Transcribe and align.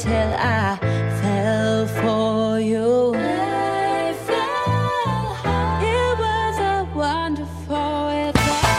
till 0.00 0.32
I 0.38 0.78
fell 1.20 1.86
for 1.86 2.58
you. 2.58 3.14
I 3.14 4.14
fell. 4.24 5.36
It 5.82 6.18
was 6.18 6.58
a 6.58 6.86
wonderful 6.94 8.32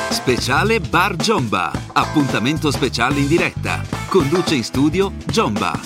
Speciale 0.10 0.80
Bar 0.80 1.16
Giomba. 1.18 1.72
Appuntamento 1.94 2.72
speciale 2.72 3.20
in 3.20 3.28
diretta. 3.28 3.82
Conduce 4.08 4.56
in 4.56 4.64
studio 4.64 5.12
Giomba. 5.26 5.80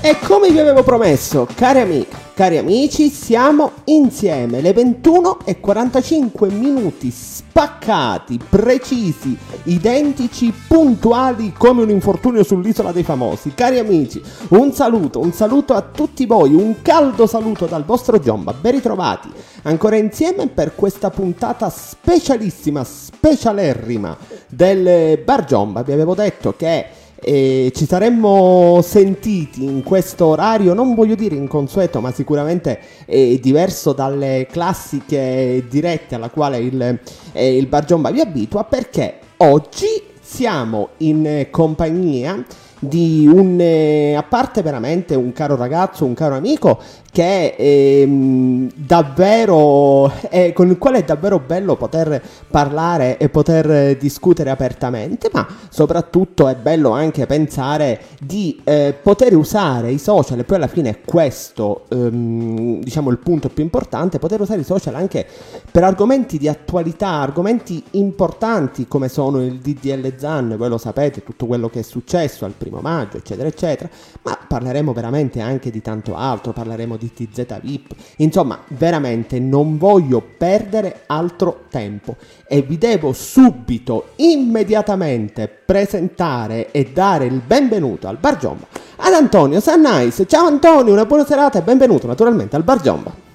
E 0.00 0.16
come 0.20 0.50
vi 0.50 0.60
avevo 0.60 0.84
promesso, 0.84 1.48
cari 1.56 1.80
amiche, 1.80 2.17
cari 2.38 2.56
amici, 2.56 3.08
siamo 3.08 3.72
insieme 3.86 4.60
le 4.60 4.72
21 4.72 5.40
e 5.44 5.58
45 5.58 6.48
minuti 6.50 7.10
spaccati, 7.10 8.38
precisi, 8.48 9.36
identici, 9.64 10.54
puntuali 10.68 11.52
come 11.52 11.82
un 11.82 11.90
infortunio 11.90 12.44
sull'isola 12.44 12.92
dei 12.92 13.02
famosi. 13.02 13.54
Cari 13.54 13.80
amici, 13.80 14.22
un 14.50 14.72
saluto, 14.72 15.18
un 15.18 15.32
saluto 15.32 15.74
a 15.74 15.82
tutti 15.82 16.26
voi, 16.26 16.54
un 16.54 16.80
caldo 16.80 17.26
saluto 17.26 17.66
dal 17.66 17.84
vostro 17.84 18.20
Giomba, 18.20 18.52
ben 18.52 18.70
ritrovati 18.70 19.28
ancora 19.62 19.96
insieme 19.96 20.46
per 20.46 20.76
questa 20.76 21.10
puntata 21.10 21.68
specialissima, 21.68 22.84
specialerrima 22.84 24.16
del 24.46 25.18
Bar 25.24 25.44
Giomba. 25.44 25.82
Vi 25.82 25.90
avevo 25.90 26.14
detto 26.14 26.54
che 26.56 26.86
e 27.20 27.72
ci 27.74 27.84
saremmo 27.84 28.80
sentiti 28.82 29.64
in 29.64 29.82
questo 29.82 30.26
orario, 30.26 30.72
non 30.72 30.94
voglio 30.94 31.16
dire 31.16 31.34
inconsueto, 31.34 32.00
ma 32.00 32.12
sicuramente 32.12 32.78
eh, 33.06 33.38
diverso 33.42 33.92
dalle 33.92 34.46
classiche 34.50 35.64
dirette 35.68 36.14
alla 36.14 36.30
quale 36.30 36.58
il, 36.58 36.98
eh, 37.32 37.56
il 37.56 37.66
Bargiomba 37.66 38.10
vi 38.10 38.20
abitua, 38.20 38.64
perché 38.64 39.18
oggi 39.38 39.86
siamo 40.20 40.90
in 40.98 41.48
compagnia 41.50 42.44
di 42.78 43.26
un, 43.26 43.58
eh, 43.60 44.14
a 44.14 44.22
parte 44.22 44.62
veramente 44.62 45.14
un 45.14 45.32
caro 45.32 45.56
ragazzo, 45.56 46.04
un 46.04 46.14
caro 46.14 46.36
amico 46.36 46.78
che 47.10 47.54
ehm, 47.56 48.70
davvero, 48.74 50.10
è, 50.28 50.52
con 50.52 50.68
il 50.68 50.78
quale 50.78 50.98
è 50.98 51.04
davvero 51.04 51.38
bello 51.38 51.76
poter 51.76 52.22
parlare 52.48 53.16
e 53.18 53.28
poter 53.28 53.96
discutere 53.96 54.50
apertamente, 54.50 55.30
ma 55.32 55.46
soprattutto 55.68 56.48
è 56.48 56.54
bello 56.54 56.90
anche 56.90 57.26
pensare 57.26 58.00
di 58.20 58.60
eh, 58.64 58.94
poter 59.00 59.34
usare 59.34 59.90
i 59.90 59.98
social, 59.98 60.38
e 60.38 60.44
poi 60.44 60.56
alla 60.56 60.66
fine 60.66 60.90
è 60.90 61.00
questo 61.04 61.86
ehm, 61.88 62.80
diciamo 62.82 63.10
il 63.10 63.18
punto 63.18 63.48
più 63.48 63.64
importante, 63.64 64.18
poter 64.18 64.40
usare 64.40 64.60
i 64.60 64.64
social 64.64 64.94
anche 64.94 65.26
per 65.70 65.84
argomenti 65.84 66.38
di 66.38 66.48
attualità, 66.48 67.08
argomenti 67.08 67.82
importanti 67.92 68.86
come 68.86 69.08
sono 69.08 69.42
il 69.42 69.58
DDL 69.58 70.14
ZAN, 70.16 70.54
voi 70.56 70.68
lo 70.68 70.78
sapete, 70.78 71.24
tutto 71.24 71.46
quello 71.46 71.68
che 71.68 71.80
è 71.80 71.82
successo 71.82 72.44
al 72.44 72.52
primo 72.56 72.80
maggio, 72.80 73.16
eccetera, 73.16 73.48
eccetera, 73.48 73.88
ma 74.22 74.37
parleremo 74.48 74.92
veramente 74.92 75.40
anche 75.40 75.70
di 75.70 75.80
tanto 75.80 76.16
altro, 76.16 76.52
parleremo 76.52 76.96
di 76.96 77.12
TZ 77.12 77.60
VIP. 77.60 77.94
Insomma, 78.16 78.58
veramente 78.68 79.38
non 79.38 79.78
voglio 79.78 80.20
perdere 80.36 81.02
altro 81.06 81.66
tempo 81.70 82.16
e 82.48 82.62
vi 82.62 82.78
devo 82.78 83.12
subito, 83.12 84.08
immediatamente 84.16 85.48
presentare 85.48 86.72
e 86.72 86.90
dare 86.92 87.26
il 87.26 87.40
benvenuto 87.46 88.08
al 88.08 88.16
Bar 88.16 88.38
Giomba 88.38 88.66
ad 88.96 89.12
Antonio 89.12 89.60
Sannais. 89.60 90.24
Ciao 90.26 90.46
Antonio, 90.46 90.92
una 90.92 91.04
buona 91.04 91.24
serata 91.24 91.58
e 91.58 91.62
benvenuto 91.62 92.06
naturalmente 92.06 92.56
al 92.56 92.64
Bar 92.64 92.80
Giomba. 92.80 93.27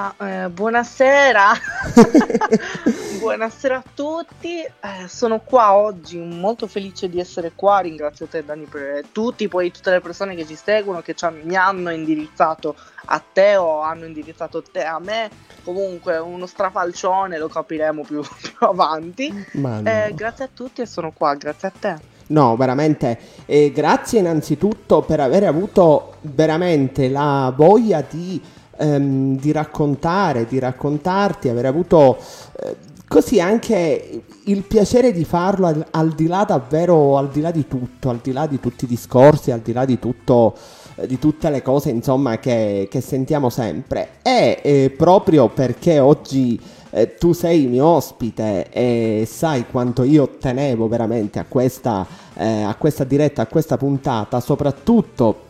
Ah, 0.00 0.14
eh, 0.20 0.48
buonasera, 0.48 1.54
buonasera 3.18 3.78
a 3.78 3.82
tutti, 3.92 4.60
eh, 4.60 5.08
sono 5.08 5.40
qua 5.40 5.74
oggi 5.74 6.18
molto 6.18 6.68
felice 6.68 7.08
di 7.08 7.18
essere 7.18 7.50
qua, 7.52 7.80
ringrazio 7.80 8.26
te 8.26 8.44
Dani 8.44 8.66
per 8.66 9.06
tutti, 9.10 9.48
poi 9.48 9.72
tutte 9.72 9.90
le 9.90 10.00
persone 10.00 10.36
che 10.36 10.46
ci 10.46 10.54
seguono, 10.54 11.00
che 11.00 11.14
ci 11.14 11.24
hanno, 11.24 11.40
mi 11.42 11.56
hanno 11.56 11.90
indirizzato 11.90 12.76
a 13.06 13.20
te 13.32 13.56
o 13.56 13.80
hanno 13.80 14.04
indirizzato 14.04 14.62
te 14.62 14.84
a 14.84 15.00
me, 15.00 15.30
comunque 15.64 16.16
uno 16.18 16.46
strafalcione 16.46 17.36
lo 17.36 17.48
capiremo 17.48 18.02
più, 18.02 18.22
più 18.40 18.68
avanti, 18.68 19.46
no. 19.54 19.82
eh, 19.82 20.12
grazie 20.14 20.44
a 20.44 20.48
tutti 20.54 20.80
e 20.80 20.86
sono 20.86 21.10
qua, 21.10 21.34
grazie 21.34 21.66
a 21.66 21.72
te. 21.76 21.96
No, 22.28 22.54
veramente, 22.56 23.18
eh, 23.46 23.72
grazie 23.72 24.20
innanzitutto 24.20 25.00
per 25.00 25.18
aver 25.18 25.42
avuto 25.42 26.18
veramente 26.20 27.08
la 27.08 27.52
voglia 27.56 28.04
di 28.08 28.40
ehm, 28.78 29.38
di 29.38 29.52
raccontare, 29.52 30.46
di 30.46 30.58
raccontarti, 30.58 31.48
aver 31.48 31.66
avuto 31.66 32.16
eh, 32.62 32.76
così 33.06 33.40
anche 33.40 34.22
il 34.44 34.62
piacere 34.62 35.12
di 35.12 35.24
farlo 35.24 35.66
al, 35.66 35.86
al, 35.90 36.10
di 36.14 36.26
là 36.26 36.44
davvero, 36.44 37.18
al 37.18 37.28
di 37.28 37.40
là 37.40 37.50
di 37.50 37.66
tutto, 37.66 38.10
al 38.10 38.20
di 38.22 38.32
là 38.32 38.46
di 38.46 38.60
tutti 38.60 38.84
i 38.84 38.88
discorsi, 38.88 39.50
al 39.50 39.60
di 39.60 39.72
là 39.72 39.84
di 39.84 39.98
tutto 39.98 40.54
eh, 40.96 41.06
di 41.06 41.18
tutte 41.18 41.48
le 41.50 41.62
cose 41.62 41.90
insomma 41.90 42.38
che, 42.38 42.88
che 42.90 43.00
sentiamo 43.00 43.50
sempre. 43.50 44.18
E 44.22 44.60
eh, 44.62 44.94
proprio 44.96 45.48
perché 45.48 45.98
oggi 45.98 46.60
eh, 46.90 47.14
tu 47.14 47.32
sei 47.32 47.66
mio 47.66 47.86
ospite 47.86 48.68
e 48.70 49.24
sai 49.30 49.66
quanto 49.70 50.02
io 50.02 50.36
tenevo 50.38 50.88
veramente 50.88 51.38
a 51.38 51.44
questa, 51.46 52.06
eh, 52.34 52.62
a 52.62 52.74
questa 52.74 53.04
diretta, 53.04 53.42
a 53.42 53.46
questa 53.46 53.76
puntata 53.76 54.40
soprattutto 54.40 55.46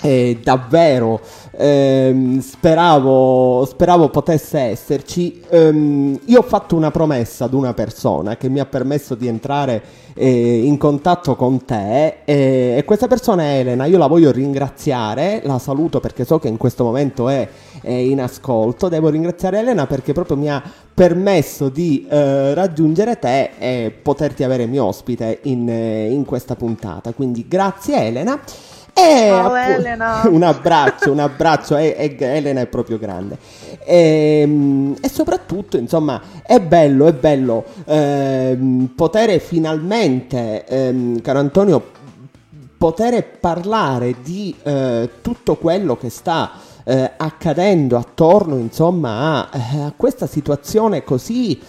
e 0.00 0.38
davvero 0.42 1.20
ehm, 1.52 2.40
speravo, 2.40 3.64
speravo, 3.64 4.08
potesse 4.08 4.58
esserci. 4.58 5.42
Ehm, 5.48 6.18
io 6.26 6.38
ho 6.38 6.42
fatto 6.42 6.76
una 6.76 6.90
promessa 6.90 7.44
ad 7.44 7.54
una 7.54 7.74
persona 7.74 8.36
che 8.36 8.48
mi 8.48 8.60
ha 8.60 8.66
permesso 8.66 9.14
di 9.14 9.26
entrare 9.26 9.82
eh, 10.14 10.64
in 10.64 10.76
contatto 10.76 11.36
con 11.36 11.64
te 11.64 12.18
e, 12.24 12.74
e, 12.76 12.84
questa 12.84 13.06
persona 13.06 13.42
è 13.42 13.58
Elena. 13.60 13.84
Io 13.86 13.98
la 13.98 14.06
voglio 14.06 14.30
ringraziare, 14.30 15.40
la 15.44 15.58
saluto 15.58 16.00
perché 16.00 16.24
so 16.24 16.38
che 16.38 16.48
in 16.48 16.56
questo 16.56 16.84
momento 16.84 17.28
è, 17.28 17.48
è 17.80 17.92
in 17.92 18.20
ascolto. 18.20 18.88
Devo 18.88 19.08
ringraziare 19.08 19.58
Elena 19.58 19.86
perché 19.86 20.12
proprio 20.12 20.36
mi 20.36 20.50
ha 20.50 20.62
permesso 20.94 21.68
di 21.68 22.06
eh, 22.08 22.54
raggiungere 22.54 23.18
te 23.18 23.50
e 23.58 23.90
poterti 23.90 24.44
avere 24.44 24.66
mio 24.66 24.84
ospite 24.84 25.40
in, 25.42 25.68
in 25.68 26.24
questa 26.24 26.54
puntata. 26.54 27.12
Quindi 27.12 27.46
grazie 27.48 28.06
Elena. 28.06 28.40
E 28.94 29.26
Ciao 29.28 29.52
appunto, 29.52 29.80
Elena! 29.80 30.22
Un 30.28 30.42
abbraccio, 30.42 31.12
un 31.12 31.18
abbraccio, 31.18 31.76
e, 31.76 31.94
e, 31.96 32.16
Elena 32.18 32.60
è 32.60 32.66
proprio 32.66 32.98
grande. 32.98 33.38
E, 33.84 34.40
ehm, 34.42 34.96
e, 35.00 35.08
soprattutto, 35.08 35.78
insomma, 35.78 36.20
è 36.42 36.60
bello, 36.60 37.06
è 37.06 37.12
bello 37.14 37.64
eh, 37.86 38.58
poter 38.94 39.40
finalmente, 39.40 40.64
eh, 40.66 41.20
caro 41.22 41.38
Antonio, 41.38 41.90
poter 42.76 43.38
parlare 43.38 44.16
di 44.22 44.54
eh, 44.62 45.08
tutto 45.22 45.56
quello 45.56 45.96
che 45.96 46.10
sta 46.10 46.50
eh, 46.84 47.12
accadendo 47.16 47.96
attorno, 47.96 48.56
insomma, 48.56 49.48
a, 49.48 49.58
eh, 49.58 49.80
a 49.82 49.92
questa 49.96 50.26
situazione 50.26 51.02
così 51.04 51.60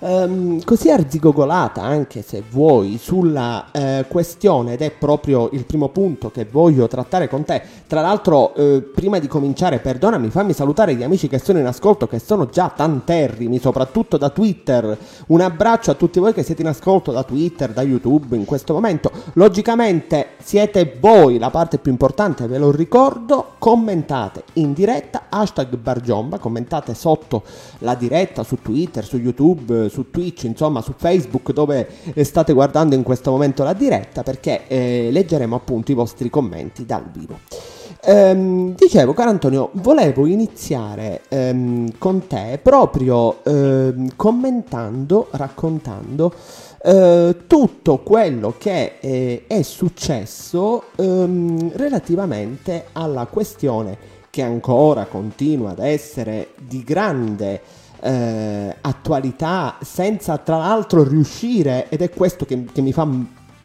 ehm, 0.00 0.64
così 0.64 0.90
arzigogolata 0.90 1.82
anche 1.82 2.22
se 2.22 2.42
vuoi 2.48 2.98
sulla 2.98 3.70
eh, 3.70 4.04
questione 4.08 4.72
ed 4.72 4.82
è 4.82 4.90
proprio 4.90 5.48
il 5.52 5.64
primo 5.64 5.88
punto 5.88 6.30
che 6.30 6.46
voglio 6.50 6.88
trattare 6.88 7.28
con 7.28 7.44
te. 7.44 7.62
Tra 7.86 8.00
l'altro, 8.00 8.54
eh, 8.54 8.82
prima 8.82 9.18
di 9.18 9.26
cominciare, 9.26 9.78
perdonami, 9.78 10.30
fammi 10.30 10.52
salutare 10.52 10.94
gli 10.94 11.02
amici 11.02 11.28
che 11.28 11.38
sono 11.38 11.58
in 11.58 11.66
ascolto, 11.66 12.06
che 12.06 12.18
sono 12.18 12.46
già 12.46 12.72
tanterrimi, 12.74 13.58
soprattutto 13.58 14.16
da 14.16 14.30
Twitter. 14.30 14.96
Un 15.28 15.40
abbraccio 15.40 15.90
a 15.90 15.94
tutti 15.94 16.18
voi 16.18 16.32
che 16.32 16.42
siete 16.42 16.62
in 16.62 16.68
ascolto 16.68 17.12
da 17.12 17.22
Twitter, 17.22 17.72
da 17.72 17.82
YouTube 17.82 18.36
in 18.36 18.44
questo 18.44 18.72
momento. 18.72 19.10
Logicamente 19.34 20.30
siete 20.42 20.96
voi 20.98 21.38
la 21.38 21.50
parte 21.50 21.78
più 21.78 21.92
importante, 21.92 22.46
ve 22.46 22.58
lo 22.58 22.70
ricordo. 22.70 23.52
Commentate 23.58 24.44
in 24.54 24.72
diretta, 24.72 25.24
hashtag 25.28 25.76
Bargiomba, 25.76 26.38
commentate 26.38 26.94
sotto 26.94 27.42
la 27.78 27.94
diretta 27.94 28.42
su 28.42 28.58
Twitter, 28.62 29.04
su 29.04 29.18
YouTube, 29.18 29.88
su 29.90 30.10
Twitch, 30.10 30.44
insomma 30.44 30.80
su 30.80 30.94
Facebook 30.96 31.52
dove 31.52 31.86
state 32.22 32.54
guardando 32.54 32.94
in 32.94 33.02
questo 33.02 33.30
momento 33.30 33.62
la 33.62 33.74
diretta 33.74 34.22
perché 34.22 34.66
eh, 34.66 35.10
leggeremo 35.10 35.54
appunto 35.54 35.90
i 35.90 35.94
vostri 35.94 36.30
commenti 36.30 36.86
dal 36.86 37.04
vivo. 37.12 37.38
Ehm, 38.02 38.74
dicevo, 38.74 39.12
caro 39.12 39.28
Antonio, 39.28 39.70
volevo 39.74 40.24
iniziare 40.24 41.22
ehm, 41.28 41.98
con 41.98 42.26
te 42.26 42.58
proprio 42.62 43.44
ehm, 43.44 44.16
commentando, 44.16 45.28
raccontando 45.32 46.32
eh, 46.82 47.36
tutto 47.46 47.98
quello 47.98 48.54
che 48.56 48.94
eh, 49.00 49.44
è 49.46 49.60
successo 49.60 50.84
ehm, 50.96 51.72
relativamente 51.76 52.86
alla 52.92 53.26
questione 53.26 54.18
che 54.30 54.42
ancora 54.42 55.04
continua 55.04 55.70
ad 55.70 55.80
essere 55.80 56.50
di 56.56 56.82
grande 56.82 57.60
eh, 58.02 58.76
attualità 58.80 59.76
senza 59.82 60.38
tra 60.38 60.56
l'altro 60.56 61.02
riuscire, 61.04 61.88
ed 61.88 62.02
è 62.02 62.10
questo 62.10 62.44
che, 62.44 62.64
che 62.72 62.80
mi 62.80 62.92
fa 62.92 63.06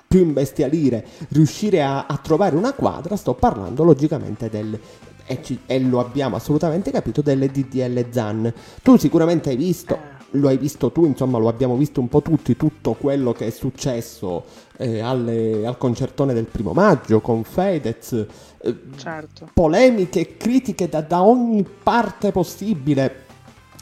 più 0.08 0.22
imbestialire, 0.22 1.06
riuscire 1.30 1.82
a, 1.82 2.06
a, 2.06 2.18
trovare 2.18 2.56
una 2.56 2.74
quadra, 2.74 3.16
sto 3.16 3.34
parlando 3.34 3.84
logicamente 3.84 4.50
del... 4.50 4.80
E, 5.28 5.42
ci, 5.42 5.60
e 5.66 5.80
lo 5.80 6.00
abbiamo 6.00 6.36
assolutamente 6.36 6.92
capito 6.92 7.22
delle 7.22 7.50
DDL 7.50 8.06
ZAN. 8.12 8.54
Tu 8.84 8.96
sicuramente 8.98 9.50
hai 9.50 9.56
visto, 9.56 9.98
lo 10.32 10.50
hai 10.50 10.58
visto 10.58 10.92
tu, 10.92 11.06
insomma 11.06 11.40
lo 11.40 11.48
abbiamo 11.48 11.76
visto 11.76 12.00
un 12.00 12.10
po' 12.10 12.22
tutti, 12.22 12.56
tutto 12.56 12.94
quello 12.94 13.34
che 13.34 13.48
è 13.48 13.50
successo 13.50 14.44
eh, 14.78 15.00
alle, 15.00 15.66
al 15.66 15.80
concertone 15.80 16.34
del 16.34 16.46
primo 16.46 16.74
maggio 16.74 17.22
con 17.22 17.44
Fedez, 17.44 18.14
eh, 18.62 18.78
certo. 18.98 19.50
polemiche, 19.52 20.38
critiche 20.38 20.88
da, 20.88 21.02
da 21.02 21.24
ogni 21.24 21.66
parte 21.82 22.32
possibile 22.32 23.25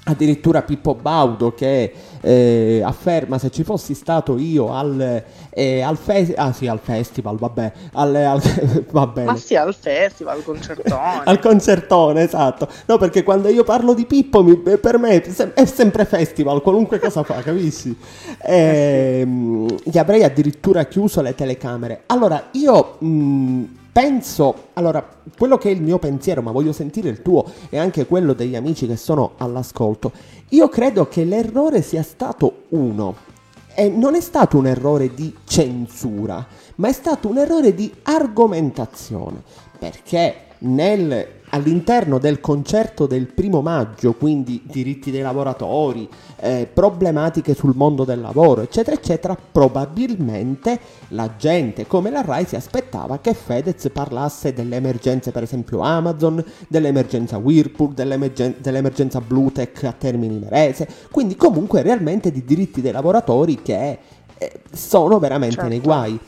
addirittura 0.06 0.62
Pippo 0.64 0.96
Baudo 0.96 1.54
che 1.54 1.94
eh, 2.20 2.82
afferma 2.84 3.38
se 3.38 3.50
ci 3.52 3.64
fossi 3.64 3.94
stato 3.94 4.38
io 4.38 4.74
al, 4.74 5.24
eh, 5.50 5.82
al, 5.82 5.98
fe- 5.98 6.34
ah, 6.36 6.52
sì, 6.52 6.68
al 6.68 6.80
festival, 6.80 7.38
vabbè, 7.38 7.72
al, 7.94 8.16
al, 8.16 8.42
va 8.92 9.08
bene. 9.08 9.32
Ma 9.32 9.38
sì, 9.38 9.56
al 9.56 9.74
festival, 9.74 10.38
al 10.38 10.44
concertone. 10.44 11.22
al 11.26 11.40
concertone, 11.40 12.24
esatto. 12.24 12.68
No, 12.86 12.98
perché 12.98 13.24
quando 13.24 13.50
io 13.50 13.64
parlo 13.64 13.94
di 13.94 14.06
Pippo, 14.06 14.44
mi, 14.44 14.58
per 14.58 14.98
me 14.98 15.22
è 15.54 15.66
sempre 15.66 16.06
festival, 16.06 16.62
qualunque 16.62 17.00
cosa 17.00 17.24
fa, 17.24 17.36
capisci? 17.44 17.96
E, 18.42 18.56
eh 18.56 19.20
ehm, 19.24 19.76
gli 19.84 19.98
avrei 19.98 20.24
addirittura 20.24 20.86
chiuso 20.86 21.22
le 21.22 21.36
telecamere. 21.36 22.04
Allora, 22.08 22.50
io... 22.52 22.98
Mh, 23.00 23.82
penso, 23.94 24.70
allora, 24.74 25.08
quello 25.38 25.58
che 25.58 25.70
è 25.70 25.72
il 25.72 25.82
mio 25.82 26.00
pensiero, 26.00 26.42
ma 26.42 26.52
voglio 26.52 26.74
sentire 26.74 27.08
il 27.08 27.22
tuo 27.22 27.46
e 27.70 27.78
anche 27.78 28.08
quello 28.08 28.34
degli 28.34 28.56
amici 28.56 28.88
che 28.88 28.98
sono 28.98 29.34
all'ascolto. 29.38 30.12
Io 30.50 30.68
credo 30.68 31.08
che 31.08 31.24
l'errore 31.24 31.82
sia 31.82 32.04
stato 32.04 32.64
uno. 32.70 33.32
E 33.76 33.90
non 33.90 34.14
è 34.16 34.22
stato 34.22 34.58
un 34.58 34.68
errore 34.68 35.14
di 35.14 35.34
censura, 35.46 36.46
ma 36.76 36.90
è 36.90 36.92
stato 36.92 37.28
un 37.28 37.38
errore 37.38 37.74
di 37.74 37.92
argomentazione. 38.04 39.42
Perché 39.80 40.36
nel 40.60 41.28
all'interno 41.54 42.18
del 42.18 42.40
concerto 42.40 43.06
del 43.06 43.28
primo 43.28 43.62
maggio, 43.62 44.14
quindi 44.14 44.64
diritti 44.66 45.12
dei 45.12 45.22
lavoratori, 45.22 46.10
eh, 46.38 46.68
problematiche 46.72 47.54
sul 47.54 47.76
mondo 47.76 48.06
del 48.06 48.22
lavoro, 48.22 48.62
eccetera, 48.62 48.96
eccetera, 48.96 49.38
probabilmente 49.52 50.80
la 51.10 51.36
gente 51.38 51.86
come 51.86 52.10
la 52.10 52.22
RAI 52.22 52.46
si 52.46 52.56
aspettava 52.56 53.20
che 53.20 53.36
Fedez 53.36 53.88
parlasse 53.94 54.54
delle 54.54 54.78
emergenze, 54.78 55.32
per 55.32 55.44
esempio 55.44 55.82
Amazon, 55.82 56.44
dell'emergenza 56.68 57.38
Whirlpool, 57.38 57.94
dell'emergen- 57.94 58.56
dell'emergenza 58.58 59.22
Bluetech 59.22 59.84
a 59.84 59.94
Termini 59.96 60.40
Merese, 60.40 60.88
quindi 61.12 61.36
comunque 61.36 61.84
realmente 61.84 62.32
di 62.32 62.44
diritti 62.44 62.82
dei 62.82 62.92
lavoratori 62.92 63.62
che 63.62 64.00
eh, 64.40 64.62
sono 64.72 65.20
veramente 65.20 65.56
certo. 65.56 65.70
nei 65.70 65.80
guai. 65.80 66.20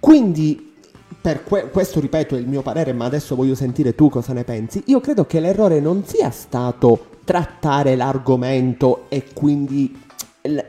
Quindi 0.00 0.71
per 1.20 1.44
que- 1.44 1.70
questo 1.70 2.00
ripeto 2.00 2.36
il 2.36 2.46
mio 2.46 2.62
parere, 2.62 2.92
ma 2.92 3.04
adesso 3.04 3.34
voglio 3.34 3.54
sentire 3.54 3.94
tu 3.94 4.08
cosa 4.08 4.32
ne 4.32 4.44
pensi. 4.44 4.82
Io 4.86 5.00
credo 5.00 5.26
che 5.26 5.40
l'errore 5.40 5.80
non 5.80 6.04
sia 6.04 6.30
stato 6.30 7.06
trattare 7.24 7.96
l'argomento 7.96 9.04
e 9.08 9.26
quindi 9.32 10.00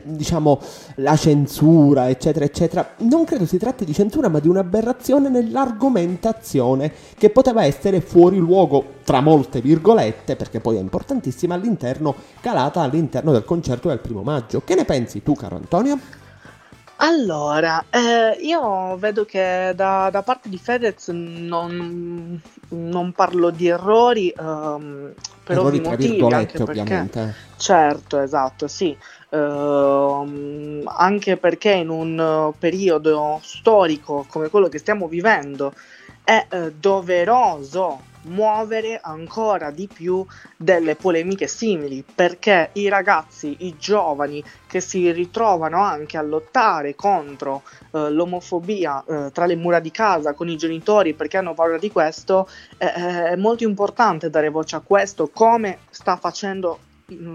diciamo 0.04 0.60
la 0.96 1.16
censura 1.16 2.08
eccetera 2.08 2.44
eccetera 2.44 2.94
non 2.98 3.24
credo 3.24 3.44
si 3.44 3.58
tratti 3.58 3.84
di 3.84 3.92
censura 3.92 4.28
ma 4.28 4.38
di 4.38 4.46
un'aberrazione 4.46 5.28
nell'argomentazione 5.28 6.92
che 7.18 7.30
poteva 7.30 7.64
essere 7.64 8.00
fuori 8.00 8.36
luogo 8.36 8.84
tra 9.02 9.20
molte 9.20 9.60
virgolette 9.60 10.36
perché 10.36 10.60
poi 10.60 10.76
è 10.76 10.80
importantissima 10.80 11.54
all'interno 11.54 12.14
calata 12.40 12.82
all'interno 12.82 13.32
del 13.32 13.44
concerto 13.44 13.88
del 13.88 13.98
primo 13.98 14.22
maggio 14.22 14.62
che 14.64 14.76
ne 14.76 14.84
pensi 14.84 15.24
tu 15.24 15.34
caro 15.34 15.56
Antonio? 15.56 15.98
Allora, 16.96 17.84
eh, 17.90 18.38
io 18.40 18.96
vedo 18.96 19.24
che 19.24 19.72
da, 19.74 20.10
da 20.10 20.22
parte 20.22 20.48
di 20.48 20.58
Fedez 20.58 21.08
non, 21.08 22.40
non 22.68 23.12
parlo 23.12 23.50
di 23.50 23.66
errori 23.66 24.32
um, 24.38 25.12
per 25.42 25.56
errori 25.56 25.78
ovvi 25.78 25.88
motivi, 25.88 26.32
anche 26.32 26.56
perché, 26.64 26.80
ovviamente. 26.80 27.34
certo, 27.56 28.20
esatto, 28.20 28.68
sì, 28.68 28.96
uh, 29.30 30.82
anche 30.86 31.36
perché 31.36 31.72
in 31.72 31.88
un 31.88 32.52
periodo 32.58 33.40
storico 33.42 34.24
come 34.28 34.48
quello 34.48 34.68
che 34.68 34.78
stiamo 34.78 35.08
vivendo 35.08 35.74
è 36.22 36.46
uh, 36.48 36.72
doveroso 36.78 38.12
muovere 38.24 39.00
ancora 39.02 39.70
di 39.70 39.88
più 39.92 40.24
delle 40.56 40.94
polemiche 40.94 41.46
simili, 41.46 42.04
perché 42.14 42.70
i 42.74 42.88
ragazzi, 42.88 43.56
i 43.60 43.76
giovani 43.78 44.42
che 44.66 44.80
si 44.80 45.10
ritrovano 45.12 45.82
anche 45.82 46.16
a 46.16 46.22
lottare 46.22 46.94
contro 46.94 47.62
eh, 47.92 48.10
l'omofobia 48.10 49.04
eh, 49.04 49.30
tra 49.32 49.46
le 49.46 49.56
mura 49.56 49.80
di 49.80 49.90
casa 49.90 50.32
con 50.34 50.48
i 50.48 50.56
genitori 50.56 51.14
perché 51.14 51.36
hanno 51.36 51.54
paura 51.54 51.78
di 51.78 51.90
questo, 51.90 52.48
eh, 52.78 52.92
è 52.92 53.36
molto 53.36 53.64
importante 53.64 54.30
dare 54.30 54.48
voce 54.48 54.76
a 54.76 54.80
questo, 54.80 55.28
come 55.32 55.78
sta 55.90 56.16
facendo 56.16 56.78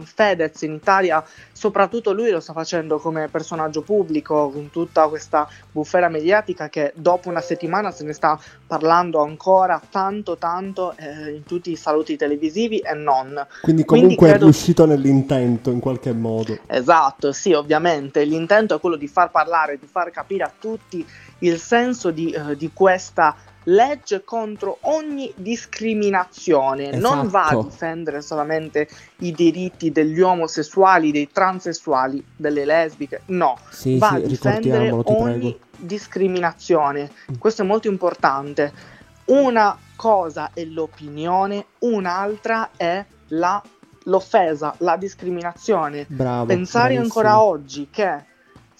Fedez 0.04 0.62
in 0.63 0.74
Italia, 0.74 1.24
soprattutto 1.51 2.12
lui 2.12 2.31
lo 2.31 2.39
sta 2.39 2.54
facendo 2.54 2.98
come 2.98 3.27
personaggio 3.27 3.81
pubblico 3.81 4.50
con 4.50 4.69
tutta 4.71 5.07
questa 5.07 5.48
bufera 5.71 6.10
mediatica 6.10 6.69
che 6.69 6.94
dopo 6.95 7.30
una 7.30 7.42
settimana 7.42 7.92
se 7.92 8.04
ne 8.04 8.13
sta 8.13 8.39
parlando 8.66 9.21
ancora 9.21 9.81
tanto 9.89 10.38
tanto 10.38 10.95
eh, 10.98 11.36
in 11.36 11.44
tutti 11.44 11.71
i 11.71 11.75
saluti 11.75 12.18
televisivi 12.18 12.80
e 12.80 12.94
non. 12.94 13.45
Quindi 13.62 13.86
comunque 13.86 14.16
Quindi 14.16 14.16
credo... 14.16 14.36
è 14.36 14.39
riuscito 14.39 14.86
nell'intento 14.86 15.69
in 15.69 15.80
qualche 15.80 16.13
modo. 16.13 16.57
Esatto, 16.65 17.31
sì, 17.31 17.54
ovviamente 17.54 18.24
l'intento 18.24 18.75
è 18.75 18.80
quello 18.80 18.95
di 18.95 19.07
far 19.07 19.30
parlare, 19.30 19.77
di 19.77 19.88
far 19.88 20.10
capire 20.12 20.44
a 20.44 20.51
tutti 20.57 21.06
il 21.39 21.59
senso 21.59 22.12
di, 22.12 22.33
uh, 22.36 22.56
di 22.56 22.71
questa 22.74 23.36
legge 23.63 24.24
contro 24.24 24.77
ogni 24.81 25.31
discriminazione, 25.36 26.91
esatto. 26.91 27.15
non 27.15 27.27
va 27.27 27.47
a 27.47 27.62
difendere 27.62 28.21
solamente 28.21 28.88
i 29.19 29.31
diritti 29.31 29.91
degli 29.91 30.21
omosessuali, 30.21 31.12
dei 31.12 31.30
transessuali, 31.31 32.24
delle 32.36 32.65
lesbiche, 32.65 33.21
no, 33.27 33.57
sì, 33.69 33.97
va 33.97 34.09
sì, 34.09 34.15
a 34.15 34.19
difendere 34.19 34.89
ogni 34.91 35.57
discriminazione. 35.75 37.12
Mm. 37.31 37.36
Questo 37.38 37.62
è 37.62 37.65
molto 37.65 37.88
importante. 37.88 38.97
Una 39.25 39.77
cosa 39.95 40.51
è 40.53 40.63
l'opinione, 40.63 41.65
un'altra 41.80 42.71
è 42.75 43.06
la, 43.27 43.62
l'offesa, 44.06 44.74
la 44.80 44.97
discriminazione. 44.97 46.06
Bravo, 46.07 46.45
Pensare 46.45 46.95
bravissimo. 46.95 47.03
ancora 47.03 47.44
oggi 47.44 47.88
che 47.91 48.25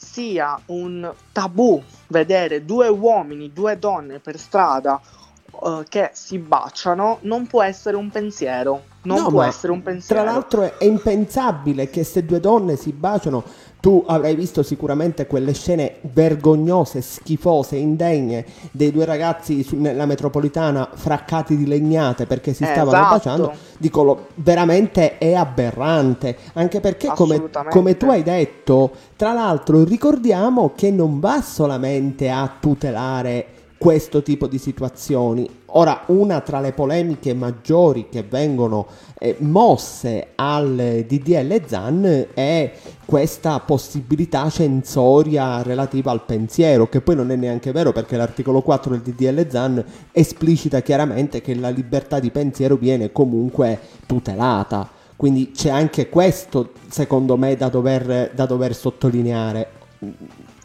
sia 0.01 0.57
un 0.68 1.12
tabù 1.34 1.81
vedere 2.07 2.63
due 2.63 2.88
uomini, 2.88 3.51
due 3.51 3.78
donne 3.78 4.19
per 4.19 4.40
strada 4.40 5.00
uh, 5.52 5.83
che 5.88 6.12
si 6.14 6.38
baciano, 6.38 7.18
non 7.21 7.47
può 7.47 7.62
essere 7.62 7.97
un 7.97 8.09
pensiero. 8.09 8.83
Non 9.02 9.23
no, 9.23 9.30
può 9.30 9.44
essere 9.44 9.73
un 9.73 9.81
pensiero. 9.81 10.21
Tra 10.21 10.31
l'altro 10.31 10.62
è, 10.64 10.78
è 10.78 10.85
impensabile 10.85 11.90
che 11.90 12.04
se 12.04 12.26
due 12.26 12.40
donne 12.40 12.76
si 12.76 12.92
baciano 12.92 13.44
tu 13.80 14.04
avrai 14.06 14.36
visto 14.36 14.62
sicuramente 14.62 15.26
quelle 15.26 15.54
scene 15.54 15.95
vergognose, 16.02 17.02
schifose, 17.02 17.78
indegne 17.78 18.45
dei 18.71 18.92
due 18.92 19.06
ragazzi 19.06 19.64
su, 19.64 19.78
nella 19.78 20.06
metropolitana 20.06 20.90
fraccati 20.94 21.56
di 21.56 21.66
legnate 21.66 22.26
perché 22.26 22.54
si 22.54 22.66
stavano 22.66 22.98
esatto. 22.98 23.16
baciando. 23.16 23.54
Dico, 23.78 24.28
veramente 24.36 25.18
è 25.18 25.33
aberrante. 25.33 26.38
Anche 26.54 26.81
perché, 26.81 27.07
come, 27.16 27.50
come 27.69 27.95
tu 27.95 28.09
hai 28.09 28.24
detto, 28.24 28.92
tra 29.16 29.31
l'altro 29.31 29.83
ricordiamo 29.83 30.74
che 30.76 30.92
non 30.92 31.19
va 31.19 31.42
solamente 31.42 32.30
a 32.30 32.52
tutelare 32.59 33.45
questo 33.78 34.21
tipo 34.21 34.48
di 34.48 34.57
situazioni. 34.57 35.58
Ora, 35.73 36.04
una 36.07 36.42
tra 36.42 36.59
le 36.59 36.71
polemiche 36.71 37.33
maggiori 37.33 38.07
che 38.09 38.23
vengono 38.23 38.88
eh, 39.19 39.35
mosse 39.40 40.30
al 40.35 41.04
DDL 41.07 41.61
ZAN 41.66 42.28
è 42.33 42.71
questa 43.06 43.59
possibilità 43.59 44.49
censoria 44.49 45.61
relativa 45.61 46.11
al 46.11 46.23
pensiero, 46.26 46.88
che 46.88 47.02
poi 47.02 47.16
non 47.16 47.31
è 47.31 47.35
neanche 47.35 47.71
vero 47.71 47.92
perché 47.92 48.18
l'articolo 48.18 48.61
4 48.61 48.97
del 48.97 49.02
DDL 49.02 49.47
ZAN 49.49 49.83
esplicita 50.11 50.81
chiaramente 50.81 51.42
che 51.42 51.54
la 51.56 51.69
libertà 51.69 52.19
di 52.19 52.31
pensiero 52.31 52.76
viene 52.76 53.11
comunque 53.11 53.80
tutelata. 54.06 54.90
Quindi 55.16 55.52
c'è 55.52 55.69
anche 55.69 56.07
questo, 56.07 56.71
secondo 56.88 57.35
me, 57.35 57.56
da 57.57 57.68
dover, 57.68 58.31
da 58.33 58.45
dover 58.45 58.73
sottolineare 58.73 59.68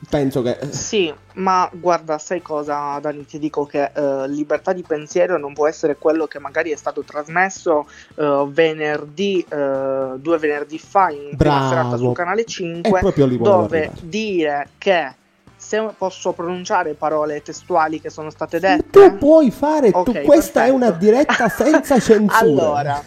penso 0.08 0.42
che... 0.42 0.58
Sì, 0.70 1.12
ma 1.34 1.68
guarda, 1.72 2.18
sai 2.18 2.42
cosa 2.42 2.98
Dani, 3.00 3.24
ti 3.26 3.38
dico 3.38 3.64
che 3.66 3.90
uh, 3.94 4.24
libertà 4.26 4.72
di 4.72 4.82
pensiero 4.82 5.38
non 5.38 5.52
può 5.52 5.66
essere 5.66 5.96
quello 5.96 6.26
che 6.26 6.38
magari 6.38 6.70
è 6.70 6.76
stato 6.76 7.02
trasmesso 7.02 7.86
uh, 8.16 8.48
venerdì, 8.50 9.44
uh, 9.50 10.18
due 10.18 10.38
venerdì 10.38 10.78
fa 10.78 11.10
in 11.10 11.30
Bravo. 11.32 11.68
serata 11.68 11.96
su 11.96 12.12
Canale 12.12 12.44
5, 12.44 13.00
dove 13.00 13.22
arrivare. 13.22 13.92
dire 14.02 14.68
che 14.78 15.14
se 15.56 15.82
posso 15.96 16.32
pronunciare 16.32 16.94
parole 16.94 17.42
testuali 17.42 18.00
che 18.00 18.10
sono 18.10 18.30
state 18.30 18.60
dette... 18.60 18.90
Tu 18.90 19.16
puoi 19.16 19.50
fare, 19.50 19.90
okay, 19.92 20.22
tu, 20.22 20.26
questa 20.26 20.60
perfetto. 20.60 20.60
è 20.60 20.70
una 20.70 20.90
diretta 20.90 21.48
senza 21.48 21.98
censura. 22.00 22.38
allora, 22.38 23.02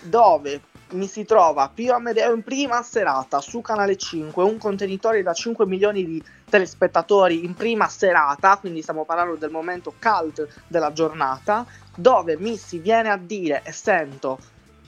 dove 0.00 0.60
mi 0.92 1.06
si 1.06 1.24
trova 1.24 1.70
Pio 1.72 1.94
Amedeo 1.94 2.34
in 2.34 2.42
prima 2.42 2.82
serata 2.82 3.40
su 3.40 3.60
Canale 3.60 3.96
5, 3.96 4.42
un 4.42 4.58
contenitore 4.58 5.22
da 5.22 5.32
5 5.32 5.66
milioni 5.66 6.04
di 6.04 6.22
telespettatori 6.48 7.44
in 7.44 7.54
prima 7.54 7.88
serata, 7.88 8.56
quindi 8.58 8.82
stiamo 8.82 9.04
parlando 9.04 9.36
del 9.36 9.50
momento 9.50 9.94
cult 10.00 10.46
della 10.66 10.92
giornata, 10.92 11.66
dove 11.94 12.36
mi 12.38 12.56
si 12.56 12.78
viene 12.78 13.10
a 13.10 13.16
dire 13.16 13.62
e 13.64 13.72
sento 13.72 14.38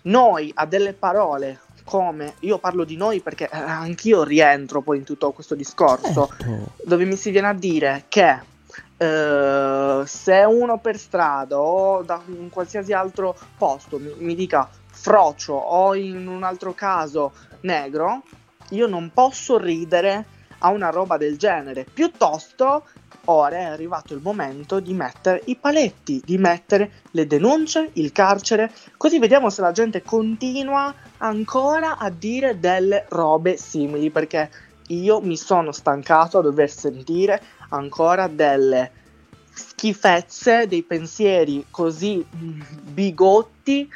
noi 0.02 0.50
a 0.54 0.66
delle 0.66 0.92
parole 0.92 1.60
come 1.84 2.34
io 2.40 2.58
parlo 2.58 2.84
di 2.84 2.96
noi 2.96 3.20
perché 3.20 3.44
eh, 3.44 3.56
anch'io 3.56 4.22
rientro 4.24 4.80
poi 4.80 4.98
in 4.98 5.04
tutto 5.04 5.32
questo 5.32 5.54
discorso, 5.54 6.30
Certo. 6.38 6.72
dove 6.84 7.04
mi 7.04 7.16
si 7.16 7.30
viene 7.30 7.48
a 7.48 7.52
dire 7.52 8.04
che 8.08 8.40
eh, 8.96 10.02
se 10.06 10.44
uno 10.46 10.78
per 10.78 10.98
strada 10.98 11.58
o 11.58 12.02
da 12.02 12.22
un 12.26 12.48
qualsiasi 12.48 12.92
altro 12.92 13.36
posto 13.58 13.98
mi, 13.98 14.12
mi 14.18 14.34
dica 14.34 14.68
frocio 15.04 15.52
o 15.52 15.94
in 15.94 16.26
un 16.26 16.44
altro 16.44 16.72
caso 16.72 17.32
negro, 17.60 18.22
io 18.70 18.86
non 18.86 19.10
posso 19.12 19.58
ridere 19.58 20.24
a 20.60 20.70
una 20.70 20.88
roba 20.88 21.18
del 21.18 21.36
genere. 21.36 21.84
Piuttosto, 21.84 22.84
ora 23.26 23.56
è 23.56 23.64
arrivato 23.64 24.14
il 24.14 24.22
momento 24.22 24.80
di 24.80 24.94
mettere 24.94 25.42
i 25.44 25.56
paletti, 25.56 26.22
di 26.24 26.38
mettere 26.38 27.02
le 27.10 27.26
denunce, 27.26 27.90
il 27.94 28.12
carcere, 28.12 28.72
così 28.96 29.18
vediamo 29.18 29.50
se 29.50 29.60
la 29.60 29.72
gente 29.72 30.00
continua 30.00 30.94
ancora 31.18 31.98
a 31.98 32.08
dire 32.08 32.58
delle 32.58 33.04
robe 33.10 33.58
simili, 33.58 34.08
perché 34.08 34.50
io 34.86 35.20
mi 35.20 35.36
sono 35.36 35.70
stancato 35.72 36.38
a 36.38 36.42
dover 36.42 36.70
sentire 36.70 37.42
ancora 37.68 38.26
delle 38.26 38.90
schifezze, 39.52 40.66
dei 40.66 40.82
pensieri 40.82 41.66
così 41.70 42.24
bigotti 42.30 43.86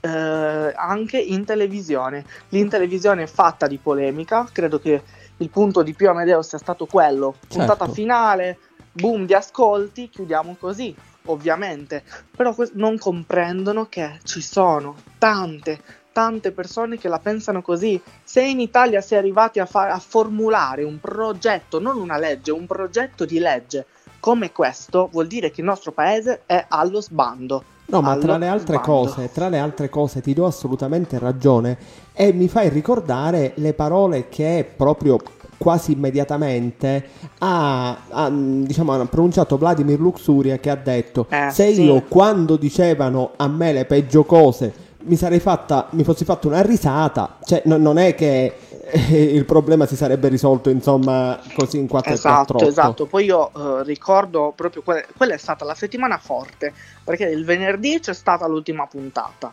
eh, 0.00 0.72
anche 0.74 1.18
in 1.18 1.44
televisione. 1.44 2.24
In 2.50 2.68
televisione 2.68 3.24
è 3.24 3.26
fatta 3.26 3.66
di 3.66 3.78
polemica, 3.78 4.48
credo 4.50 4.78
che 4.78 5.02
il 5.36 5.50
punto 5.50 5.82
di 5.82 5.94
più 5.94 6.08
Amedeo 6.08 6.42
sia 6.42 6.58
stato 6.58 6.86
quello, 6.86 7.34
puntata 7.48 7.84
Certo. 7.84 7.92
finale, 7.92 8.58
boom 8.92 9.26
di 9.26 9.34
ascolti, 9.34 10.08
chiudiamo 10.08 10.56
così, 10.58 10.94
ovviamente, 11.26 12.02
però 12.34 12.54
que- 12.54 12.70
non 12.74 12.98
comprendono 12.98 13.86
che 13.88 14.18
ci 14.24 14.42
sono 14.42 14.96
tante 15.18 15.98
tante 16.12 16.50
persone 16.50 16.98
che 16.98 17.08
la 17.08 17.20
pensano 17.20 17.62
così. 17.62 18.00
Se 18.24 18.42
in 18.42 18.60
Italia 18.60 19.00
si 19.00 19.14
è 19.14 19.16
arrivati 19.16 19.60
a, 19.60 19.64
fa- 19.64 19.90
a 19.90 19.98
formulare 19.98 20.82
un 20.82 20.98
progetto, 20.98 21.78
non 21.78 21.96
una 21.98 22.18
legge, 22.18 22.50
un 22.50 22.66
progetto 22.66 23.24
di 23.24 23.38
legge 23.38 23.86
come 24.18 24.52
questo, 24.52 25.08
vuol 25.10 25.28
dire 25.28 25.50
che 25.50 25.60
il 25.60 25.66
nostro 25.66 25.92
paese 25.92 26.42
è 26.46 26.64
allo 26.68 27.00
sbando. 27.00 27.64
No, 27.90 28.00
ma 28.00 28.16
tra 28.16 28.36
le 28.38 28.46
altre 28.48 28.76
sbando. 28.78 28.92
cose, 29.04 29.30
tra 29.32 29.48
le 29.48 29.58
altre 29.58 29.88
cose 29.88 30.20
ti 30.20 30.32
do 30.34 30.46
assolutamente 30.46 31.18
ragione 31.18 31.76
e 32.12 32.32
mi 32.32 32.48
fai 32.48 32.68
ricordare 32.68 33.52
le 33.56 33.72
parole 33.74 34.28
che 34.28 34.66
proprio 34.76 35.18
quasi 35.56 35.92
immediatamente 35.92 37.04
ha, 37.38 37.96
ha, 38.08 38.30
diciamo, 38.30 38.92
ha 38.94 39.04
pronunciato 39.06 39.58
Vladimir 39.58 39.98
Luxuria 40.00 40.58
che 40.58 40.70
ha 40.70 40.76
detto 40.76 41.26
Eh, 41.28 41.50
se 41.50 41.74
sì. 41.74 41.82
io 41.82 42.02
quando 42.08 42.56
dicevano 42.56 43.32
a 43.36 43.46
me 43.46 43.72
le 43.72 43.84
peggio 43.84 44.24
cose 44.24 44.72
mi 45.02 45.16
sarei 45.16 45.40
fatta, 45.40 45.88
mi 45.90 46.04
fossi 46.04 46.24
fatto 46.24 46.48
una 46.48 46.62
risata, 46.62 47.36
cioè 47.44 47.62
no- 47.64 47.76
non 47.76 47.98
è 47.98 48.14
che 48.14 48.54
eh, 48.90 49.22
il 49.22 49.44
problema 49.44 49.86
si 49.86 49.96
sarebbe 49.96 50.28
risolto 50.28 50.68
insomma 50.70 51.38
così 51.54 51.78
in 51.78 51.86
4 51.86 52.12
Esatto, 52.12 52.66
esatto. 52.66 53.06
Poi 53.06 53.24
io 53.24 53.48
eh, 53.48 53.84
ricordo 53.84 54.52
proprio 54.54 54.82
que- 54.82 55.06
quella 55.16 55.34
è 55.34 55.38
stata 55.38 55.64
la 55.64 55.74
settimana 55.74 56.18
forte, 56.18 56.72
perché 57.04 57.24
il 57.24 57.44
venerdì 57.44 58.00
c'è 58.00 58.14
stata 58.14 58.46
l'ultima 58.46 58.86
puntata. 58.86 59.50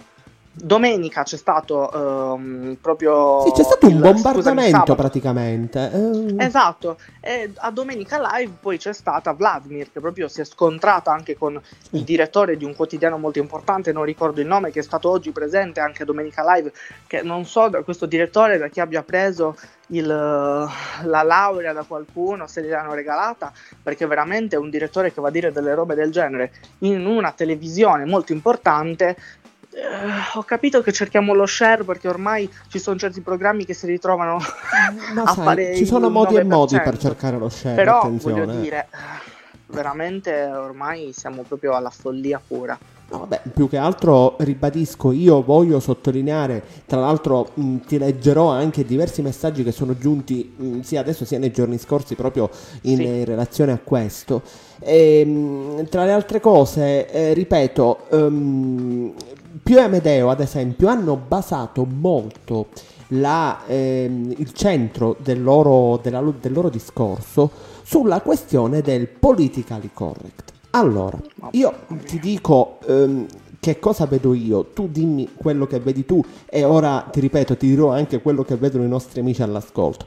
Domenica 0.60 1.22
c'è 1.24 1.38
stato 1.38 2.34
ehm, 2.36 2.78
proprio 2.82 3.42
Sì, 3.46 3.52
c'è 3.52 3.64
stato 3.64 3.86
un 3.86 3.92
il- 3.92 3.98
scusami, 4.00 4.14
bombardamento 4.14 4.70
sabato. 4.72 4.96
praticamente. 4.96 5.92
eh. 5.94 6.36
Esatto, 6.46 6.98
e 7.22 7.52
a 7.58 7.70
Domenica 7.72 8.20
Live 8.20 8.54
poi 8.60 8.78
c'è 8.80 8.92
stata 8.94 9.34
Vladimir 9.34 9.92
che 9.92 10.00
proprio 10.00 10.28
si 10.28 10.42
è 10.42 10.46
scontrata 10.46 11.12
anche 11.12 11.38
con 11.38 11.62
il 11.92 12.04
direttore 12.04 12.58
di 12.58 12.66
un 12.66 12.76
quotidiano 12.76 13.18
molto 13.18 13.38
importante, 13.40 13.92
non 13.92 14.04
ricordo 14.04 14.42
il 14.42 14.48
nome, 14.48 14.72
che 14.72 14.80
è 14.80 14.84
stato 14.84 15.10
oggi 15.12 15.32
presente 15.32 15.80
anche 15.80 16.02
a 16.02 16.06
Domenica 16.06 16.44
Live, 16.56 16.72
che 17.06 17.22
non 17.22 17.46
so 17.46 17.68
da 17.70 17.84
questo 17.84 18.08
direttore 18.08 18.58
da 18.58 18.68
chi 18.68 18.80
abbia 18.80 19.04
preso 19.04 19.56
il, 19.90 20.06
la 20.08 21.22
laurea 21.24 21.72
da 21.72 21.84
qualcuno, 21.84 22.48
se 22.48 22.64
gliel'hanno 22.64 22.94
regalata, 22.94 23.52
perché 23.84 24.08
veramente 24.08 24.56
è 24.56 24.60
un 24.60 24.70
direttore 24.72 25.14
che 25.14 25.22
va 25.22 25.28
a 25.28 25.32
dire 25.32 25.52
delle 25.52 25.76
robe 25.76 25.94
del 25.96 26.12
genere 26.12 26.52
in 26.80 27.06
una 27.06 27.32
televisione 27.32 28.06
molto 28.06 28.34
importante. 28.34 29.16
Eh, 29.70 29.80
ho 30.36 30.44
capito 30.44 30.82
che 30.82 30.92
cerchiamo 30.94 31.34
lo 31.34 31.46
share 31.46 31.84
perché 31.84 32.08
ormai 32.08 32.50
ci 32.70 32.80
sono 32.80 32.98
certi 32.98 33.22
programmi 33.22 33.66
che 33.66 33.74
si 33.74 33.86
ritrovano 33.86 34.38
Ma 35.14 35.22
a 35.24 35.34
sai, 35.34 35.44
fare 35.44 35.76
ci 35.76 35.86
sono 35.86 36.10
modi 36.10 36.36
e 36.36 36.44
modi 36.44 36.76
9%. 36.76 36.84
per 36.84 36.98
cercare 36.98 37.38
lo 37.38 37.50
share, 37.50 37.76
Però 37.76 38.00
attenzione. 38.00 38.46
voglio 38.46 38.60
dire, 38.62 38.88
eh, 38.92 39.32
veramente 39.68 40.44
ormai 40.46 41.12
siamo 41.14 41.44
proprio 41.44 41.74
alla 41.76 41.90
follia 41.90 42.42
pura. 42.46 42.78
No, 43.10 43.20
vabbè, 43.20 43.42
più 43.54 43.70
che 43.70 43.78
altro 43.78 44.36
ribadisco, 44.40 45.14
io 45.14 45.42
voglio 45.42 45.80
sottolineare, 45.80 46.62
tra 46.86 47.00
l'altro 47.00 47.52
mh, 47.54 47.78
ti 47.88 47.98
leggerò 47.98 48.50
anche 48.50 48.84
diversi 48.84 49.22
messaggi 49.22 49.64
che 49.64 49.72
sono 49.72 49.98
giunti 49.98 50.54
mh, 50.58 50.80
sia 50.82 51.00
adesso 51.00 51.24
sia 51.24 51.40
nei 51.40 51.52
giorni 51.52 51.78
scorsi 51.78 52.16
proprio 52.16 52.50
in 52.82 52.98
Sì. 52.98 53.24
relazione 53.24 53.72
a 53.72 53.80
questo. 53.82 54.42
E, 54.80 55.24
mh, 55.26 55.88
tra 55.90 56.04
le 56.04 56.12
altre 56.12 56.42
cose, 56.42 57.10
eh, 57.10 57.34
ripeto, 57.34 58.08
ehm, 58.12 59.14
Pio 59.64 59.78
e 59.78 59.82
Amedeo 59.82 60.30
ad 60.30 60.40
esempio 60.40 60.88
hanno 60.88 61.16
basato 61.16 61.86
molto 61.86 62.68
la, 63.10 63.62
ehm, 63.66 64.34
il 64.38 64.52
centro 64.54 65.16
del 65.20 65.42
loro, 65.42 66.00
della 66.02 66.22
del 66.40 66.52
loro 66.52 66.70
discorso 66.70 67.50
sulla 67.84 68.22
questione 68.22 68.82
del 68.82 69.08
politically 69.08 69.90
correct. 69.94 70.52
Allora, 70.72 71.18
io 71.52 71.74
ti 72.06 72.20
dico 72.20 72.80
ehm, 72.86 73.26
che 73.60 73.80
cosa 73.80 74.06
vedo 74.06 74.34
io, 74.34 74.66
tu 74.74 74.88
dimmi 74.90 75.30
quello 75.36 75.66
che 75.66 75.80
vedi 75.80 76.06
tu 76.06 76.22
e 76.46 76.64
ora 76.64 77.08
ti 77.10 77.20
ripeto, 77.20 77.56
ti 77.56 77.68
dirò 77.68 77.92
anche 77.92 78.22
quello 78.22 78.44
che 78.44 78.58
vedono 78.58 78.84
i 78.84 78.90
nostri 78.90 79.22
amici 79.22 79.42
all'ascolto. 79.42 80.06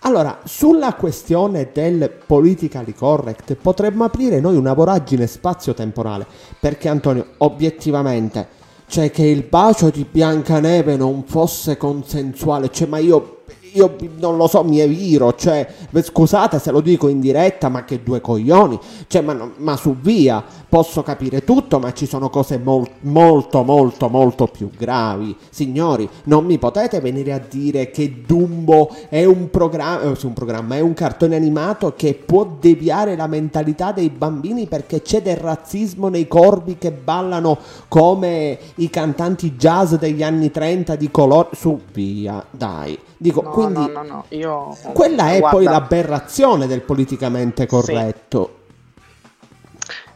Allora, 0.00 0.38
sulla 0.44 0.94
questione 0.94 1.70
del 1.72 2.10
politically 2.26 2.94
correct 2.94 3.54
potremmo 3.54 4.04
aprire 4.04 4.40
noi 4.40 4.56
una 4.56 4.72
voragine 4.72 5.26
spazio-temporale, 5.26 6.26
perché 6.58 6.88
Antonio, 6.88 7.26
obiettivamente, 7.38 8.58
cioè 8.90 9.12
che 9.12 9.22
il 9.22 9.44
bacio 9.44 9.88
di 9.88 10.04
Biancaneve 10.10 10.96
non 10.96 11.22
fosse 11.24 11.76
consensuale, 11.76 12.70
cioè 12.72 12.88
ma 12.88 12.98
io 12.98 13.42
io 13.72 13.96
non 14.18 14.36
lo 14.36 14.46
so, 14.46 14.62
mi 14.64 14.80
eviro, 14.80 15.34
cioè, 15.34 15.66
scusate 15.92 16.58
se 16.58 16.70
lo 16.70 16.80
dico 16.80 17.08
in 17.08 17.20
diretta, 17.20 17.68
ma 17.68 17.84
che 17.84 18.02
due 18.02 18.20
coglioni, 18.20 18.78
cioè, 19.06 19.22
ma, 19.22 19.50
ma 19.56 19.76
su 19.76 19.96
via, 20.00 20.42
posso 20.68 21.02
capire 21.02 21.42
tutto, 21.44 21.78
ma 21.78 21.92
ci 21.92 22.06
sono 22.06 22.30
cose 22.30 22.58
mol- 22.58 22.88
molto, 23.00 23.62
molto, 23.62 24.08
molto 24.08 24.46
più 24.46 24.70
gravi. 24.70 25.36
Signori, 25.50 26.08
non 26.24 26.44
mi 26.44 26.58
potete 26.58 27.00
venire 27.00 27.32
a 27.32 27.40
dire 27.40 27.90
che 27.90 28.22
Dumbo 28.24 28.94
è 29.08 29.24
un 29.24 29.50
programma, 29.50 30.10
eh, 30.10 30.16
sì, 30.16 30.26
un 30.26 30.32
programma, 30.32 30.76
è 30.76 30.80
un 30.80 30.94
cartone 30.94 31.36
animato 31.36 31.94
che 31.96 32.14
può 32.14 32.56
deviare 32.58 33.16
la 33.16 33.26
mentalità 33.26 33.92
dei 33.92 34.10
bambini 34.10 34.66
perché 34.66 35.02
c'è 35.02 35.22
del 35.22 35.36
razzismo 35.36 36.08
nei 36.08 36.28
corvi 36.28 36.78
che 36.78 36.92
ballano 36.92 37.58
come 37.88 38.58
i 38.76 38.88
cantanti 38.88 39.56
jazz 39.56 39.94
degli 39.94 40.22
anni 40.22 40.50
30 40.50 40.94
di 40.94 41.10
colore, 41.10 41.48
su 41.52 41.80
via, 41.92 42.44
dai. 42.50 42.98
Dico, 43.16 43.42
No, 43.42 43.50
quindi 43.64 43.92
no, 43.92 44.02
no, 44.02 44.08
no, 44.08 44.24
io... 44.28 44.76
quella 44.92 45.30
è 45.30 45.38
guarda, 45.38 45.56
poi 45.56 45.64
l'aberrazione 45.64 46.66
del 46.66 46.80
politicamente 46.82 47.66
corretto. 47.66 48.58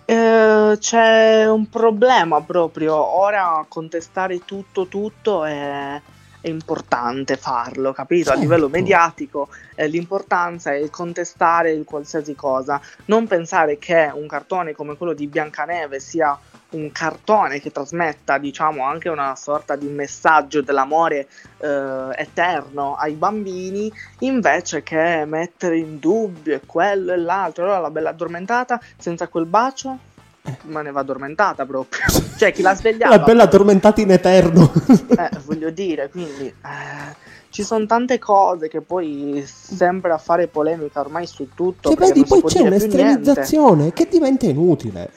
eh, 0.07 0.77
c'è 0.79 1.47
un 1.49 1.69
problema 1.69 2.41
proprio, 2.43 2.95
ora 2.95 3.65
contestare 3.69 4.45
tutto, 4.45 4.87
tutto 4.87 5.45
è, 5.45 6.01
è 6.41 6.49
importante 6.49 7.37
farlo, 7.37 7.93
capito? 7.93 8.29
A 8.29 8.33
Certo. 8.33 8.41
livello 8.41 8.69
mediatico 8.69 9.49
eh, 9.75 9.87
l'importanza 9.89 10.75
è 10.75 10.91
contestare 10.91 11.71
il 11.73 11.85
qualsiasi 11.85 12.35
cosa, 12.35 12.81
non 13.07 13.27
pensare 13.27 13.79
che 13.79 14.11
un 14.13 14.27
cartone 14.27 14.75
come 14.75 14.97
quello 14.97 15.15
di 15.15 15.27
Biancaneve 15.27 16.01
sia 16.01 16.39
un 16.75 16.90
cartone 16.93 17.61
che 17.61 17.71
trasmetta, 17.71 18.38
diciamo, 18.38 18.85
anche 18.85 19.09
una 19.09 19.35
sorta 19.37 19.76
di 19.76 19.87
messaggio 19.87 20.61
dell'amore 20.61 21.28
eh, 21.59 22.09
eterno 22.16 22.97
ai 22.97 23.14
bambini, 23.14 23.90
invece 24.21 24.83
che 24.83 25.25
mettere 25.26 25.78
in 25.78 25.99
dubbio 25.99 26.61
quello 26.66 27.12
e 27.12 27.16
l'altro. 27.16 27.64
Allora 27.64 27.81
la 27.81 27.90
bella 27.90 28.11
addormentata 28.11 28.81
senza 28.97 29.28
quel 29.28 29.47
bacio, 29.47 29.99
ma 30.62 30.83
ne 30.83 30.90
va 30.90 31.00
addormentata 31.00 31.64
proprio. 31.64 32.00
cioè, 32.37 32.52
chi 32.52 32.62
la 32.62 32.75
svegliava? 32.75 33.16
La 33.16 33.23
bella 33.23 33.43
addormentata 33.45 34.00
in 34.00 34.11
eterno. 34.11 34.73
Eh, 35.14 35.31
voglio 35.45 35.71
dire, 35.71 36.11
quindi 36.11 36.47
eh, 36.47 37.16
ci 37.50 37.62
sono 37.62 37.87
tante 37.87 38.19
cose 38.19 38.66
che 38.66 38.81
poi 38.81 39.45
sempre 39.47 40.11
a 40.11 40.19
fare 40.19 40.49
polemica 40.49 40.99
ormai 40.99 41.25
su 41.25 41.50
tutto. 41.54 41.95
Perché 41.95 42.12
vedi, 42.12 42.25
poi 42.26 42.43
c'è 42.43 42.61
un'estremizzazione 42.62 43.93
che 43.93 44.09
diventa 44.11 44.47
inutile. 44.47 45.09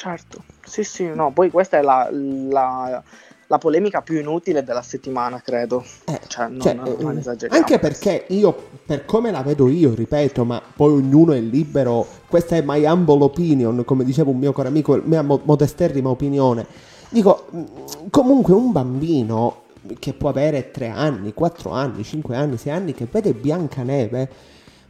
Certo, 0.00 0.44
sì, 0.64 0.82
sì, 0.82 1.04
no, 1.08 1.30
poi 1.30 1.50
questa 1.50 1.76
è 1.76 1.82
la, 1.82 2.08
la- 2.10 3.02
la 3.48 3.58
polemica 3.58 4.00
più 4.00 4.18
inutile 4.18 4.64
della 4.64 4.80
settimana, 4.80 5.42
credo. 5.42 5.84
Eh, 6.06 6.18
Cioè, 6.26 6.48
non, 6.48 6.60
cioè, 6.60 6.72
non 6.72 7.16
eh, 7.16 7.18
esageriamo. 7.18 7.60
anche 7.60 7.78
perché 7.78 8.24
io, 8.28 8.56
per 8.86 9.04
come 9.04 9.30
la 9.30 9.42
vedo 9.42 9.68
io, 9.68 9.92
ripeto, 9.92 10.46
ma 10.46 10.62
poi 10.74 10.92
ognuno 10.92 11.32
è 11.32 11.40
libero, 11.40 12.06
questa 12.28 12.56
è 12.56 12.62
my 12.64 12.82
humble 12.86 13.22
opinion, 13.24 13.84
come 13.84 14.04
diceva 14.04 14.30
un 14.30 14.38
mio 14.38 14.54
caro 14.54 14.68
amico, 14.68 14.98
mia 15.04 15.20
mo- 15.20 15.42
modesterrima 15.44 16.08
opinione. 16.08 16.64
Dico, 17.10 17.48
mh, 17.50 17.64
comunque 18.08 18.54
un 18.54 18.72
bambino 18.72 19.64
che 19.98 20.14
può 20.14 20.30
avere 20.30 20.70
3 20.70 20.88
anni, 20.88 21.34
4 21.34 21.72
anni, 21.72 22.04
5 22.04 22.34
anni, 22.34 22.56
6 22.56 22.72
anni, 22.72 22.94
che 22.94 23.06
vede 23.10 23.34
Biancaneve, 23.34 24.30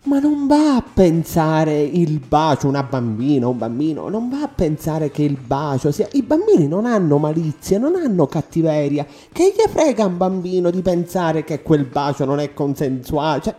ma 0.04 0.19
non 0.19 0.47
va 0.47 0.76
a 0.76 0.83
pensare 0.95 1.78
il 1.83 2.21
bacio, 2.21 2.66
una 2.69 2.83
bambina, 2.83 3.49
un 3.49 3.59
bambino, 3.59 4.09
non 4.09 4.30
va 4.30 4.42
a 4.42 4.49
pensare 4.49 5.11
che 5.11 5.23
il 5.23 5.37
bacio 5.38 5.92
sia... 5.92 6.09
I 6.12 6.23
bambini 6.23 6.66
non 6.69 6.87
hanno 6.87 7.19
malizia, 7.19 7.78
non 7.78 7.95
hanno 7.97 8.26
cattiveria. 8.26 9.04
Che 9.30 9.54
gli 9.54 9.69
frega 9.71 10.07
un 10.07 10.16
bambino 10.16 10.71
di 10.71 10.80
pensare 10.80 11.45
che 11.45 11.62
quel 11.62 11.85
bacio 11.85 12.25
non 12.25 12.40
è 12.40 12.54
consensuale? 12.54 13.42
Cioè, 13.42 13.54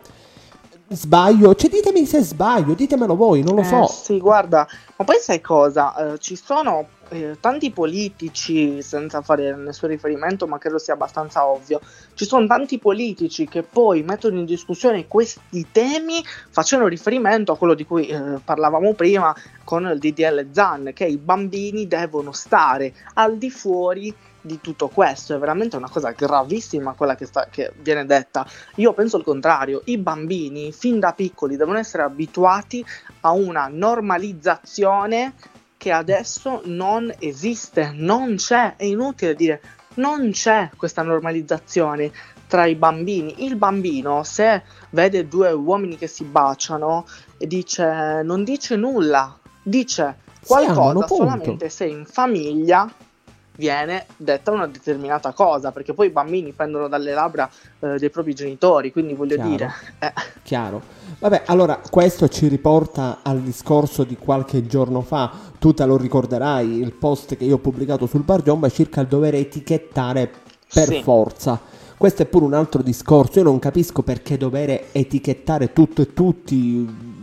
sbaglio? 0.90 1.54
Cioè, 1.54 1.70
ditemi 1.70 2.06
se 2.06 2.22
sbaglio, 2.22 2.74
ditemelo 2.74 3.16
voi, 3.16 3.44
non 3.44 3.56
lo 3.56 3.62
Eh, 3.62 3.66
so. 3.66 3.86
sì, 3.86 4.20
guarda, 4.20 4.68
ma 4.98 5.06
poi 5.06 5.18
sai 5.20 5.42
cosa? 5.42 6.14
Eh, 6.14 6.18
ci 6.18 6.36
sono 6.36 6.88
eh, 7.12 7.38
tanti 7.40 7.72
politici, 7.72 8.82
senza 8.82 9.22
fare 9.22 9.56
nessun 9.56 9.90
riferimento, 9.90 10.48
ma 10.48 10.58
credo 10.58 10.78
sia 10.78 10.94
abbastanza 10.94 11.46
ovvio, 11.46 11.82
ci 12.14 12.26
sono 12.26 12.48
tanti 12.48 12.80
politici 12.80 13.48
che 13.48 13.64
poi 13.64 14.02
mettono 14.02 14.40
in 14.40 14.46
discussione 14.46 15.08
questi 15.08 15.68
temi 15.72 16.24
facendo 16.50 16.88
riferimento 16.88 17.52
a 17.52 17.58
quello 17.58 17.74
di 17.74 17.86
cui 17.86 18.08
eh, 18.08 18.40
parlavamo 18.44 18.94
prima 18.94 19.36
con 19.64 19.86
il 19.86 20.00
DDL 20.00 20.48
ZAN, 20.52 20.92
che 20.94 21.06
i 21.06 21.18
bambini 21.18 21.86
devono 21.86 22.32
stare 22.32 22.94
al 23.16 23.38
di 23.38 23.50
fuori 23.50 24.16
di 24.42 24.60
tutto 24.60 24.88
questo. 24.88 25.36
È 25.36 25.38
veramente 25.38 25.76
una 25.76 25.90
cosa 25.90 26.12
gravissima 26.12 26.94
quella 26.94 27.16
che, 27.16 27.26
sta- 27.26 27.48
che 27.50 27.74
viene 27.78 28.06
detta. 28.06 28.46
Io 28.76 28.94
penso 28.94 29.18
il 29.18 29.24
contrario, 29.24 29.82
i 29.86 29.98
bambini 29.98 30.72
fin 30.72 31.00
da 31.00 31.14
piccoli 31.14 31.58
devono 31.58 31.78
essere 31.78 32.04
abituati 32.04 32.84
a 33.22 33.32
una 33.32 33.68
normalizzazione 33.70 35.34
che 35.82 35.92
adesso 35.92 36.62
non 36.66 37.12
esiste, 37.18 37.92
non 37.92 38.36
c'è, 38.36 38.76
è 38.76 38.84
inutile 38.84 39.34
dire, 39.34 39.62
non 39.96 40.30
c'è 40.30 40.70
questa 40.78 41.02
normalizzazione 41.02 42.12
tra 42.46 42.68
i 42.68 42.76
bambini. 42.76 43.44
Il 43.46 43.56
bambino 43.56 44.22
se 44.22 44.62
vede 44.92 45.28
due 45.28 45.52
uomini 45.52 45.98
che 45.98 46.06
si 46.06 46.24
baciano 46.24 47.08
dice 47.36 48.22
non 48.24 48.44
dice 48.44 48.76
nulla, 48.76 49.36
dice 49.64 50.18
amano, 50.48 51.00
qualcosa 51.00 51.16
solamente 51.16 51.70
se 51.70 51.86
in 51.86 52.06
famiglia 52.06 52.88
viene 53.62 54.08
detta 54.18 54.50
una 54.50 54.66
determinata 54.66 55.34
cosa, 55.34 55.72
perché 55.72 55.94
poi 55.94 56.08
i 56.08 56.10
bambini 56.10 56.52
prendono 56.52 56.88
dalle 56.88 57.14
labbra 57.14 57.48
eh, 57.80 58.00
dei 58.00 58.10
propri 58.10 58.34
genitori, 58.34 58.92
quindi 58.92 59.14
voglio 59.14 59.36
Chiaro. 59.36 59.50
dire, 59.50 59.72
eh, 60.00 60.14
Chiaro. 60.42 60.82
Vabbè, 61.20 61.44
allora 61.46 61.80
questo 61.92 62.28
ci 62.28 62.48
riporta 62.48 63.20
al 63.22 63.40
discorso 63.42 64.04
di 64.04 64.18
qualche 64.18 64.66
giorno 64.66 65.02
fa. 65.02 65.32
Tu 65.60 65.76
te 65.76 65.86
lo 65.86 65.96
ricorderai, 65.96 66.80
il 66.80 66.94
post 66.94 67.38
che 67.38 67.44
io 67.44 67.56
ho 67.56 67.60
pubblicato 67.60 68.08
sul 68.08 68.24
Bar 68.24 68.42
Giomba 68.42 68.68
circa 68.70 69.02
il 69.02 69.08
dover 69.08 69.36
etichettare 69.36 70.32
per 70.74 70.88
Sì. 70.88 71.04
forza. 71.04 71.60
Questo 71.98 72.24
è 72.24 72.26
pure 72.26 72.46
un 72.46 72.56
altro 72.56 72.82
discorso. 72.82 73.38
Io 73.38 73.46
non 73.46 73.60
capisco 73.60 74.02
perché 74.02 74.38
dover 74.38 74.86
etichettare 74.92 75.72
tutto 75.72 76.02
e 76.02 76.14
tutti 76.14 77.20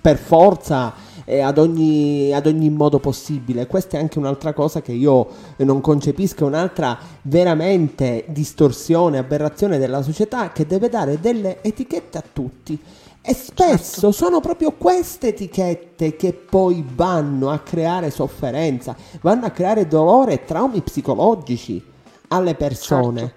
per 0.00 0.16
forza 0.16 0.94
e 1.28 1.40
ad 1.40 1.58
ogni, 1.58 2.32
ad 2.32 2.46
ogni 2.46 2.70
modo 2.70 3.00
possibile. 3.00 3.66
Questa 3.66 3.98
è 3.98 4.00
anche 4.00 4.18
un'altra 4.18 4.54
cosa 4.54 4.80
che 4.80 4.92
io 4.92 5.26
non 5.56 5.80
concepisco, 5.80 6.46
un'altra 6.46 6.96
veramente 7.22 8.24
distorsione, 8.28 9.18
aberrazione 9.18 9.76
della 9.76 10.02
società 10.02 10.52
che 10.52 10.66
deve 10.66 10.88
dare 10.88 11.20
delle 11.20 11.62
etichette 11.62 12.16
a 12.16 12.24
tutti. 12.32 12.80
E 13.20 13.34
spesso 13.34 14.12
sono 14.12 14.38
proprio 14.38 14.70
queste 14.70 15.28
etichette 15.28 16.14
che 16.14 16.32
poi 16.32 16.84
vanno 16.94 17.50
a 17.50 17.58
creare 17.58 18.12
sofferenza, 18.12 18.94
vanno 19.20 19.46
a 19.46 19.50
creare 19.50 19.88
dolore 19.88 20.34
e 20.34 20.44
traumi 20.44 20.80
psicologici 20.80 21.82
alle 22.28 22.54
persone. 22.54 23.32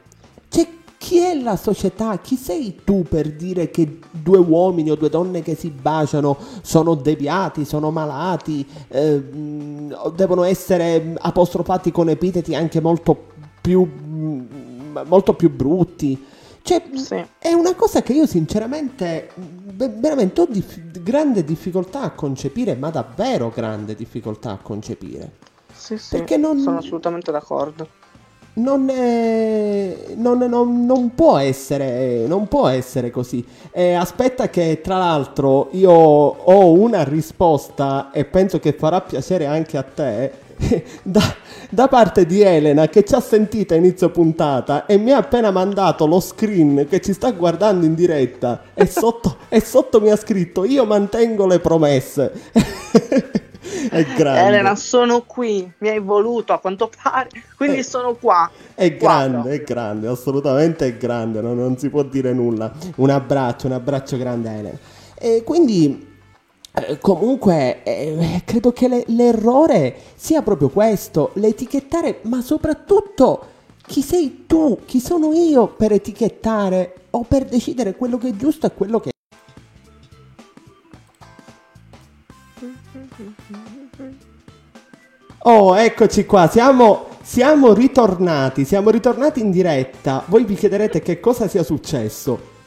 Cioè, 0.47 0.67
chi 0.99 1.17
è 1.19 1.33
la 1.33 1.55
società? 1.55 2.19
Chi 2.19 2.35
sei 2.35 2.81
tu 2.83 3.03
per 3.03 3.31
dire 3.31 3.71
che 3.71 3.99
due 4.11 4.37
uomini 4.37 4.91
o 4.91 4.95
due 4.95 5.09
donne 5.09 5.41
che 5.41 5.55
si 5.55 5.69
baciano 5.69 6.37
sono 6.61 6.93
deviati, 6.93 7.63
sono 7.63 7.89
malati, 7.89 8.67
eh, 8.89 9.23
devono 10.13 10.43
essere 10.43 10.99
mh, 10.99 11.15
apostrofati 11.21 11.91
con 11.91 12.09
epiteti 12.09 12.53
anche 12.53 12.81
molto 12.81 13.27
più, 13.61 13.81
mh, 13.83 15.03
molto 15.07 15.33
più 15.35 15.49
brutti? 15.49 16.21
Cioè, 16.61 16.83
sì. 16.95 17.25
è 17.39 17.53
una 17.53 17.75
cosa 17.75 18.01
che 18.01 18.11
io 18.11 18.27
sinceramente 18.27 19.29
ve- 19.35 19.93
veramente 19.95 20.41
ho 20.41 20.47
dif- 20.49 21.01
grande 21.01 21.45
difficoltà 21.45 22.01
a 22.01 22.11
concepire, 22.11 22.75
ma 22.75 22.89
davvero 22.89 23.49
grande 23.55 23.95
difficoltà 23.95 24.51
a 24.51 24.57
concepire. 24.57 25.31
Sì, 25.73 25.97
sì, 25.97 26.21
non- 26.37 26.59
sono 26.59 26.79
assolutamente 26.79 27.31
d'accordo. 27.31 27.87
Non, 28.51 28.89
è- 28.89 29.95
non- 30.15 30.39
non- 30.39 30.85
non 30.85 31.15
può 31.15 31.37
essere, 31.37 32.25
non 32.27 32.47
può 32.47 32.67
essere 32.67 33.09
così. 33.09 33.45
E 33.71 33.93
aspetta 33.93 34.49
che 34.49 34.81
tra 34.83 34.97
l'altro 34.97 35.69
io 35.71 35.91
ho 35.91 36.71
una 36.73 37.03
risposta 37.03 38.11
e 38.11 38.25
penso 38.25 38.59
che 38.59 38.73
farà 38.73 38.99
piacere 39.01 39.45
anche 39.45 39.77
a 39.77 39.83
te. 39.83 40.31
Da, 41.03 41.21
da 41.69 41.87
parte 41.87 42.25
di 42.25 42.41
Elena 42.41 42.89
che 42.89 43.05
ci 43.05 43.15
ha 43.15 43.21
sentita 43.21 43.75
a 43.75 43.77
inizio 43.77 44.09
puntata 44.09 44.85
e 44.85 44.97
mi 44.97 45.11
ha 45.11 45.17
appena 45.17 45.51
mandato 45.51 46.05
lo 46.05 46.19
screen 46.19 46.85
che 46.89 46.99
ci 46.99 47.13
sta 47.13 47.31
guardando 47.31 47.85
in 47.85 47.95
diretta 47.95 48.63
e 48.73 48.85
sotto, 48.85 49.37
e 49.47 49.61
sotto 49.61 50.01
mi 50.01 50.09
ha 50.11 50.17
scritto 50.17 50.65
io 50.65 50.83
mantengo 50.85 51.47
le 51.47 51.59
promesse. 51.59 52.31
è 53.89 54.03
grande. 54.15 54.41
Elena, 54.41 54.75
sono 54.75 55.21
qui, 55.21 55.71
mi 55.79 55.89
hai 55.89 55.99
voluto 55.99 56.53
a 56.53 56.59
quanto 56.59 56.89
pare, 57.01 57.29
quindi 57.55 57.77
Eh. 57.79 57.83
sono 57.83 58.15
qua. 58.15 58.49
È 58.73 58.95
grande, 58.95 59.31
proprio. 59.33 59.53
è 59.53 59.63
grande, 59.63 60.07
assolutamente 60.07 60.85
è 60.87 60.97
grande, 60.97 61.41
no? 61.41 61.53
non 61.53 61.77
si 61.77 61.89
può 61.89 62.03
dire 62.03 62.33
nulla. 62.33 62.71
Un 62.95 63.09
abbraccio, 63.09 63.67
un 63.67 63.73
abbraccio 63.73 64.17
grande 64.17 64.49
Elena. 64.49 64.77
E 65.15 65.43
quindi, 65.43 66.07
eh, 66.73 66.97
comunque, 66.99 67.83
eh, 67.83 68.41
credo 68.45 68.71
che 68.71 68.87
le- 68.87 69.03
l'errore 69.07 69.95
sia 70.15 70.41
proprio 70.41 70.69
questo, 70.69 71.31
l'etichettare, 71.33 72.19
ma 72.23 72.41
soprattutto 72.41 73.45
chi 73.85 74.01
sei 74.01 74.43
tu, 74.45 74.79
chi 74.85 74.99
sono 74.99 75.33
io 75.33 75.67
per 75.67 75.91
etichettare 75.91 76.93
o 77.11 77.23
per 77.27 77.45
decidere 77.45 77.95
quello 77.95 78.17
che 78.17 78.29
è 78.29 78.35
giusto 78.35 78.67
e 78.67 78.71
quello 78.73 78.99
che 78.99 79.09
Oh, 85.43 85.77
eccoci 85.77 86.25
qua, 86.25 86.47
siamo, 86.49 87.07
siamo 87.21 87.73
ritornati, 87.73 88.65
siamo 88.65 88.89
ritornati 88.89 89.39
in 89.39 89.51
diretta. 89.51 90.23
Voi 90.25 90.43
vi 90.43 90.55
chiederete 90.55 91.01
che 91.01 91.19
cosa 91.19 91.47
sia 91.47 91.63
successo. 91.63 92.57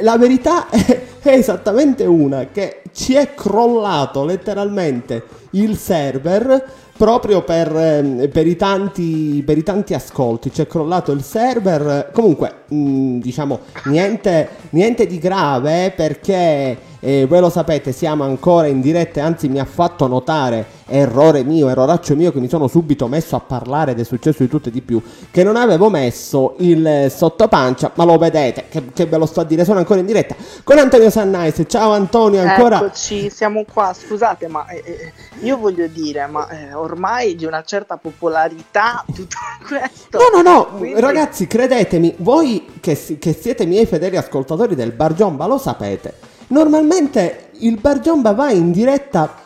La 0.00 0.16
verità 0.16 0.68
è, 0.70 1.02
è 1.20 1.28
esattamente 1.30 2.04
una, 2.06 2.46
che 2.52 2.82
ci 2.92 3.14
è 3.14 3.34
crollato 3.34 4.24
letteralmente 4.24 5.24
il 5.50 5.76
server 5.76 6.64
proprio 6.96 7.42
per, 7.42 7.74
ehm, 7.76 8.28
per 8.30 8.46
i, 8.46 8.56
tanti, 8.56 9.42
per 9.44 9.58
i 9.58 9.62
tanti 9.62 9.92
ascolti. 9.92 10.52
Ci 10.52 10.62
è 10.62 10.66
crollato 10.66 11.12
il 11.12 11.22
server. 11.22 12.10
Comunque, 12.12 12.62
mh, 12.68 13.18
diciamo, 13.18 13.60
niente, 13.86 14.48
niente 14.70 15.06
di 15.06 15.18
grave 15.18 15.86
eh, 15.86 15.90
perché... 15.90 16.90
Eh, 17.04 17.26
voi 17.26 17.40
lo 17.40 17.50
sapete, 17.50 17.90
siamo 17.90 18.22
ancora 18.22 18.68
in 18.68 18.80
diretta 18.80 19.18
e 19.18 19.22
anzi 19.24 19.48
mi 19.48 19.58
ha 19.58 19.64
fatto 19.64 20.06
notare, 20.06 20.64
errore 20.86 21.42
mio, 21.42 21.68
erroraccio 21.68 22.14
mio, 22.14 22.30
che 22.30 22.38
mi 22.38 22.48
sono 22.48 22.68
subito 22.68 23.08
messo 23.08 23.34
a 23.34 23.40
parlare 23.40 23.90
ed 23.90 23.98
è 23.98 24.04
successo 24.04 24.44
di 24.44 24.48
tutto 24.48 24.68
e 24.68 24.70
di 24.70 24.82
più, 24.82 25.02
che 25.32 25.42
non 25.42 25.56
avevo 25.56 25.90
messo 25.90 26.54
il 26.58 26.86
eh, 26.86 27.10
sottopancia, 27.10 27.90
ma 27.94 28.04
lo 28.04 28.18
vedete, 28.18 28.66
che, 28.68 28.92
che 28.94 29.06
ve 29.06 29.16
lo 29.16 29.26
sto 29.26 29.40
a 29.40 29.44
dire, 29.44 29.64
sono 29.64 29.80
ancora 29.80 29.98
in 29.98 30.06
diretta 30.06 30.36
con 30.62 30.78
Antonio 30.78 31.10
Sannais. 31.10 31.64
Ciao 31.66 31.90
Antonio, 31.90 32.40
ancora... 32.40 32.76
Eccoci, 32.76 33.30
siamo 33.30 33.64
qua. 33.64 33.92
Scusate, 33.92 34.46
ma 34.46 34.64
eh, 34.68 34.82
eh, 34.84 35.12
io 35.40 35.56
voglio 35.56 35.88
dire, 35.88 36.28
ma 36.28 36.48
eh, 36.50 36.72
ormai 36.72 37.34
di 37.34 37.44
una 37.44 37.64
certa 37.64 37.96
popolarità 37.96 39.04
tutto 39.12 39.38
questo. 39.66 40.18
No, 40.18 40.40
no, 40.40 40.48
no, 40.48 40.66
Quindi- 40.76 41.00
ragazzi, 41.00 41.48
credetemi, 41.48 42.14
voi 42.18 42.74
che, 42.78 42.96
che 43.18 43.32
siete 43.32 43.66
miei 43.66 43.86
fedeli 43.86 44.16
ascoltatori 44.16 44.76
del 44.76 44.92
Bar 44.92 45.14
Giomba 45.14 45.46
lo 45.46 45.58
sapete. 45.58 46.30
Normalmente 46.52 47.48
il 47.60 47.78
Bar 47.80 48.00
Giomba 48.00 48.32
va 48.34 48.50
in 48.50 48.72
diretta 48.72 49.36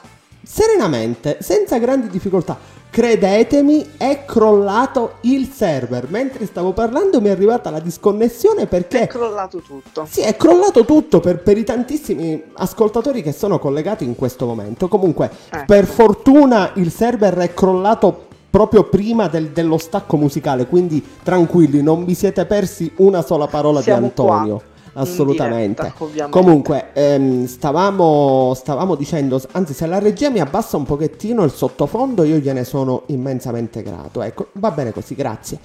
serenamente, 0.42 1.38
senza 1.40 1.79
grandi 1.79 2.09
difficoltà. 2.09 2.59
Credetemi, 2.90 3.90
è 3.97 4.25
crollato 4.27 5.19
il 5.21 5.49
server. 5.53 6.09
Mentre 6.11 6.47
stavo 6.47 6.73
parlando 6.73 7.21
mi 7.21 7.29
è 7.29 7.31
arrivata 7.31 7.71
la 7.71 7.79
disconnessione 7.79 8.66
perché... 8.66 9.03
È 9.03 9.07
crollato 9.07 9.59
tutto. 9.59 10.05
Sì, 10.11 10.23
è 10.23 10.35
crollato 10.37 10.85
tutto 10.85 11.21
per, 11.21 11.42
per 11.42 11.57
i 11.57 11.62
tantissimi 11.62 12.42
ascoltatori 12.55 13.23
che 13.23 13.31
sono 13.33 13.61
collegati 13.61 14.03
in 14.03 14.16
questo 14.16 14.45
momento. 14.45 14.88
Comunque, 14.88 15.31
Ecco. 15.49 15.64
per 15.64 15.85
fortuna 15.85 16.73
il 16.75 16.90
server 16.90 17.35
è 17.35 17.55
crollato 17.55 18.25
proprio 18.51 18.83
prima 18.85 19.29
del- 19.29 19.51
dello 19.51 19.79
stacco 19.79 20.16
musicale, 20.16 20.66
quindi 20.66 21.05
tranquilli, 21.23 21.83
non 21.83 22.05
vi 22.05 22.14
siete 22.14 22.47
persi 22.47 22.90
una 22.97 23.23
sola 23.23 23.47
parola 23.47 23.81
Siamo 23.81 24.01
di 24.01 24.07
Antonio. 24.07 24.57
qua, 24.57 24.75
Assolutamente. 24.96 25.82
diretta. 25.82 26.28
Comunque, 26.28 26.92
ehm, 26.92 27.46
stavamo, 27.46 28.52
stavamo 28.54 28.94
dicendo, 28.94 29.40
anzi, 29.52 29.74
se 29.74 29.87
la 29.87 29.98
regia 29.98 30.30
mi 30.30 30.40
abbassa 30.40 30.76
un 30.76 30.85
pochettino 30.85 31.44
il 31.44 31.50
sottofondo, 31.50 32.24
io 32.24 32.38
gliene 32.38 32.64
sono 32.64 33.02
immensamente 33.06 33.82
grato. 33.82 34.22
Ecco, 34.22 34.48
va 34.52 34.70
bene 34.70 34.92
così, 34.92 35.14
grazie. 35.14 35.59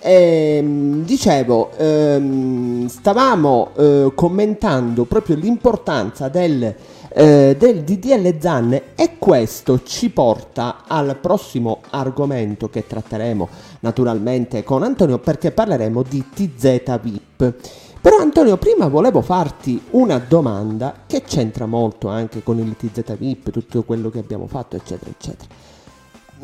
Ehm, 0.00 1.04
dicevo, 1.04 1.70
ehm, 1.76 2.86
stavamo 2.86 3.70
eh, 3.76 4.12
commentando 4.14 5.04
proprio 5.04 5.36
l'importanza 5.36 6.28
del, 6.28 6.74
eh, 7.08 7.56
del 7.58 7.82
DDL 7.82 8.38
Zanne 8.38 8.82
e 8.94 9.16
questo 9.18 9.82
ci 9.82 10.10
porta 10.10 10.84
al 10.86 11.16
prossimo 11.20 11.80
argomento 11.90 12.68
che 12.68 12.86
tratteremo 12.86 13.48
naturalmente 13.80 14.62
con 14.62 14.82
Antonio 14.82 15.18
perché 15.18 15.50
parleremo 15.50 16.02
di 16.02 16.24
TZ 16.32 17.00
VIP. 17.00 17.54
Però 18.00 18.18
Antonio, 18.18 18.56
prima 18.56 18.88
volevo 18.88 19.20
farti 19.20 19.80
una 19.90 20.18
domanda 20.18 21.02
che 21.06 21.22
c'entra 21.22 21.66
molto 21.66 22.08
anche 22.08 22.42
con 22.42 22.58
il 22.58 22.76
TZ 22.76 23.16
VIP, 23.16 23.50
tutto 23.50 23.82
quello 23.82 24.10
che 24.10 24.18
abbiamo 24.18 24.46
fatto, 24.46 24.76
eccetera, 24.76 25.10
eccetera. 25.10 25.48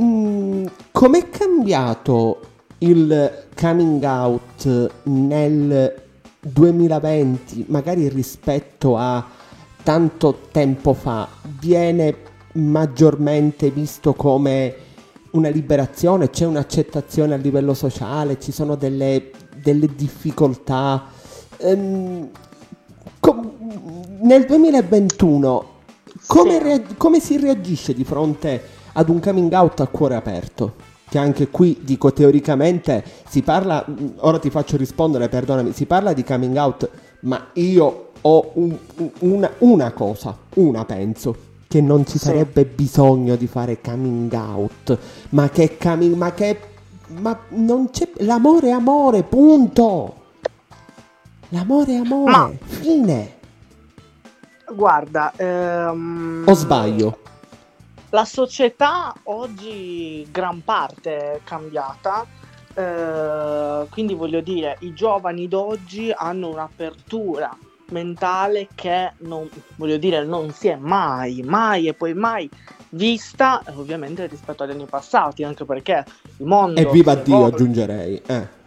Mm, 0.01 0.67
com'è 0.91 1.29
cambiato 1.29 2.41
il 2.79 3.47
coming 3.55 4.03
out 4.03 4.91
nel 5.05 6.03
2020, 6.41 7.67
magari 7.69 8.09
rispetto 8.09 8.97
a 8.97 9.25
tanto 9.83 10.41
tempo 10.51 10.93
fa, 10.93 11.29
viene 11.61 12.17
maggiormente 12.55 13.71
visto 13.71 14.15
come 14.15 14.75
una 15.31 15.49
liberazione, 15.49 16.31
c'è 16.31 16.45
un'accettazione 16.45 17.35
a 17.35 17.37
livello 17.37 17.75
sociale, 17.75 18.41
ci 18.41 18.53
sono 18.53 18.77
delle, 18.77 19.31
delle 19.57 19.89
difficoltà. 19.95 21.14
Ehm, 21.65 22.29
com- 23.21 23.53
nel 24.21 24.45
2021 24.45 25.65
come, 26.27 26.53
Sì. 26.53 26.63
rea- 26.63 26.83
come 26.99 27.21
si 27.21 27.39
reagisce 27.39 27.95
di 27.95 28.05
fronte 28.05 28.63
ad 28.93 29.09
un 29.09 29.19
coming 29.21 29.51
out 29.53 29.81
a 29.81 29.87
cuore 29.87 30.15
aperto? 30.15 30.75
Che 31.09 31.19
anche 31.19 31.49
qui 31.49 31.81
dico 31.83 32.13
teoricamente 32.13 33.03
si 33.29 33.41
parla, 33.43 33.85
ora 34.19 34.39
ti 34.39 34.51
faccio 34.51 34.77
rispondere, 34.77 35.29
perdonami, 35.29 35.73
si 35.73 35.87
parla 35.87 36.13
di 36.13 36.23
coming 36.25 36.57
out, 36.57 36.89
ma 37.21 37.47
io 37.55 38.09
ho 38.21 38.51
un- 38.55 38.77
un- 38.97 39.11
una, 39.21 39.51
una 39.59 39.93
cosa, 39.93 40.37
una 40.55 40.85
penso, 40.85 41.35
che 41.67 41.81
non 41.81 42.05
ci 42.07 42.19
Sì. 42.19 42.27
sarebbe 42.27 42.65
bisogno 42.67 43.37
di 43.37 43.47
fare 43.47 43.81
coming 43.81 44.33
out, 44.33 44.99
ma 45.31 45.49
che 45.49 45.77
coming, 45.81 46.15
ma 46.15 46.33
che, 46.33 46.59
ma 47.21 47.39
non 47.51 47.91
c'è, 47.91 48.09
l'amore 48.19 48.69
è 48.69 48.73
amore, 48.73 49.23
punto. 49.23 50.23
L'amore 51.51 51.93
è 51.93 51.97
amore, 51.97 52.31
Ma- 52.31 52.51
fine. 52.65 53.33
Guarda, 54.73 55.33
ehm, 55.37 56.45
O 56.47 56.55
sbaglio? 56.55 57.19
La 58.11 58.25
società 58.25 59.13
oggi 59.25 60.27
gran 60.31 60.63
parte 60.63 61.33
è 61.33 61.41
cambiata, 61.45 62.25
eh, 62.75 63.87
quindi 63.91 64.15
voglio 64.15 64.41
dire, 64.41 64.77
i 64.81 64.95
giovani 64.95 65.49
d'oggi 65.49 66.13
hanno 66.15 66.49
un'apertura 66.51 67.57
mentale 67.91 68.69
che 68.75 69.13
non, 69.19 69.49
voglio 69.77 69.97
dire, 69.97 70.25
non 70.25 70.51
si 70.53 70.69
è 70.69 70.77
mai, 70.77 71.43
mai 71.43 71.89
e 71.89 71.95
poi 71.95 72.15
mai 72.15 72.49
vista, 72.91 73.63
ovviamente 73.75 74.27
rispetto 74.27 74.63
agli 74.63 74.71
anni 74.71 74.87
passati, 74.87 75.43
anche 75.43 75.65
perché 75.65 76.05
il 76.39 76.47
mondo... 76.47 76.81
E 76.81 76.87
viva 76.87 77.15
Dio, 77.17 77.37
evolve. 77.37 77.55
aggiungerei. 77.55 78.23
Eh. 78.27 78.63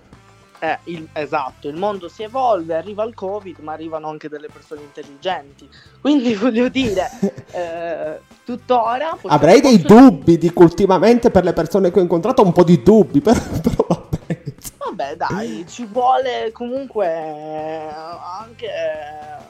Eh, 0.60 0.80
il- 0.86 1.08
esatto, 1.14 1.68
il 1.68 1.76
mondo 1.76 2.08
si 2.10 2.24
evolve, 2.24 2.76
arriva 2.76 3.04
il 3.04 3.14
Covid, 3.14 3.60
ma 3.60 3.74
arrivano 3.74 4.10
anche 4.10 4.28
delle 4.28 4.48
persone 4.52 4.82
intelligenti. 4.82 5.70
Quindi 6.02 6.34
voglio 6.36 6.68
dire, 6.70 7.10
eh, 7.52 8.20
tuttora... 8.44 9.10
possiamo- 9.12 9.36
Avrei 9.36 9.62
dei 9.62 9.80
dubbi, 9.82 10.38
dico 10.38 10.64
ultimamente 10.64 11.30
per 11.30 11.44
le 11.44 11.54
persone 11.54 11.92
che 11.92 12.00
ho 12.00 12.02
incontrato 12.02 12.42
un 12.44 12.54
po' 12.54 12.64
di 12.64 12.82
dubbi, 12.82 13.22
però, 13.22 13.40
però 13.62 13.86
va 13.88 14.08
bene. 14.26 14.56
Vabbè, 14.78 15.16
dai, 15.16 15.66
ci 15.68 15.86
vuole 15.86 16.52
comunque 16.54 17.06
eh, 17.08 17.88
anche 18.40 18.66
eh, 18.66 19.44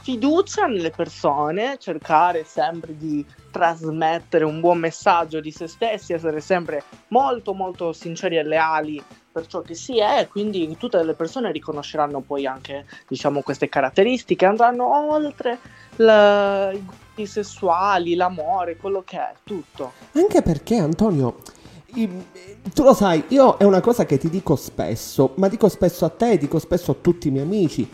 fiducia 0.00 0.64
nelle 0.66 0.90
persone, 0.90 1.76
cercare 1.78 2.44
sempre 2.44 2.96
di 2.96 3.24
trasmettere 3.50 4.44
un 4.44 4.60
buon 4.60 4.78
messaggio 4.78 5.40
di 5.40 5.50
se 5.50 5.66
stessi, 5.66 6.12
essere 6.12 6.40
sempre 6.40 6.82
molto 7.08 7.52
molto 7.54 7.92
sinceri 7.92 8.36
e 8.36 8.42
leali 8.44 9.02
per 9.34 9.48
ciò 9.48 9.62
che 9.62 9.74
si 9.74 9.98
è, 9.98 10.28
quindi 10.30 10.76
tutte 10.78 11.02
le 11.02 11.14
persone 11.14 11.50
riconosceranno 11.50 12.20
poi 12.20 12.46
anche, 12.46 12.86
diciamo, 13.08 13.40
queste 13.40 13.68
caratteristiche, 13.68 14.46
andranno 14.46 15.12
oltre 15.12 15.58
la- 15.96 16.70
i 16.70 16.80
gusti 16.84 17.26
sessuali, 17.26 18.14
l'amore, 18.14 18.76
quello 18.76 19.02
che 19.04 19.16
è, 19.18 19.32
tutto. 19.42 19.94
Anche 20.12 20.40
perché, 20.40 20.76
Antonio, 20.76 21.38
tu 22.72 22.84
lo 22.84 22.94
sai, 22.94 23.24
io 23.28 23.56
è 23.56 23.64
una 23.64 23.80
cosa 23.80 24.06
che 24.06 24.18
ti 24.18 24.30
dico 24.30 24.54
spesso, 24.54 25.32
ma 25.38 25.48
dico 25.48 25.68
spesso 25.68 26.04
a 26.04 26.10
te, 26.10 26.38
dico 26.38 26.60
spesso 26.60 26.92
a 26.92 26.96
tutti 27.00 27.26
i 27.26 27.30
miei 27.32 27.44
amici. 27.44 27.90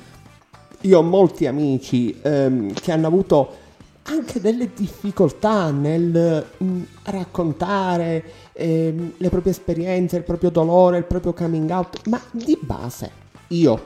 Io 0.83 0.98
ho 0.98 1.03
molti 1.03 1.46
amici 1.46 2.18
ehm, 2.20 2.74
che 2.74 2.92
hanno 2.92 3.07
avuto 3.07 3.57
anche 4.03 4.40
delle 4.40 4.70
difficoltà 4.74 5.70
nel 5.70 6.46
mm, 6.62 6.83
raccontare 7.05 8.50
ehm, 8.61 9.12
le 9.16 9.29
proprie 9.29 9.53
esperienze, 9.53 10.16
il 10.16 10.23
proprio 10.23 10.51
dolore, 10.51 10.99
il 10.99 11.05
proprio 11.05 11.33
coming 11.33 11.70
out, 11.70 12.07
ma 12.07 12.20
di 12.31 12.57
base 12.61 13.11
io, 13.49 13.81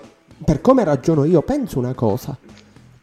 per 0.45 0.61
come 0.61 0.85
ragiono 0.85 1.25
io, 1.25 1.43
penso 1.43 1.79
una 1.79 1.95
cosa. 1.95 2.37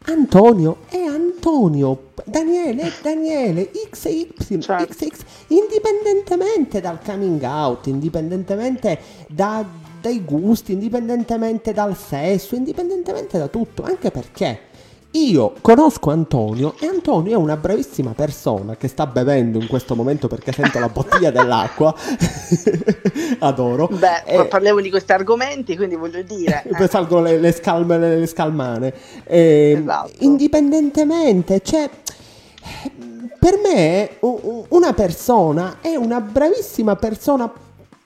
Antonio 0.04 0.78
è 0.88 0.98
Antonio, 0.98 2.10
Daniele 2.24 2.82
è 2.82 2.92
Daniele, 3.02 3.70
X 3.88 4.06
e 4.06 4.10
Y, 4.10 4.60
Certo. 4.60 4.86
XX, 4.94 5.24
indipendentemente 5.48 6.80
dal 6.80 6.98
coming 7.04 7.40
out, 7.42 7.86
indipendentemente 7.86 8.98
da- 9.28 9.64
dai 10.00 10.24
gusti, 10.24 10.72
indipendentemente 10.72 11.72
dal 11.72 11.96
sesso, 11.96 12.56
indipendentemente 12.56 13.38
da 13.38 13.46
tutto, 13.46 13.84
anche 13.84 14.10
perché 14.10 14.70
io 15.14 15.52
conosco 15.60 16.10
Antonio 16.10 16.74
e 16.80 16.86
Antonio 16.86 17.32
è 17.32 17.36
una 17.36 17.56
bravissima 17.56 18.12
persona 18.12 18.76
che 18.76 18.88
sta 18.88 19.06
bevendo 19.06 19.58
in 19.58 19.66
questo 19.66 19.94
momento 19.94 20.26
perché 20.26 20.52
sento 20.52 20.78
la 20.78 20.88
bottiglia 20.88 21.30
dell'acqua, 21.32 21.94
adoro. 23.40 23.88
Beh, 23.88 24.22
Eh, 24.24 24.44
parliamo 24.46 24.80
di 24.80 24.88
questi 24.90 25.12
argomenti, 25.12 25.76
quindi 25.76 25.96
voglio 25.96 26.22
dire... 26.22 26.62
eh, 26.78 26.88
salgono 26.88 27.22
le, 27.24 27.38
le 27.38 27.52
scalme- 27.52 27.98
le 27.98 28.26
scalmane. 28.26 28.94
Eh, 29.24 29.76
Esatto. 29.78 30.10
Indipendentemente, 30.20 31.60
cioè, 31.60 31.88
per 33.38 33.58
me 33.62 34.10
una 34.68 34.92
persona 34.94 35.78
è 35.82 35.94
una 35.94 36.20
bravissima 36.20 36.96
persona, 36.96 37.52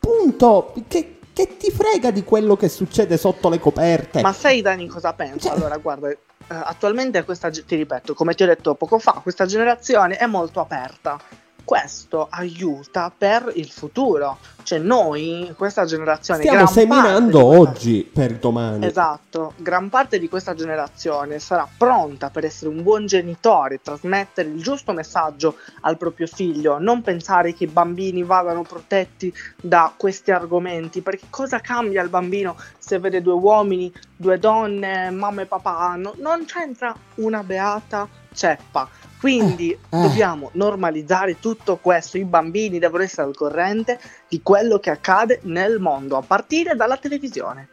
punto, 0.01 0.73
che, 0.89 1.19
che 1.33 1.57
ti 1.57 1.71
frega 1.71 2.11
di 2.11 2.25
quello 2.25 2.57
che 2.57 2.69
succede 2.69 3.17
sotto 3.17 3.49
le 3.49 3.61
coperte. 3.61 4.23
Ma 4.23 4.33
sai 4.33 4.61
Dani 4.61 4.89
cosa 4.89 5.13
penso? 5.13 5.49
Cioè- 5.49 5.57
Allora, 5.57 5.77
guarda, 5.77 6.09
attualmente 6.49 7.25
questa, 7.25 7.51
ti 7.51 7.77
ripeto, 7.77 8.15
come 8.15 8.35
ti 8.35 8.43
ho 8.43 8.47
detto 8.47 8.75
poco 8.75 8.99
fa, 8.99 9.21
questa 9.23 9.47
generazione 9.47 10.17
è 10.17 10.27
molto 10.27 10.61
aperta. 10.61 11.19
Questo 11.67 12.29
aiuta 12.31 13.11
per 13.17 13.51
il 13.57 13.69
futuro. 13.69 14.39
Cioè 14.63 14.79
noi, 14.79 15.53
questa 15.57 15.85
generazione... 15.85 16.43
Stiamo 16.43 16.67
seminando 16.69 17.45
questa- 17.45 17.61
oggi 17.61 18.11
per 18.13 18.35
domani. 18.37 18.87
Esatto, 18.87 19.55
gran 19.57 19.89
parte 19.89 20.21
di 20.21 20.29
questa 20.29 20.55
generazione 20.55 21.41
sarà 21.41 21.69
pronta 21.77 22.31
per 22.31 22.45
essere 22.45 22.71
un 22.71 22.85
buon 22.85 23.07
genitore, 23.07 23.81
trasmettere 23.83 24.49
il 24.49 24.63
giusto 24.63 24.93
messaggio 24.93 25.57
al 25.81 25.97
proprio 25.97 26.29
figlio, 26.29 26.79
non 26.79 27.03
pensare 27.03 27.53
che 27.53 27.65
i 27.65 27.69
bambini 27.69 28.23
vadano 28.23 28.63
protetti 28.63 29.35
da 29.61 29.93
questi 29.97 30.31
argomenti, 30.31 31.01
perché 31.01 31.27
cosa 31.31 31.59
cambia 31.59 32.01
il 32.01 32.09
bambino 32.11 32.57
se 32.79 33.01
vede 33.01 33.21
due 33.21 33.35
uomini, 33.35 33.93
due 34.15 34.39
donne, 34.39 35.11
mamma 35.11 35.43
e 35.43 35.47
papà? 35.47 35.97
No- 35.97 36.15
non 36.19 36.45
c'entra 36.45 36.95
una 37.17 37.43
beata 37.43 38.07
ceppa. 38.33 38.89
Quindi 39.27 39.73
eh. 39.73 39.79
dobbiamo 39.91 40.51
normalizzare 40.53 41.41
tutto 41.41 41.79
questo, 41.83 42.17
i 42.17 42.25
bambini 42.25 42.79
devono 42.79 43.03
essere 43.03 43.23
al 43.27 43.35
corrente 43.35 43.99
di 44.29 44.41
quello 44.41 44.79
che 44.79 44.91
accade 44.91 45.41
nel 45.43 45.81
mondo, 45.81 46.17
a 46.17 46.23
partire 46.23 46.77
dalla 46.77 46.97
televisione. 46.97 47.71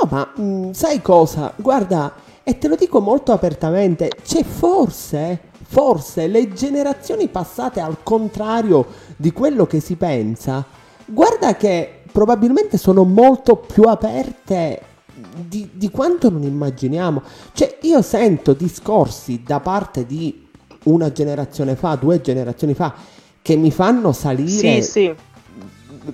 No, 0.00 0.08
ma 0.08 0.32
mm, 0.38 0.70
sai 0.70 1.02
cosa? 1.02 1.52
Guarda, 1.56 2.14
e 2.44 2.58
te 2.58 2.68
lo 2.68 2.76
dico 2.76 3.00
molto 3.00 3.32
apertamente, 3.32 4.08
c'è 4.22 4.44
forse, 4.44 5.40
forse 5.66 6.28
le 6.28 6.52
generazioni 6.52 7.26
passate 7.26 7.80
al 7.80 8.04
contrario 8.04 8.86
di 9.16 9.32
quello 9.32 9.66
che 9.66 9.80
si 9.80 9.96
pensa, 9.96 10.64
guarda 11.06 11.56
che 11.56 12.02
probabilmente 12.12 12.78
sono 12.78 13.02
molto 13.02 13.56
più 13.56 13.82
aperte 13.82 14.80
di, 15.12 15.70
di 15.72 15.90
quanto 15.90 16.30
non 16.30 16.44
immaginiamo. 16.44 17.20
Cioè, 17.52 17.78
io 17.82 18.00
sento 18.00 18.52
discorsi 18.52 19.42
da 19.44 19.58
parte 19.58 20.06
di 20.06 20.42
una 20.84 21.12
generazione 21.12 21.76
fa, 21.76 21.94
due 21.96 22.20
generazioni 22.20 22.74
fa, 22.74 22.94
che 23.42 23.56
mi 23.56 23.70
fanno 23.70 24.12
salire 24.12 24.80
Sì, 24.80 24.90
sì. 24.90 25.14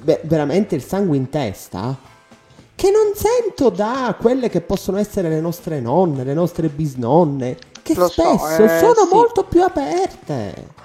ve- 0.02 0.20
veramente 0.24 0.74
il 0.74 0.82
sangue 0.82 1.16
in 1.16 1.28
testa 1.28 1.96
che 2.74 2.90
non 2.90 3.12
sento 3.14 3.68
da 3.68 4.16
quelle 4.18 4.48
che 4.48 4.62
possono 4.62 4.96
essere 4.96 5.28
le 5.28 5.40
nostre 5.40 5.80
nonne, 5.80 6.24
le 6.24 6.32
nostre 6.32 6.68
bisnonne, 6.68 7.56
che 7.82 7.94
Lo 7.94 8.08
so, 8.08 8.22
spesso 8.38 8.64
eh, 8.64 8.78
sono 8.78 9.06
sì. 9.06 9.14
molto 9.14 9.44
più 9.44 9.62
aperte. 9.62 10.78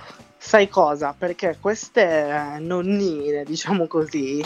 Sai 0.45 0.69
cosa? 0.69 1.15
Perché 1.17 1.57
queste 1.59 2.57
nonnine, 2.59 3.43
diciamo 3.43 3.87
così, 3.87 4.39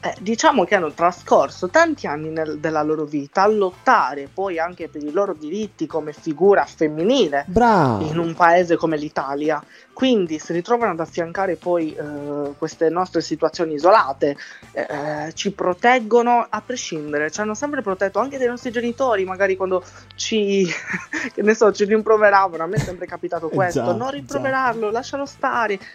eh, 0.00 0.14
diciamo 0.18 0.64
che 0.64 0.76
hanno 0.76 0.92
trascorso 0.92 1.68
tanti 1.68 2.06
anni 2.06 2.30
nel, 2.30 2.58
della 2.58 2.82
loro 2.82 3.04
vita 3.04 3.42
a 3.42 3.48
lottare 3.48 4.30
poi 4.32 4.58
anche 4.58 4.88
per 4.88 5.02
i 5.02 5.12
loro 5.12 5.34
diritti 5.34 5.86
come 5.86 6.14
figura 6.14 6.64
femminile 6.64 7.44
Bravo. 7.48 8.06
in 8.06 8.18
un 8.18 8.34
paese 8.34 8.76
come 8.76 8.96
l'Italia. 8.96 9.62
Quindi 9.92 10.38
si 10.38 10.54
ritrovano 10.54 10.92
ad 10.92 11.00
affiancare 11.00 11.56
poi 11.56 11.94
eh, 11.94 12.54
queste 12.56 12.88
nostre 12.88 13.20
situazioni 13.20 13.74
isolate, 13.74 14.36
eh, 14.72 15.32
ci 15.34 15.52
proteggono 15.52 16.46
a 16.48 16.62
prescindere, 16.62 17.30
ci 17.30 17.40
hanno 17.40 17.54
sempre 17.54 17.82
protetto 17.82 18.18
anche 18.18 18.38
dai 18.38 18.46
nostri 18.46 18.70
genitori, 18.70 19.24
magari 19.24 19.54
quando 19.54 19.84
ci, 20.14 20.66
so, 21.54 21.72
ci 21.72 21.84
rimproveravano, 21.84 22.62
a 22.62 22.66
me 22.66 22.76
è 22.76 22.80
sempre 22.80 23.06
capitato 23.06 23.48
questo, 23.48 23.80
Esatto, 23.82 23.96
non 23.96 24.10
rimproverarlo, 24.10 24.90
lascialo 24.90 25.26
stare, 25.26 25.41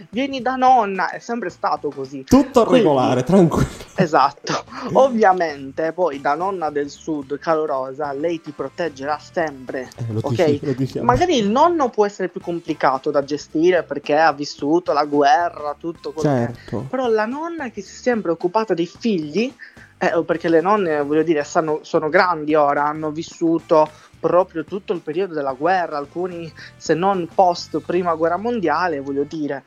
vieni 0.10 0.42
da 0.42 0.56
nonna, 0.56 1.10
è 1.10 1.20
sempre 1.20 1.50
stato 1.50 1.90
così. 1.90 2.24
Tutto 2.24 2.64
Quindi- 2.66 2.88
regolare, 2.88 3.24
tranquillo. 3.24 3.86
Esatto, 3.96 4.64
ovviamente 4.94 5.92
poi 5.94 6.22
da 6.22 6.36
nonna 6.36 6.70
del 6.70 6.90
sud 6.90 7.40
calorosa 7.40 8.12
lei 8.14 8.40
ti 8.42 8.52
proteggerà 8.52 9.18
sempre, 9.20 9.90
Eh, 9.98 10.04
ok? 10.22 10.76
dici-. 10.76 11.00
Magari 11.00 11.38
il 11.38 11.50
nonno 11.50 11.90
può 11.90 12.06
essere 12.06 12.28
più 12.30 12.42
complicato 12.42 13.10
da 13.12 13.24
gestire 13.24 13.84
perché 13.84 14.16
ha 14.18 14.32
vissuto 14.34 14.94
la 14.94 15.06
guerra, 15.06 15.76
tutto 15.80 16.12
quello 16.12 16.30
che. 16.30 16.54
Certo. 16.54 16.86
Però 16.90 17.08
la 17.08 17.26
nonna 17.26 17.70
che 17.70 17.82
si 17.82 17.94
è 17.94 18.02
sempre 18.02 18.32
occupata 18.32 18.74
dei 18.74 18.86
figli, 18.86 19.52
eh, 19.98 20.24
perché 20.24 20.48
le 20.48 20.62
nonne, 20.62 21.02
voglio 21.02 21.24
dire, 21.24 21.44
sanno- 21.44 21.80
sono 21.82 22.10
grandi 22.10 22.54
ora, 22.54 22.86
hanno 22.86 23.10
vissuto 23.10 23.90
proprio 24.20 24.64
tutto 24.64 24.94
il 24.94 25.02
periodo 25.02 25.34
della 25.34 25.54
guerra, 25.54 25.98
alcuni 25.98 26.52
se 26.76 26.94
non 26.94 27.28
post 27.34 27.80
prima 27.80 28.14
guerra 28.16 28.38
mondiale, 28.38 29.00
voglio 29.00 29.24
dire. 29.24 29.64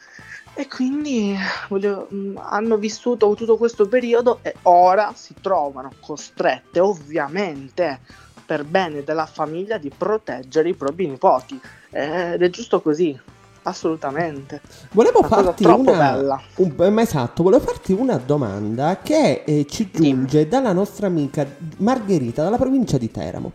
E 0.54 0.66
quindi 0.66 1.36
voglio- 1.68 2.06
mh, 2.10 2.40
hanno 2.42 2.76
vissuto 2.76 3.32
tutto 3.34 3.56
questo 3.56 3.86
periodo 3.86 4.40
e 4.42 4.54
ora 4.62 5.12
si 5.14 5.34
trovano 5.40 5.90
costrette, 6.00 6.80
ovviamente, 6.80 8.00
per 8.44 8.64
bene 8.64 9.04
della 9.04 9.26
famiglia, 9.26 9.78
di 9.78 9.90
proteggere 9.96 10.68
i 10.70 10.74
propri 10.74 11.06
nipoti. 11.06 11.58
Ed 11.90 12.42
è 12.42 12.50
giusto 12.50 12.80
così, 12.80 13.18
assolutamente. 13.62 14.60
Volevo 14.90 15.20
Una 15.20 15.28
farti 15.28 15.64
una, 15.64 15.92
bella. 15.96 16.40
un- 16.56 16.98
esatto, 16.98 17.42
volevo 17.44 17.62
farti 17.64 17.92
una 17.92 18.16
domanda 18.16 18.98
che 19.02 19.44
eh, 19.46 19.66
ci 19.68 19.88
giunge 19.92 20.48
dalla 20.48 20.72
nostra 20.72 21.06
amica 21.06 21.46
Margherita 21.78 22.42
dalla 22.42 22.56
provincia 22.58 22.98
di 22.98 23.10
Teramo. 23.10 23.52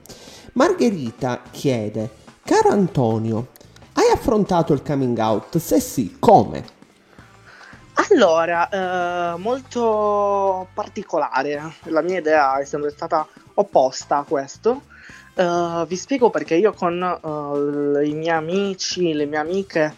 Margherita 0.57 1.41
chiede: 1.51 2.09
Caro 2.45 2.69
Antonio, 2.69 3.47
hai 3.91 4.09
affrontato 4.13 4.71
il 4.71 4.83
coming 4.83 5.17
out? 5.17 5.57
Se 5.57 5.81
sì, 5.81 6.15
come? 6.17 6.63
Allora, 8.09 8.69
eh, 8.69 9.37
molto 9.37 10.65
particolare. 10.73 11.73
La 11.83 12.01
mia 12.01 12.19
idea 12.19 12.57
è 12.57 12.63
sempre 12.63 12.91
stata 12.91 13.27
opposta 13.55 14.19
a 14.19 14.23
questo. 14.23 14.83
Eh, 15.33 15.85
vi 15.89 15.95
spiego 15.97 16.29
perché 16.29 16.55
io 16.55 16.71
con 16.71 17.03
eh, 17.03 18.07
i 18.07 18.13
miei 18.13 18.29
amici, 18.29 19.11
le 19.11 19.25
mie 19.25 19.39
amiche, 19.39 19.93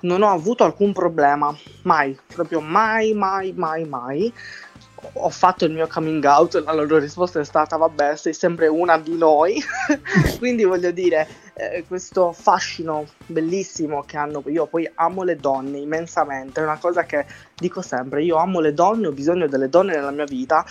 non 0.00 0.20
ho 0.20 0.28
avuto 0.28 0.64
alcun 0.64 0.92
problema. 0.92 1.56
Mai, 1.84 2.18
proprio 2.26 2.60
mai, 2.60 3.14
mai, 3.14 3.54
mai, 3.56 3.86
mai. 3.86 4.30
Ho 5.14 5.30
fatto 5.30 5.64
il 5.64 5.72
mio 5.72 5.86
coming 5.88 6.24
out, 6.24 6.62
la 6.64 6.72
loro 6.72 6.98
risposta 6.98 7.40
è 7.40 7.44
stata: 7.44 7.76
Vabbè, 7.76 8.16
sei 8.16 8.32
sempre 8.32 8.68
una 8.68 8.98
di 8.98 9.16
noi. 9.16 9.60
Quindi 10.38 10.64
voglio 10.64 10.90
dire, 10.90 11.26
eh, 11.54 11.84
questo 11.86 12.32
fascino 12.32 13.06
bellissimo 13.26 14.02
che 14.04 14.16
hanno. 14.16 14.42
Io 14.46 14.66
poi 14.66 14.90
amo 14.94 15.22
le 15.24 15.36
donne 15.36 15.78
immensamente, 15.78 16.60
è 16.60 16.64
una 16.64 16.78
cosa 16.78 17.04
che 17.04 17.26
dico 17.54 17.82
sempre: 17.82 18.22
io 18.22 18.36
amo 18.36 18.60
le 18.60 18.74
donne, 18.74 19.08
ho 19.08 19.12
bisogno 19.12 19.48
delle 19.48 19.68
donne 19.68 19.94
nella 19.96 20.12
mia 20.12 20.24
vita, 20.24 20.64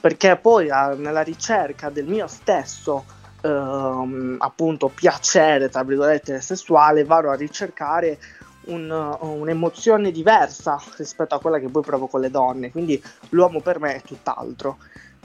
perché 0.00 0.36
poi 0.36 0.68
ah, 0.68 0.94
nella 0.94 1.22
ricerca 1.22 1.88
del 1.88 2.06
mio 2.06 2.26
stesso. 2.26 3.04
ehm, 3.42 4.36
appunto 4.40 4.88
piacere 4.88 5.68
tra 5.68 5.84
virgolette 5.84 6.40
sessuale 6.40 7.04
vado 7.04 7.30
a 7.30 7.34
ricercare 7.34 8.18
un- 8.66 9.16
un'emozione 9.20 10.10
diversa 10.10 10.80
rispetto 10.96 11.34
a 11.34 11.40
quella 11.40 11.58
che 11.58 11.68
poi 11.68 11.82
provo 11.82 12.06
con 12.06 12.20
le 12.20 12.30
donne 12.30 12.70
quindi 12.70 13.02
l'uomo 13.30 13.60
per 13.60 13.80
me 13.80 13.96
è 13.96 14.02
tutt'altro 14.02 14.78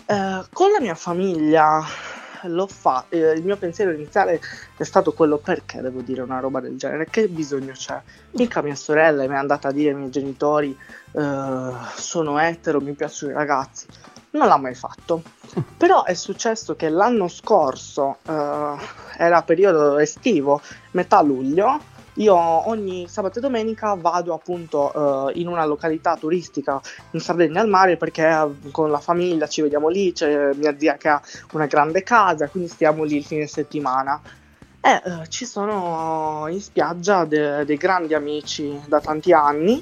Eh, 0.05 0.43
con 0.51 0.71
la 0.71 0.79
mia 0.81 0.95
famiglia 0.95 1.81
l'ho 2.45 2.65
fa- 2.67 3.05
eh, 3.09 3.33
il 3.33 3.43
mio 3.43 3.55
pensiero 3.55 3.91
iniziale 3.91 4.41
è 4.75 4.83
stato 4.83 5.13
quello 5.13 5.37
perché 5.37 5.79
devo 5.79 6.01
dire 6.01 6.21
una 6.21 6.39
roba 6.39 6.59
del 6.59 6.75
genere, 6.75 7.07
che 7.09 7.27
bisogno 7.27 7.73
c'è? 7.73 8.01
Mica 8.31 8.61
mia 8.63 8.73
sorella 8.75 9.21
mi 9.27 9.33
è 9.35 9.37
andata 9.37 9.67
a 9.67 9.71
dire 9.71 9.89
ai 9.91 9.95
miei 9.95 10.09
genitori 10.09 10.75
eh, 11.11 11.71
sono 11.95 12.39
etero, 12.39 12.81
mi 12.81 12.93
piacciono 12.93 13.31
i 13.31 13.35
ragazzi, 13.35 13.85
non 14.31 14.47
l'ha 14.47 14.57
mai 14.57 14.73
fatto. 14.73 15.21
Però 15.77 16.03
è 16.03 16.13
successo 16.15 16.75
che 16.75 16.89
l'anno 16.89 17.27
scorso, 17.27 18.17
eh, 18.27 18.75
era 19.17 19.41
periodo 19.43 19.97
estivo, 19.99 20.61
metà 20.91 21.21
luglio, 21.21 21.79
io 22.15 22.35
ogni 22.35 23.07
sabato 23.07 23.39
e 23.39 23.41
domenica 23.41 23.93
vado 23.95 24.33
appunto 24.33 25.29
eh, 25.29 25.39
in 25.39 25.47
una 25.47 25.65
località 25.65 26.17
turistica 26.17 26.81
in 27.11 27.21
Sardegna 27.21 27.61
al 27.61 27.69
mare 27.69 27.97
perché 27.97 28.27
eh, 28.27 28.71
con 28.71 28.91
la 28.91 28.99
famiglia 28.99 29.47
ci 29.47 29.61
vediamo 29.61 29.87
lì, 29.87 30.11
c'è 30.11 30.53
mia 30.53 30.77
zia 30.77 30.97
che 30.97 31.07
ha 31.07 31.21
una 31.51 31.67
grande 31.67 32.03
casa, 32.03 32.49
quindi 32.49 32.69
stiamo 32.69 33.03
lì 33.03 33.15
il 33.17 33.23
fine 33.25 33.47
settimana. 33.47 34.21
E 34.83 34.89
eh, 34.91 35.27
ci 35.29 35.45
sono 35.45 36.47
in 36.49 36.59
spiaggia 36.59 37.23
de- 37.25 37.63
dei 37.65 37.77
grandi 37.77 38.13
amici 38.13 38.81
da 38.87 38.99
tanti 38.99 39.31
anni. 39.31 39.81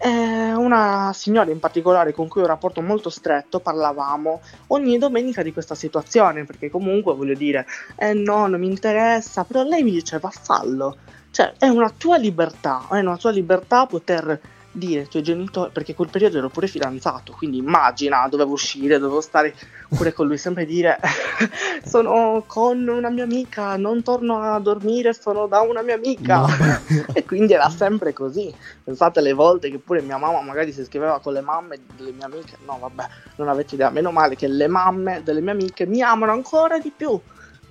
E 0.00 0.08
una 0.54 1.12
signora 1.12 1.50
in 1.50 1.58
particolare 1.58 2.12
con 2.12 2.28
cui 2.28 2.40
ho 2.40 2.44
un 2.44 2.50
rapporto 2.50 2.80
molto 2.82 3.10
stretto, 3.10 3.58
parlavamo 3.60 4.40
ogni 4.68 4.96
domenica 4.98 5.42
di 5.42 5.52
questa 5.52 5.74
situazione, 5.74 6.44
perché 6.44 6.70
comunque 6.70 7.14
voglio 7.14 7.34
dire, 7.34 7.66
eh 7.96 8.12
no, 8.14 8.46
non 8.46 8.60
mi 8.60 8.68
interessa, 8.68 9.44
però 9.44 9.64
lei 9.64 9.82
mi 9.82 9.90
diceva 9.90 10.30
fallo, 10.30 10.98
cioè 11.30 11.54
è 11.58 11.68
una 11.68 11.90
tua 11.90 12.16
libertà, 12.16 12.86
è 12.90 12.98
una 12.98 13.16
tua 13.16 13.30
libertà 13.30 13.86
poter 13.86 14.40
dire 14.78 15.00
ai 15.00 15.08
tuoi 15.08 15.22
genitori, 15.22 15.70
perché 15.72 15.94
quel 15.94 16.08
periodo 16.08 16.38
ero 16.38 16.48
pure 16.48 16.68
fidanzato, 16.68 17.34
quindi 17.36 17.58
immagina, 17.58 18.26
dovevo 18.28 18.52
uscire, 18.52 18.98
dovevo 18.98 19.20
stare 19.20 19.54
pure 19.88 20.12
con 20.12 20.26
lui, 20.26 20.38
sempre 20.38 20.64
dire 20.66 20.98
sono 21.84 22.44
con 22.46 22.86
una 22.86 23.10
mia 23.10 23.24
amica, 23.24 23.76
non 23.76 24.02
torno 24.02 24.40
a 24.40 24.58
dormire, 24.60 25.12
sono 25.12 25.46
da 25.46 25.60
una 25.60 25.82
mia 25.82 25.94
amica. 25.94 26.46
E 27.12 27.24
quindi 27.24 27.52
era 27.52 27.68
sempre 27.70 28.12
così. 28.12 28.52
Pensate 28.84 29.20
le 29.20 29.32
volte 29.32 29.70
che 29.70 29.78
pure 29.78 30.02
mia 30.02 30.18
mamma 30.18 30.40
magari 30.40 30.72
si 30.72 30.84
scriveva 30.84 31.20
con 31.20 31.32
le 31.32 31.40
mamme 31.40 31.78
delle 31.96 32.12
mie 32.12 32.24
amiche. 32.24 32.56
No, 32.64 32.78
vabbè, 32.78 33.06
non 33.36 33.48
avete 33.48 33.74
idea. 33.74 33.90
Meno 33.90 34.10
male 34.10 34.36
che 34.36 34.46
le 34.46 34.68
mamme 34.68 35.22
delle 35.24 35.40
mie 35.40 35.52
amiche 35.52 35.86
mi 35.86 36.00
amano 36.02 36.32
ancora 36.32 36.78
di 36.78 36.92
più. 36.94 37.18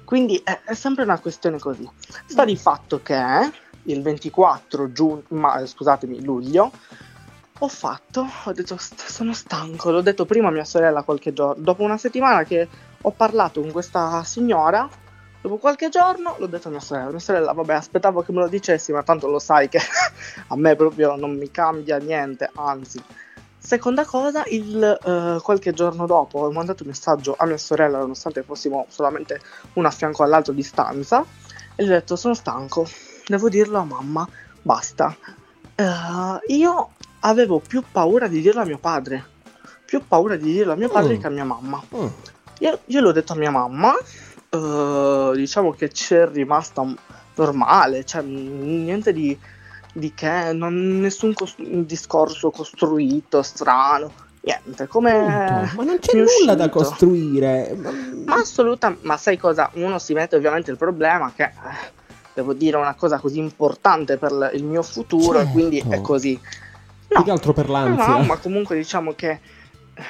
Quindi 0.07 0.39
è, 0.41 0.61
è 0.63 0.73
sempre 0.73 1.03
una 1.03 1.19
questione 1.19 1.59
così. 1.59 1.85
Sta 2.27 2.45
di 2.45 2.55
fatto 2.55 3.01
che 3.03 3.21
il 3.83 4.01
24 4.01 4.93
giugno, 4.93 5.23
ma, 5.31 5.65
scusatemi, 5.65 6.23
luglio, 6.23 6.71
ho 7.59 7.67
fatto, 7.67 8.25
ho 8.45 8.53
detto 8.53 8.77
"St- 8.77 9.05
sono 9.05 9.33
stanco, 9.33 9.91
l'ho 9.91 9.99
detto 9.99 10.23
prima 10.23 10.47
a 10.47 10.51
mia 10.51 10.63
sorella 10.63 11.03
qualche 11.03 11.33
giorno, 11.33 11.61
dopo 11.61 11.83
una 11.83 11.97
settimana 11.97 12.45
che 12.45 12.69
ho 13.01 13.11
parlato 13.11 13.59
con 13.59 13.69
questa 13.73 14.23
signora, 14.23 14.87
dopo 15.41 15.57
qualche 15.57 15.89
giorno 15.89 16.35
l'ho 16.37 16.47
detto 16.47 16.69
a 16.69 16.71
mia 16.71 16.79
sorella, 16.79 17.09
mia 17.09 17.19
sorella 17.19 17.51
vabbè 17.51 17.73
aspettavo 17.73 18.21
che 18.21 18.31
me 18.31 18.39
lo 18.39 18.47
dicessi 18.47 18.93
ma 18.93 19.03
tanto 19.03 19.27
lo 19.27 19.39
sai 19.39 19.67
che 19.67 19.79
a 20.47 20.55
me 20.55 20.77
proprio 20.77 21.17
non 21.17 21.35
mi 21.35 21.51
cambia 21.51 21.97
niente, 21.97 22.49
anzi. 22.55 23.03
Seconda 23.59 24.05
cosa, 24.05 24.43
il, 24.47 24.81
eh, 25.03 25.39
qualche 25.41 25.73
giorno 25.73 26.05
dopo 26.05 26.39
ho 26.39 26.51
mandato 26.51 26.83
un 26.83 26.89
messaggio 26.89 27.35
a 27.37 27.45
mia 27.45 27.57
sorella 27.57 27.97
nonostante 27.97 28.43
fossimo 28.43 28.85
solamente 28.89 29.41
uno 29.73 29.87
a 29.87 29.91
fianco 29.91 30.23
all'altro 30.23 30.53
distanza 30.53 31.25
e 31.75 31.83
gli 31.83 31.87
ho 31.87 31.91
detto 31.91 32.15
sono 32.15 32.33
stanco, 32.33 32.87
devo 33.25 33.49
dirlo 33.49 33.79
a 33.79 33.83
mamma, 33.83 34.27
basta. 34.61 35.15
Eh, 35.75 36.53
io 36.55 36.89
avevo 37.21 37.59
più 37.59 37.83
paura 37.91 38.27
di 38.27 38.41
dirlo 38.41 38.61
a 38.61 38.65
mio 38.65 38.77
padre, 38.77 39.25
più 39.85 40.01
paura 40.07 40.35
di 40.37 40.51
dirlo 40.51 40.73
a 40.73 40.75
mio 40.75 40.89
padre 40.89 41.15
Mm. 41.17 41.19
che 41.19 41.27
a 41.27 41.31
mia 41.31 41.43
mamma. 41.45 41.83
Mm. 41.95 42.07
Io, 42.59 42.79
io 42.85 43.01
l'ho 43.01 43.11
detto 43.11 43.33
a 43.33 43.35
mia 43.35 43.51
mamma, 43.51 43.93
eh, 44.49 45.31
diciamo 45.35 45.71
che 45.73 45.89
c'è 45.89 46.27
rimasta 46.29 46.85
normale, 47.35 48.05
cioè 48.05 48.21
niente 48.21 49.13
di, 49.13 49.37
di 49.97 50.13
che, 50.13 50.51
non- 50.53 50.99
nessun 50.99 51.33
cos- 51.33 51.55
discorso 51.59 52.51
costruito, 52.51 53.41
strano, 53.41 54.11
niente, 54.41 54.87
come... 54.87 55.11
Ma 55.75 55.83
non 55.83 55.97
c'è 55.99 56.15
nulla 56.17 56.53
da 56.55 56.65
uscito. 56.65 56.69
costruire. 56.69 57.75
Ma- 58.25 58.35
assolutamente, 58.35 59.05
ma 59.07 59.17
sai 59.17 59.37
cosa? 59.37 59.69
Uno 59.73 59.97
si 59.97 60.13
mette 60.13 60.35
ovviamente 60.35 60.69
il 60.69 60.77
problema 60.77 61.31
che, 61.35 61.43
eh, 61.43 61.51
devo 62.35 62.53
dire 62.53 62.77
una 62.77 62.93
cosa 62.93 63.17
così 63.19 63.39
importante 63.39 64.17
per 64.17 64.51
il 64.53 64.63
mio 64.63 64.83
futuro, 64.83 65.39
Certo. 65.39 65.49
e 65.49 65.51
quindi 65.51 65.83
è 65.89 65.99
così. 66.01 66.39
Più 67.07 67.23
che 67.23 67.31
altro 67.31 67.53
per 67.53 67.67
l'ansia. 67.69 68.05
No, 68.07 68.23
ma 68.23 68.37
comunque 68.37 68.75
diciamo 68.75 69.13
che 69.13 69.29
eh, 69.31 70.03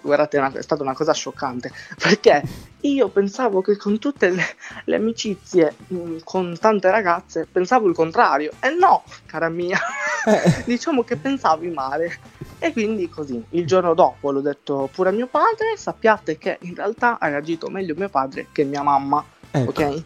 guardate, 0.00 0.38
è 0.58 0.62
stata 0.62 0.82
una 0.82 0.94
cosa 0.94 1.12
scioccante 1.12 1.70
perché 1.98 2.42
io 2.80 3.08
pensavo 3.08 3.62
che 3.62 3.76
con 3.76 3.98
tutte 3.98 4.30
le, 4.30 4.42
le 4.84 4.96
amicizie 4.96 5.74
mh, 5.88 6.16
con 6.24 6.56
tante 6.58 6.90
ragazze 6.90 7.46
pensavo 7.50 7.88
il 7.88 7.94
contrario 7.94 8.52
e 8.60 8.70
no, 8.70 9.02
cara 9.26 9.48
mia, 9.48 9.78
Eh. 10.26 10.62
diciamo 10.66 11.02
che 11.02 11.16
pensavi 11.16 11.68
male. 11.70 12.18
E 12.58 12.72
quindi 12.72 13.08
così, 13.10 13.42
il 13.50 13.66
giorno 13.66 13.92
dopo 13.94 14.30
l'ho 14.30 14.40
detto 14.40 14.88
pure 14.94 15.10
a 15.10 15.12
mio 15.12 15.26
padre, 15.26 15.76
sappiate 15.76 16.38
che 16.38 16.58
in 16.62 16.74
realtà 16.74 17.18
ha 17.18 17.28
reagito 17.28 17.68
meglio 17.68 17.94
mio 17.96 18.08
padre 18.08 18.46
che 18.52 18.64
mia 18.64 18.82
mamma. 18.82 19.22
Ecco. 19.50 19.70
Ok? 19.70 20.02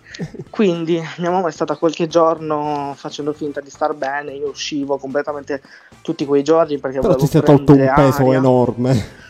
Quindi 0.50 1.00
mia 1.18 1.30
mamma 1.30 1.48
è 1.48 1.52
stata 1.52 1.76
qualche 1.76 2.06
giorno 2.06 2.94
facendo 2.96 3.32
finta 3.32 3.60
di 3.60 3.70
star 3.70 3.94
bene, 3.94 4.32
io 4.32 4.48
uscivo 4.48 4.98
completamente 4.98 5.62
tutti 6.02 6.26
quei 6.26 6.42
giorni 6.42 6.78
perché 6.78 6.98
Però 6.98 7.12
volevo 7.14 7.24
ti 7.24 7.30
sei 7.30 7.42
tolto 7.42 7.72
un 7.72 7.92
peso 7.94 8.22
aria. 8.22 8.36
enorme. 8.36 9.26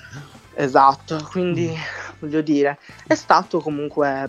Esatto, 0.60 1.24
quindi 1.30 1.72
voglio 2.18 2.40
dire, 2.40 2.78
è 3.06 3.14
stato 3.14 3.60
comunque 3.60 4.28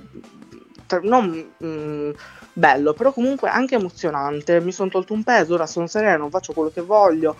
non 1.02 1.44
mm, 1.64 2.12
bello, 2.54 2.94
però 2.94 3.12
comunque 3.12 3.50
anche 3.50 3.76
emozionante. 3.76 4.60
Mi 4.60 4.72
sono 4.72 4.92
tolto 4.92 5.14
un 5.14 5.24
peso, 5.24 5.56
ora 5.56 5.66
sono 5.66 5.88
sereno, 5.88 6.30
faccio 6.30 6.54
quello 6.54 6.70
che 6.72 6.82
voglio. 6.82 7.36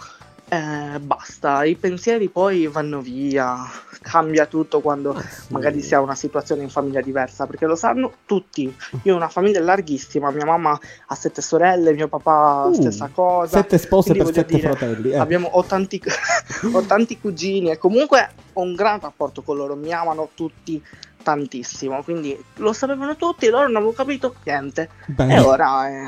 eh, 0.50 1.00
basta, 1.00 1.64
i 1.66 1.76
pensieri 1.76 2.30
poi 2.30 2.66
vanno 2.66 3.02
via, 3.02 3.58
cambia 4.02 4.48
tutto 4.48 4.80
quando 4.82 5.16
magari 5.50 5.80
si 5.84 5.94
ha 5.94 6.02
una 6.02 6.16
situazione 6.16 6.64
in 6.64 6.70
famiglia 6.70 7.02
diversa, 7.02 7.46
perché 7.46 7.68
lo 7.68 7.76
sanno 7.76 8.14
tutti. 8.26 8.76
Io 9.04 9.14
ho 9.14 9.18
una 9.18 9.30
famiglia 9.30 9.62
larghissima, 9.62 10.32
mia 10.32 10.46
mamma 10.46 10.80
ha 11.06 11.16
sette 11.16 11.44
sorelle, 11.44 11.94
mio 11.94 12.08
papà 12.08 12.66
Uh, 12.66 12.74
stessa 12.74 13.12
cosa. 13.14 13.58
Sette 13.58 13.78
spose 13.78 14.10
Quindi 14.16 14.32
per 14.32 14.34
sette 14.34 14.56
dire, 14.56 14.76
fratelli. 14.76 15.12
eh. 15.12 15.18
Abbiamo, 15.18 15.48
ho, 15.52 15.64
tanti, 15.64 16.02
ho 16.74 16.82
tanti 16.88 17.20
cugini 17.20 17.70
e 17.70 17.78
comunque 17.78 18.30
ho 18.60 18.64
un 18.64 18.76
gran 18.76 19.00
rapporto 19.00 19.42
con 19.42 19.58
loro, 19.58 19.76
mi 19.76 19.92
amano 19.92 20.30
tutti 20.36 20.82
tantissimo, 21.22 22.02
quindi 22.04 22.38
lo 22.56 22.74
sapevano 22.74 23.16
tutti, 23.16 23.48
loro 23.50 23.68
non 23.68 23.76
avevo 23.78 23.92
capito 23.92 24.36
niente 24.44 24.90
Bene. 25.08 25.36
e 25.36 25.40
ora 25.40 25.88
è, 25.88 26.04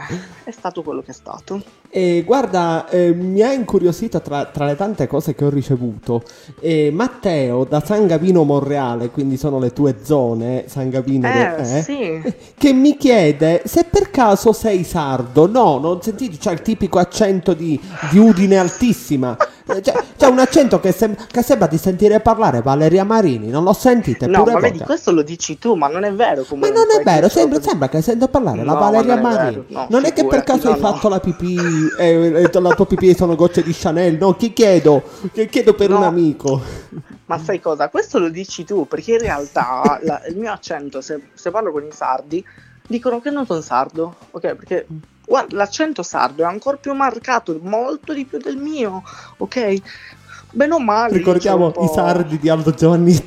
è 0.45 0.51
stato 0.51 0.83
quello 0.83 1.01
che 1.01 1.11
è 1.11 1.13
stato. 1.13 1.61
E 1.93 2.23
guarda, 2.25 2.87
eh, 2.87 3.11
mi 3.13 3.41
ha 3.41 3.51
incuriosito 3.51 4.21
tra, 4.21 4.45
tra 4.45 4.65
le 4.65 4.77
tante 4.77 5.07
cose 5.07 5.35
che 5.35 5.43
ho 5.43 5.49
ricevuto. 5.49 6.23
eh, 6.61 6.89
Matteo 6.93 7.65
da 7.65 7.83
San 7.83 8.07
Gavino 8.07 8.43
Monreale, 8.43 9.09
quindi 9.09 9.35
sono 9.35 9.59
le 9.59 9.73
tue 9.73 9.97
zone, 10.01 10.65
San 10.69 10.89
Gavino, 10.89 11.27
Eh, 11.27 11.55
eh, 11.57 11.81
sì, 11.81 12.33
che 12.57 12.71
mi 12.71 12.95
chiede 12.95 13.63
se 13.65 13.83
per 13.83 14.09
caso 14.09 14.53
sei 14.53 14.85
sardo. 14.85 15.47
No, 15.47 15.77
non 15.79 16.01
sentite, 16.01 16.37
c'è 16.37 16.53
il 16.53 16.61
tipico 16.61 16.97
accento 16.97 17.53
di, 17.53 17.77
di 18.09 18.17
Udine 18.17 18.57
altissima. 18.57 19.35
Eh, 19.77 19.81
C'è, 19.81 19.93
c'è 20.17 20.27
un 20.27 20.39
accento 20.39 20.79
che, 20.79 20.91
sem- 20.91 21.15
che 21.27 21.41
sembra 21.41 21.67
di 21.67 21.77
sentire 21.77 22.19
parlare 22.19 22.61
Valeria 22.61 23.03
Marini, 23.03 23.47
non 23.49 23.63
lo 23.63 23.73
sentite? 23.73 24.27
no, 24.27 24.43
ma 24.43 24.59
vedi, 24.59 24.79
questo 24.79 25.11
lo 25.11 25.21
dici 25.21 25.57
tu, 25.57 25.75
ma 25.75 25.87
non 25.87 26.03
è 26.03 26.13
vero 26.13 26.41
Ma 26.41 26.47
comunque. 26.47 26.71
non 26.71 26.85
è 26.99 27.03
vero, 27.03 27.29
sembra, 27.29 27.61
sembra 27.61 27.89
che 27.89 28.01
sento 28.01 28.27
parlare 28.27 28.63
la 28.63 28.73
No, 28.73 28.79
Valeria 28.79 29.15
ma 29.15 29.21
non 29.21 29.31
Marini. 29.31 29.51
vero, 29.51 29.65
no, 29.67 29.87
non 29.89 30.05
è 30.05 30.13
che 30.13 30.25
per 30.25 30.43
caso 30.43 30.67
hai 30.71 30.79
no, 30.79 30.87
no. 30.87 30.93
fatto 30.93 31.09
la 31.09 31.19
pipì 31.19 31.57
e, 31.97 32.05
e 32.51 32.59
la 32.59 32.69
tua 32.73 32.85
pipì 32.85 33.15
sono 33.15 33.35
gocce 33.35 33.63
di 33.63 33.73
Chanel? 33.73 34.17
No, 34.17 34.35
chi 34.35 34.53
chiedo? 34.53 35.03
Che 35.31 35.47
chiedo 35.47 35.73
per 35.73 35.91
un 35.91 36.03
amico. 36.03 36.61
Ma 37.25 37.37
sai 37.39 37.59
cosa? 37.61 37.89
Questo 37.89 38.19
lo 38.19 38.29
dici 38.29 38.63
tu, 38.65 38.85
perché 38.87 39.13
in 39.13 39.19
realtà 39.19 39.99
la- 40.03 40.21
il 40.27 40.37
mio 40.37 40.51
accento, 40.51 41.01
se, 41.01 41.29
se 41.33 41.49
parlo 41.51 41.71
con 41.71 41.83
i 41.85 41.91
sardi, 41.91 42.43
dicono 42.87 43.21
che 43.21 43.29
non 43.29 43.45
sono 43.45 43.61
sardo, 43.61 44.15
ok? 44.31 44.55
Perché 44.55 44.85
guarda, 45.31 45.55
l'accento 45.55 46.03
sardo 46.03 46.43
è 46.43 46.45
ancora 46.45 46.75
più 46.75 46.93
marcato, 46.93 47.57
molto 47.61 48.13
di 48.13 48.25
più 48.25 48.37
del 48.37 48.57
mio, 48.57 49.01
ok? 49.37 49.81
Bene 50.51 50.73
o 50.73 50.79
male. 50.79 51.15
Ricordiamo 51.17 51.71
i 51.79 51.87
sardi 51.87 52.37
di 52.37 52.49
Aldo 52.49 52.71
Giovanni. 52.71 53.15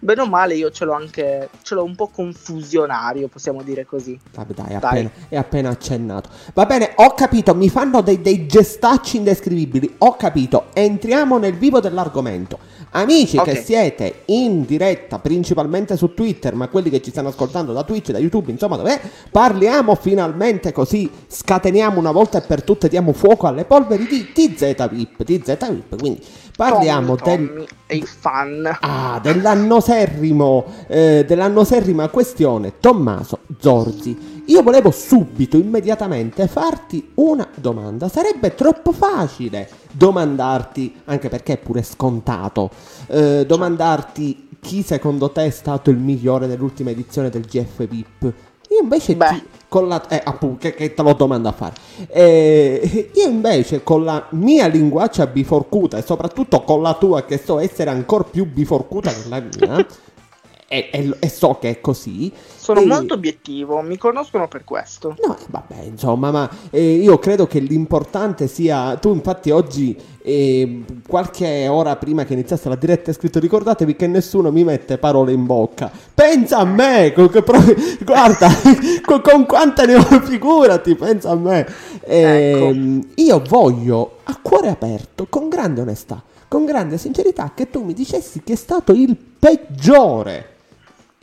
Bene 0.00 0.20
o 0.20 0.26
male 0.26 0.54
io 0.56 0.70
ce 0.70 0.84
l'ho 0.84 0.92
anche, 0.92 1.48
ce 1.62 1.74
l'ho 1.74 1.84
un 1.84 1.94
po' 1.94 2.08
confusionario, 2.08 3.28
possiamo 3.28 3.62
dire 3.62 3.86
così. 3.86 4.18
Vabbè, 4.34 4.52
dai, 4.52 4.66
è 4.74 4.78
Dai. 4.78 4.90
appena, 4.90 5.10
è 5.28 5.36
appena 5.36 5.68
accennato. 5.70 6.28
Va 6.52 6.66
bene, 6.66 6.92
ho 6.96 7.14
capito, 7.14 7.54
mi 7.54 7.70
fanno 7.70 8.02
dei, 8.02 8.20
dei 8.20 8.46
gestacci 8.46 9.18
indescrivibili. 9.18 9.94
Ho 9.98 10.16
capito, 10.16 10.66
entriamo 10.74 11.38
nel 11.38 11.56
vivo 11.56 11.80
dell'argomento. 11.80 12.58
Amici 12.96 13.38
che 13.40 13.50
Ok. 13.52 13.64
siete 13.64 14.14
in 14.26 14.64
diretta 14.64 15.18
principalmente 15.18 15.96
su 15.96 16.14
Twitter, 16.14 16.54
ma 16.54 16.68
quelli 16.68 16.90
che 16.90 17.02
ci 17.02 17.10
stanno 17.10 17.28
ascoltando 17.28 17.72
da 17.72 17.82
Twitch, 17.82 18.12
da 18.12 18.18
YouTube, 18.18 18.52
insomma, 18.52 18.76
dov'è? 18.76 19.00
Parliamo 19.32 19.96
finalmente 19.96 20.70
così 20.70 21.10
scateniamo 21.26 21.98
una 21.98 22.12
volta 22.12 22.38
e 22.38 22.46
per 22.46 22.62
tutte, 22.62 22.88
diamo 22.88 23.12
fuoco 23.12 23.48
alle 23.48 23.64
polveri 23.64 24.06
di 24.06 24.32
TZ 24.32 24.88
VIP, 24.90 25.24
TZ 25.24 25.68
VIP, 25.70 25.98
quindi 25.98 26.20
parliamo 26.56 27.16
Tommy, 27.16 27.36
del 27.36 27.48
Tommy 27.48 27.66
e 27.86 28.02
fan. 28.06 28.76
Ah, 28.80 29.18
dell'annoserrimo, 29.20 30.64
eh, 30.86 31.24
dell'annoserrima 31.26 32.08
questione 32.08 32.74
Tommaso 32.78 33.40
Zorzi. 33.58 34.33
Io 34.46 34.62
volevo 34.62 34.90
subito, 34.90 35.56
immediatamente, 35.56 36.46
farti 36.48 37.12
una 37.14 37.48
domanda. 37.54 38.08
Sarebbe 38.08 38.54
troppo 38.54 38.92
facile 38.92 39.68
domandarti, 39.90 41.00
anche 41.06 41.30
perché 41.30 41.54
è 41.54 41.58
pure 41.58 41.82
scontato, 41.82 42.70
eh, 43.06 43.46
domandarti 43.46 44.48
chi 44.60 44.82
secondo 44.82 45.30
te 45.30 45.46
è 45.46 45.50
stato 45.50 45.90
il 45.90 45.96
migliore 45.96 46.46
dell'ultima 46.46 46.90
edizione 46.90 47.30
del 47.30 47.46
GF 47.46 47.86
VIP. 47.86 48.22
Io 48.68 48.80
invece 48.82 49.16
Beh. 49.16 49.28
ti, 49.28 49.42
con 49.68 49.88
la, 49.88 50.06
eh, 50.08 50.20
appunto, 50.22 50.58
che, 50.58 50.74
che 50.74 50.92
te 50.92 51.02
lo 51.02 51.14
domando 51.14 51.48
a 51.48 51.52
fare. 51.52 51.74
Eh, 52.08 53.10
io 53.14 53.28
invece 53.28 53.82
con 53.82 54.04
la 54.04 54.26
mia 54.30 54.66
linguaccia 54.66 55.26
biforcuta 55.26 55.96
e 55.96 56.02
soprattutto 56.02 56.62
con 56.64 56.82
la 56.82 56.94
tua 56.94 57.24
che 57.24 57.38
so 57.38 57.58
essere 57.60 57.90
ancora 57.90 58.24
più 58.24 58.46
biforcuta 58.46 59.10
della 59.10 59.40
mia, 59.40 59.86
e, 60.74 60.88
e- 60.90 61.16
e 61.20 61.28
so 61.28 61.58
che 61.60 61.70
è 61.70 61.80
così. 61.80 62.32
Sono 62.56 62.80
e- 62.80 62.86
molto 62.86 63.14
obiettivo, 63.14 63.80
mi 63.80 63.96
conoscono 63.96 64.48
per 64.48 64.64
questo. 64.64 65.14
No, 65.24 65.36
eh, 65.36 65.44
vabbè, 65.48 65.82
insomma, 65.84 66.32
ma 66.32 66.50
eh, 66.70 66.94
io 66.94 67.18
credo 67.18 67.46
che 67.46 67.60
l'importante 67.60 68.48
sia. 68.48 68.96
Tu, 68.96 69.12
infatti, 69.12 69.52
oggi, 69.52 69.96
eh, 70.22 70.82
qualche 71.06 71.68
ora 71.68 71.94
prima 71.94 72.24
che 72.24 72.32
iniziasse 72.32 72.68
la 72.68 72.74
diretta, 72.74 73.10
hai 73.10 73.16
scritto: 73.16 73.38
Ricordatevi 73.38 73.94
che 73.94 74.08
nessuno 74.08 74.50
mi 74.50 74.64
mette 74.64 74.98
parole 74.98 75.30
in 75.30 75.46
bocca. 75.46 75.92
Pensa 76.12 76.58
a 76.58 76.64
me! 76.64 77.12
con 77.14 77.30
guarda, 78.04 78.48
con, 79.06 79.20
con 79.20 79.46
quanta 79.46 79.84
ne 79.84 79.94
ho, 79.94 80.02
figurati, 80.24 80.96
pensa 80.96 81.30
a 81.30 81.36
me. 81.36 81.66
Ehm, 82.04 83.10
Io 83.16 83.42
voglio 83.48 84.18
a 84.24 84.36
cuore 84.42 84.70
aperto, 84.70 85.26
con 85.28 85.48
grande 85.48 85.82
onestà, 85.82 86.20
con 86.48 86.64
grande 86.64 86.98
sincerità, 86.98 87.52
che 87.54 87.70
tu 87.70 87.84
mi 87.84 87.94
dicessi 87.94 88.42
che 88.42 88.54
è 88.54 88.56
stato 88.56 88.92
il 88.92 89.16
peggiore 89.16 90.48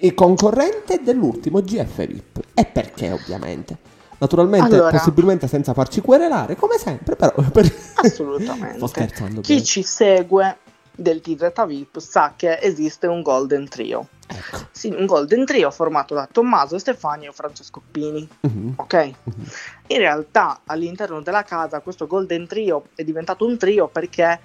il 0.02 0.14
concorrente 0.14 1.02
dell'ultimo 1.04 1.62
GF 1.62 2.06
VIP. 2.06 2.40
E 2.54 2.66
perché, 2.66 3.12
ovviamente? 3.12 3.78
Naturalmente, 4.20 4.76
Allora. 4.76 4.92
possibilmente 4.92 5.48
senza 5.48 5.74
farci 5.74 6.02
querelare, 6.02 6.56
come 6.56 6.78
sempre, 6.78 7.16
però... 7.16 7.34
per- 7.52 7.74
Assolutamente. 7.96 8.78
Sto 8.78 8.88
scherzando. 8.88 9.42
Chi 9.42 9.54
bene. 9.54 9.66
ci 9.66 9.84
segue 9.84 10.58
del 10.94 11.22
TZ 11.22 11.66
VIP 11.66 11.98
sa 12.00 12.34
che 12.36 12.60
esiste 12.62 13.08
un 13.08 13.22
Golden 13.24 13.68
Trio. 13.68 14.08
Ecco. 14.28 14.68
Sì, 14.72 14.88
un 14.96 15.06
Golden 15.08 15.46
Trio 15.46 15.72
formato 15.72 16.14
da 16.14 16.28
Tommaso 16.32 16.78
Stefani 16.78 17.26
e 17.26 17.32
Francesco 17.32 17.82
Pini. 17.92 18.28
Mhm, 18.42 18.74
Ok? 18.78 19.12
mhm. 19.24 19.44
In 19.88 19.98
realtà 19.98 20.62
all'interno 20.66 21.22
della 21.22 21.44
casa 21.44 21.80
questo 21.80 22.06
Golden 22.08 22.46
Trio 22.48 22.86
è 22.96 23.04
diventato 23.04 23.46
un 23.46 23.58
trio 23.58 23.88
perché 23.88 24.40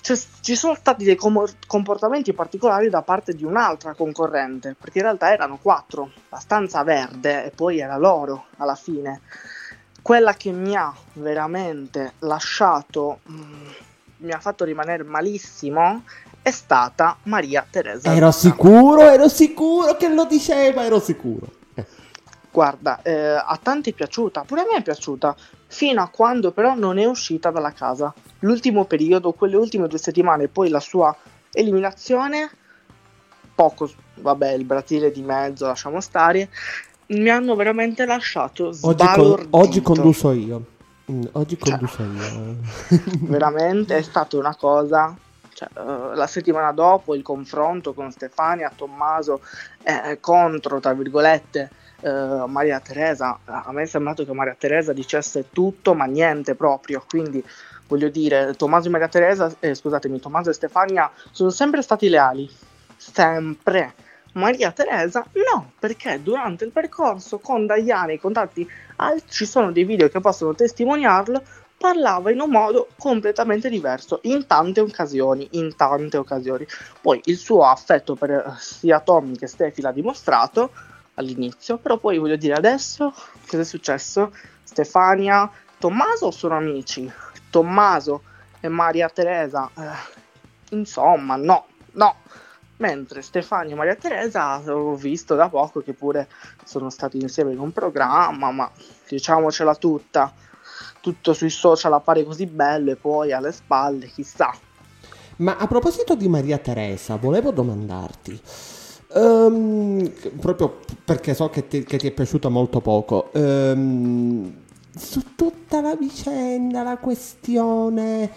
c'è- 0.00 0.18
ci 0.40 0.56
sono 0.56 0.74
stati 0.74 1.04
dei 1.04 1.16
com- 1.16 1.44
comportamenti 1.66 2.32
particolari 2.32 2.88
da 2.88 3.02
parte 3.02 3.34
di 3.34 3.44
un'altra 3.44 3.94
concorrente, 3.94 4.74
perché 4.78 4.98
in 4.98 5.04
realtà 5.04 5.32
erano 5.32 5.58
quattro, 5.60 6.10
la 6.28 6.38
stanza 6.38 6.82
verde 6.82 7.44
e 7.44 7.50
poi 7.50 7.78
era 7.78 7.96
loro 7.96 8.46
alla 8.58 8.74
fine. 8.74 9.20
Quella 10.00 10.34
che 10.34 10.52
mi 10.52 10.74
ha 10.74 10.92
veramente 11.14 12.14
lasciato, 12.20 13.20
mm, 13.30 13.66
mi 14.18 14.32
ha 14.32 14.38
fatto 14.40 14.64
rimanere 14.64 15.02
malissimo, 15.02 16.02
è 16.40 16.50
stata 16.50 17.16
Maria 17.24 17.66
Teresa. 17.68 18.12
Ero 18.14 18.26
Russa. 18.26 18.38
sicuro, 18.38 19.00
ero 19.02 19.28
sicuro 19.28 19.96
che 19.96 20.08
lo 20.08 20.24
diceva, 20.24 20.84
ero 20.84 20.98
sicuro. 21.00 21.56
Guarda, 22.58 23.02
eh, 23.02 23.14
a 23.14 23.56
tanti 23.62 23.90
è 23.90 23.92
piaciuta, 23.92 24.42
pure 24.42 24.62
a 24.62 24.64
me 24.68 24.78
è 24.78 24.82
piaciuta, 24.82 25.36
fino 25.68 26.02
a 26.02 26.08
quando 26.08 26.50
però 26.50 26.74
non 26.74 26.98
è 26.98 27.04
uscita 27.04 27.52
dalla 27.52 27.70
casa. 27.70 28.12
L'ultimo 28.40 28.84
periodo, 28.84 29.30
quelle 29.30 29.54
ultime 29.54 29.86
due 29.86 29.98
settimane, 29.98 30.42
e 30.42 30.48
poi 30.48 30.68
la 30.68 30.80
sua 30.80 31.16
eliminazione, 31.52 32.50
poco, 33.54 33.88
vabbè, 34.16 34.54
il 34.54 34.64
Brasile 34.64 35.12
di 35.12 35.22
mezzo, 35.22 35.66
lasciamo 35.66 36.00
stare, 36.00 36.48
mi 37.06 37.28
hanno 37.30 37.54
veramente 37.54 38.04
lasciato 38.04 38.70
Oggi, 38.70 38.80
con- 38.80 38.92
sbalordito. 38.92 39.56
oggi 39.56 39.80
conduso 39.80 40.32
io. 40.32 40.64
Mm, 41.12 41.22
oggi 41.30 41.56
Cioè. 41.56 41.78
conduso 41.78 42.02
io. 42.02 42.56
Veramente 43.38 43.96
è 43.98 44.02
stata 44.02 44.36
una 44.36 44.56
cosa... 44.56 45.16
cioè, 45.54 45.68
eh, 45.76 46.16
la 46.16 46.26
settimana 46.26 46.72
dopo 46.72 47.14
il 47.14 47.22
confronto 47.22 47.94
con 47.94 48.10
Stefania, 48.10 48.72
Tommaso 48.74 49.42
eh, 49.84 50.18
contro, 50.18 50.80
tra 50.80 50.92
virgolette, 50.92 51.70
eh, 52.00 52.44
Maria 52.46 52.80
Teresa, 52.80 53.38
a 53.44 53.72
me 53.72 53.82
è 53.82 53.86
sembrato 53.86 54.24
che 54.24 54.32
Maria 54.32 54.56
Teresa 54.58 54.92
dicesse 54.92 55.50
tutto 55.50 55.94
ma 55.94 56.04
niente 56.04 56.54
proprio, 56.54 57.04
quindi 57.08 57.44
voglio 57.86 58.08
dire, 58.08 58.54
Tommaso 58.54 58.88
e 58.88 58.90
Maria 58.90 59.08
Teresa, 59.08 59.54
eh, 59.60 59.74
scusatemi, 59.74 60.20
Tommaso 60.20 60.50
e 60.50 60.54
Stefania 60.54 61.10
sono 61.30 61.50
sempre 61.50 61.82
stati 61.82 62.08
leali, 62.08 62.48
sempre, 62.96 63.94
Maria 64.32 64.70
Teresa 64.72 65.24
no, 65.52 65.72
perché 65.78 66.22
durante 66.22 66.64
il 66.64 66.70
percorso 66.70 67.38
con 67.38 67.66
Diana 67.66 68.12
i 68.12 68.20
contatti 68.20 68.68
altri 68.96 69.30
ci 69.30 69.46
sono 69.46 69.72
dei 69.72 69.84
video 69.84 70.08
che 70.08 70.20
possono 70.20 70.54
testimoniarlo, 70.54 71.42
parlava 71.78 72.30
in 72.30 72.40
un 72.40 72.50
modo 72.50 72.88
completamente 72.98 73.68
diverso 73.68 74.18
in 74.22 74.46
tante 74.46 74.80
occasioni, 74.80 75.48
in 75.52 75.74
tante 75.76 76.16
occasioni. 76.16 76.66
Poi 77.00 77.20
il 77.24 77.36
suo 77.36 77.64
affetto 77.64 78.14
per 78.16 78.30
eh, 78.30 78.44
sia 78.58 79.00
Tommy 79.00 79.36
che 79.36 79.46
Stefi 79.46 79.80
l'ha 79.80 79.92
dimostrato 79.92 80.70
all'inizio, 81.18 81.76
però 81.78 81.98
poi 81.98 82.18
voglio 82.18 82.36
dire 82.36 82.54
adesso 82.54 83.12
cosa 83.46 83.60
è 83.60 83.64
successo? 83.64 84.32
Stefania, 84.62 85.50
Tommaso 85.78 86.30
sono 86.30 86.56
amici, 86.56 87.10
Tommaso 87.50 88.22
e 88.60 88.68
Maria 88.68 89.08
Teresa, 89.08 89.70
eh, 89.76 90.74
insomma, 90.74 91.36
no, 91.36 91.66
no. 91.92 92.16
Mentre 92.78 93.22
Stefania 93.22 93.74
e 93.74 93.76
Maria 93.76 93.96
Teresa 93.96 94.60
ho 94.60 94.94
visto 94.94 95.34
da 95.34 95.48
poco 95.48 95.80
che 95.80 95.94
pure 95.94 96.28
sono 96.64 96.90
stati 96.90 97.18
insieme 97.20 97.52
in 97.52 97.58
un 97.58 97.72
programma, 97.72 98.52
ma 98.52 98.70
diciamocela 99.08 99.74
tutta, 99.74 100.32
tutto 101.00 101.32
sui 101.32 101.50
social 101.50 101.92
appare 101.92 102.22
così 102.22 102.46
bello 102.46 102.92
e 102.92 102.96
poi 102.96 103.32
alle 103.32 103.50
spalle, 103.50 104.06
chissà. 104.06 104.54
Ma 105.38 105.56
a 105.56 105.66
proposito 105.66 106.14
di 106.14 106.28
Maria 106.28 106.58
Teresa, 106.58 107.16
volevo 107.16 107.50
domandarti, 107.50 108.40
um, 109.14 110.10
proprio 110.40 110.80
perché 111.04 111.34
so 111.34 111.48
che 111.48 111.66
ti, 111.68 111.84
che 111.84 111.96
ti, 111.96 112.08
è 112.08 112.10
piaciuta 112.10 112.48
molto 112.48 112.80
poco, 112.80 113.30
um, 113.34 114.52
su 114.96 115.34
tutta 115.36 115.80
la 115.80 115.94
vicenda, 115.94 116.82
la 116.82 116.96
questione, 116.98 118.30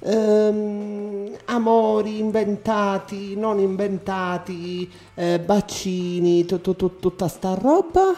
um, 0.00 1.30
amori 1.46 2.18
inventati, 2.18 3.36
non 3.36 3.58
inventati, 3.58 4.90
eh, 5.14 5.38
bacini, 5.40 6.44
t- 6.44 6.60
t- 6.60 6.76
t- 6.76 6.98
tutta 6.98 7.28
sta 7.28 7.54
roba? 7.54 8.14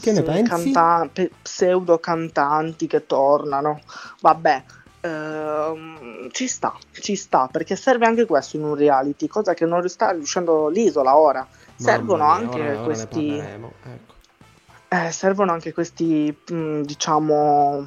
Che 0.00 0.12
ne 0.12 0.22
pensi? 0.22 0.72
Canta- 0.72 1.10
pseudo 1.42 1.98
cantanti 1.98 2.86
che 2.86 3.06
tornano, 3.06 3.80
vabbè. 4.20 4.64
Ehm, 5.02 6.28
ci 6.30 6.46
sta, 6.46 6.76
ci 6.92 7.16
sta, 7.16 7.48
perché 7.50 7.74
serve 7.76 8.06
anche 8.06 8.26
questo 8.26 8.56
in 8.56 8.64
un 8.64 8.74
reality, 8.74 9.26
cosa 9.28 9.54
che 9.54 9.64
non 9.64 9.88
sta 9.88 10.10
riuscendo 10.10 10.68
l'isola 10.68 11.16
ora. 11.16 11.46
Servono 11.74 12.24
mia, 12.24 12.32
anche 12.34 12.60
ora- 12.60 12.72
ora 12.72 12.82
questi. 12.82 13.26
parleremo, 13.28 13.72
ecco. 13.84 14.14
eh, 14.88 15.10
servono 15.12 15.52
anche 15.52 15.72
questi, 15.72 16.36
mh, 16.50 16.80
diciamo, 16.82 17.86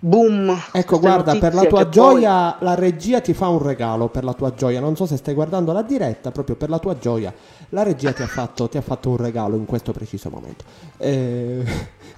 boom. 0.00 0.60
Ecco, 0.72 0.98
guarda, 0.98 1.36
per 1.36 1.54
la 1.54 1.64
tua 1.64 1.78
che 1.78 1.84
poi- 1.84 1.92
gioia, 1.92 2.56
la 2.60 2.74
regia 2.74 3.20
ti 3.20 3.32
fa 3.32 3.48
un 3.48 3.62
regalo 3.62 4.08
per 4.08 4.24
la 4.24 4.34
tua 4.34 4.52
gioia. 4.52 4.80
Non 4.80 4.96
so 4.96 5.06
se 5.06 5.16
stai 5.16 5.32
guardando 5.34 5.72
la 5.72 5.82
diretta, 5.82 6.30
proprio 6.32 6.56
per 6.56 6.68
la 6.68 6.78
tua 6.78 6.98
gioia. 6.98 7.32
La 7.70 7.82
regia 7.82 8.12
ti 8.12 8.22
ha 8.22 8.26
fatto, 8.26 8.68
ti 8.68 8.76
ha 8.76 8.80
fatto 8.80 9.10
un 9.10 9.16
regalo 9.16 9.56
in 9.56 9.64
questo 9.64 9.92
preciso 9.92 10.30
momento. 10.30 10.64
Eh, 10.98 11.64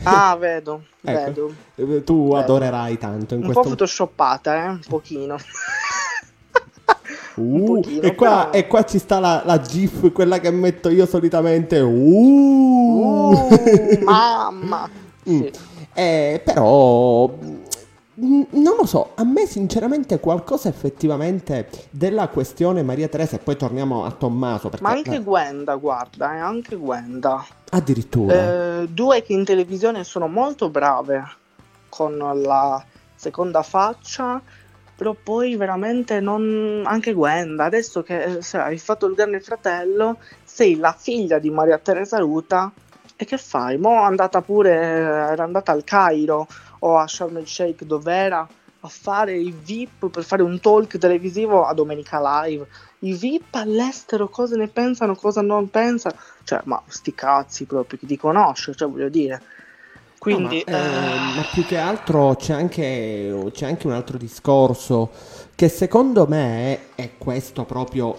Ah, 0.02 0.36
vedo, 0.40 0.82
Ecco. 1.02 1.52
vedo. 1.74 1.94
eh, 1.94 2.04
tu 2.04 2.24
Vedo. 2.24 2.36
adorerai 2.36 2.98
tanto 2.98 3.34
in 3.34 3.40
Un 3.40 3.46
po' 3.46 3.52
questo 3.54 3.70
photoshoppata, 3.70 4.64
eh? 4.64 4.68
Un 4.68 4.80
pochino. 4.88 5.36
Uh, 7.34 7.42
un 7.42 7.64
pochino, 7.64 8.02
e, 8.02 8.14
qua, 8.14 8.28
però- 8.46 8.50
e 8.52 8.66
qua 8.66 8.84
ci 8.84 8.98
sta 8.98 9.18
la, 9.18 9.42
la 9.44 9.60
GIF, 9.60 10.12
quella 10.12 10.38
che 10.38 10.50
metto 10.50 10.88
io 10.90 11.06
solitamente. 11.06 11.78
Uh. 11.80 13.32
Uh, 13.32 13.98
mamma. 14.04 14.88
Mm. 15.28 15.40
Sì. 15.42 15.50
Eh, 15.92 16.40
però 16.42 17.30
non 18.20 18.76
lo 18.76 18.84
so, 18.84 19.12
a 19.14 19.24
me 19.24 19.46
sinceramente 19.46 20.18
qualcosa 20.18 20.68
effettivamente 20.68 21.68
della 21.90 22.28
questione 22.28 22.82
Maria 22.82 23.08
Teresa 23.08 23.36
e 23.36 23.38
poi 23.38 23.56
torniamo 23.56 24.04
a 24.04 24.10
Tommaso 24.10 24.68
perché 24.68 24.82
Ma 24.82 24.90
anche 24.90 25.16
eh, 25.16 25.22
Gwenda, 25.22 25.76
guarda, 25.76 26.34
eh, 26.34 26.38
anche 26.38 26.76
Gwenda. 26.76 27.46
addirittura 27.70 28.80
Eh, 28.80 28.88
due 28.88 29.22
che 29.22 29.32
in 29.32 29.44
televisione 29.44 30.02
sono 30.02 30.26
molto 30.26 30.68
brave 30.68 31.22
con 31.88 32.16
la 32.16 32.84
seconda 33.14 33.62
faccia, 33.62 34.40
però 34.96 35.14
poi 35.20 35.54
veramente 35.54 36.18
non... 36.18 36.82
Anche 36.84 37.12
Gwenda, 37.12 37.64
adesso 37.64 38.02
che 38.02 38.22
eh, 38.22 38.42
se 38.42 38.58
hai 38.58 38.78
fatto 38.78 39.06
il 39.06 39.14
grande 39.14 39.40
fratello, 39.40 40.18
sei 40.42 40.76
la 40.76 40.94
figlia 40.96 41.38
di 41.38 41.50
Maria 41.50 41.78
Teresa 41.78 42.18
Ruta 42.18 42.72
e 43.14 43.24
che 43.24 43.36
fai? 43.36 43.78
Mo' 43.78 44.00
è 44.00 44.04
andata 44.04 44.40
pure, 44.42 44.72
era 44.72 45.42
andata 45.42 45.72
al 45.72 45.84
Cairo 45.84 46.46
o 46.80 46.96
a 46.98 47.06
Sharm 47.06 47.36
el 47.36 47.46
Sheikh 47.46 47.84
dov'era 47.84 48.46
a 48.80 48.88
fare 48.88 49.36
i 49.36 49.52
VIP 49.52 50.08
per 50.08 50.24
fare 50.24 50.42
un 50.42 50.60
talk 50.60 50.98
televisivo 50.98 51.64
a 51.64 51.74
Domenica 51.74 52.20
Live. 52.44 52.66
I 53.00 53.12
VIP 53.14 53.54
all'estero 53.56 54.28
cosa 54.28 54.56
ne 54.56 54.68
pensano, 54.68 55.14
cosa 55.16 55.40
non 55.42 55.68
pensano? 55.68 56.14
Cioè, 56.44 56.60
ma 56.64 56.80
sti 56.86 57.14
cazzi 57.14 57.64
proprio, 57.64 57.98
chi 57.98 58.06
ti 58.06 58.16
conosce, 58.16 58.74
cioè 58.74 58.88
voglio 58.88 59.08
dire. 59.08 59.42
Quindi, 60.18 60.64
No, 60.66 60.72
ma, 60.72 60.78
eh, 60.78 60.86
eh, 60.86 61.36
ma 61.36 61.44
più 61.52 61.64
che 61.64 61.76
altro 61.76 62.34
c'è 62.34 62.52
anche, 62.52 63.50
c'è 63.52 63.66
anche 63.66 63.86
un 63.86 63.92
altro 63.92 64.18
discorso 64.18 65.10
che 65.54 65.68
secondo 65.68 66.26
me, 66.26 66.94
e 66.96 67.12
questo 67.18 67.64
proprio 67.64 68.16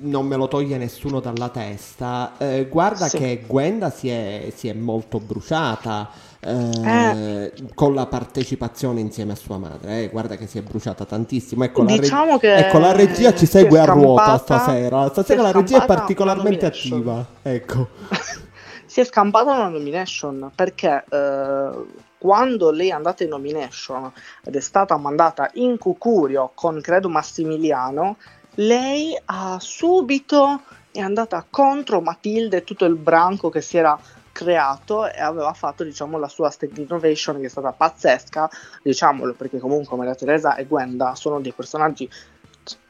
non 0.00 0.26
me 0.26 0.36
lo 0.36 0.48
toglie 0.48 0.78
nessuno 0.78 1.20
dalla 1.20 1.50
testa, 1.50 2.32
eh, 2.38 2.66
guarda 2.68 3.08
Sì. 3.08 3.18
che 3.18 3.44
Gwenda 3.46 3.90
si 3.90 4.08
è, 4.08 4.50
si 4.54 4.68
è 4.68 4.72
molto 4.72 5.18
bruciata 5.18 6.08
eh, 6.44 7.52
con 7.74 7.94
la 7.94 8.06
partecipazione 8.06 9.00
insieme 9.00 9.32
a 9.32 9.36
sua 9.36 9.58
madre, 9.58 10.02
eh, 10.02 10.08
guarda 10.08 10.36
che 10.36 10.46
si 10.46 10.58
è 10.58 10.62
bruciata 10.62 11.04
tantissimo. 11.04 11.62
Ecco, 11.64 11.82
la, 11.82 11.90
reg- 11.90 12.00
Diciamo 12.00 12.38
che 12.38 12.54
ecco, 12.54 12.78
la 12.78 12.92
regia 12.92 13.32
ci 13.32 13.46
segue 13.46 13.78
a 13.78 13.84
ruota 13.84 14.38
stasera, 14.38 15.08
stasera 15.08 15.42
la 15.42 15.52
regia 15.52 15.82
è 15.82 15.86
particolarmente 15.86 16.66
attiva, 16.66 17.24
ecco. 17.42 17.88
si 18.86 19.00
è 19.00 19.04
scampata 19.04 19.52
una 19.52 19.68
nomination 19.68 20.50
perché 20.54 21.04
eh, 21.08 21.70
quando 22.18 22.70
lei 22.70 22.88
è 22.88 22.92
andata 22.92 23.22
in 23.22 23.30
nomination 23.30 24.10
ed 24.44 24.56
è 24.56 24.60
stata 24.60 24.96
mandata 24.96 25.48
in 25.54 25.78
cucurio 25.78 26.50
con 26.54 26.80
credo 26.80 27.08
Massimiliano, 27.08 28.16
lei 28.56 29.16
ha 29.26 29.58
subito 29.60 30.60
è 30.90 31.00
andata 31.00 31.46
contro 31.48 32.00
Matilde 32.00 32.58
e 32.58 32.64
tutto 32.64 32.84
il 32.84 32.96
branco 32.96 33.48
che 33.48 33.62
si 33.62 33.78
era 33.78 33.98
creato 34.32 35.10
e 35.10 35.20
aveva 35.20 35.52
fatto 35.52 35.84
diciamo 35.84 36.18
la 36.18 36.28
sua 36.28 36.50
stand 36.50 36.76
innovation 36.78 37.38
che 37.38 37.46
è 37.46 37.50
stata 37.50 37.72
pazzesca 37.72 38.50
diciamolo 38.82 39.34
perché 39.34 39.58
comunque 39.58 39.96
Maria 39.96 40.14
Teresa 40.14 40.56
e 40.56 40.66
Gwenda 40.66 41.14
sono 41.14 41.40
dei 41.40 41.52
personaggi 41.52 42.08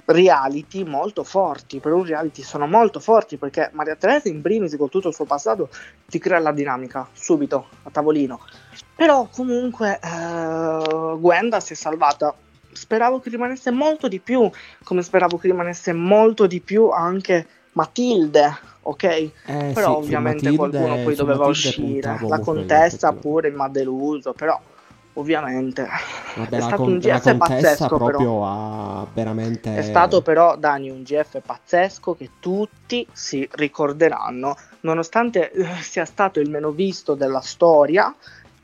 reality 0.04 0.84
molto 0.84 1.22
forti 1.24 1.78
per 1.78 1.92
un 1.92 2.04
reality 2.04 2.42
sono 2.42 2.66
molto 2.66 3.00
forti 3.00 3.36
perché 3.36 3.70
Maria 3.72 3.96
Teresa 3.96 4.28
in 4.28 4.42
primis 4.42 4.76
con 4.76 4.88
tutto 4.88 5.08
il 5.08 5.14
suo 5.14 5.24
passato 5.24 5.68
ti 6.06 6.18
crea 6.18 6.38
la 6.38 6.52
dinamica 6.52 7.08
subito 7.12 7.68
a 7.84 7.90
tavolino. 7.90 8.40
Però 8.94 9.28
comunque 9.32 9.98
eh, 10.02 11.16
Gwenda 11.18 11.60
si 11.60 11.72
è 11.72 11.76
salvata. 11.76 12.34
Speravo 12.72 13.20
che 13.20 13.28
rimanesse 13.28 13.70
molto 13.70 14.08
di 14.08 14.18
più 14.18 14.50
come 14.82 15.02
speravo 15.02 15.36
che 15.36 15.48
rimanesse 15.48 15.92
molto 15.92 16.46
di 16.46 16.60
più 16.60 16.88
anche 16.90 17.46
Matilde 17.72 18.58
ok 18.82 19.02
Eh, 19.04 19.30
però 19.74 20.00
sì, 20.00 20.04
ovviamente 20.06 20.50
Matilde- 20.50 20.78
qualcuno 20.78 21.02
poi 21.04 21.14
doveva 21.14 21.46
Matilde 21.46 21.68
uscire 21.68 22.18
la 22.28 22.38
contessa 22.40 23.12
pure 23.12 23.50
mi 23.50 23.60
ha 23.62 23.68
deluso 23.68 24.32
però 24.32 24.60
ovviamente 25.14 25.86
Vabbè, 26.36 26.56
è 26.56 26.60
stato 26.60 26.76
con- 26.84 26.92
un 26.92 26.98
GF 26.98 27.36
pazzesco 27.36 27.86
proprio 27.88 28.16
però 28.18 28.44
ha 28.46 29.06
veramente... 29.12 29.74
è 29.76 29.82
stato 29.82 30.22
però 30.22 30.56
Dani 30.56 30.88
un 30.88 31.02
GF 31.02 31.40
pazzesco 31.44 32.14
che 32.14 32.30
tutti 32.40 33.06
si 33.12 33.46
ricorderanno, 33.52 34.56
nonostante 34.80 35.50
eh, 35.52 35.66
sia 35.82 36.06
stato 36.06 36.40
il 36.40 36.48
meno 36.48 36.70
visto 36.70 37.14
della 37.14 37.42
storia, 37.42 38.14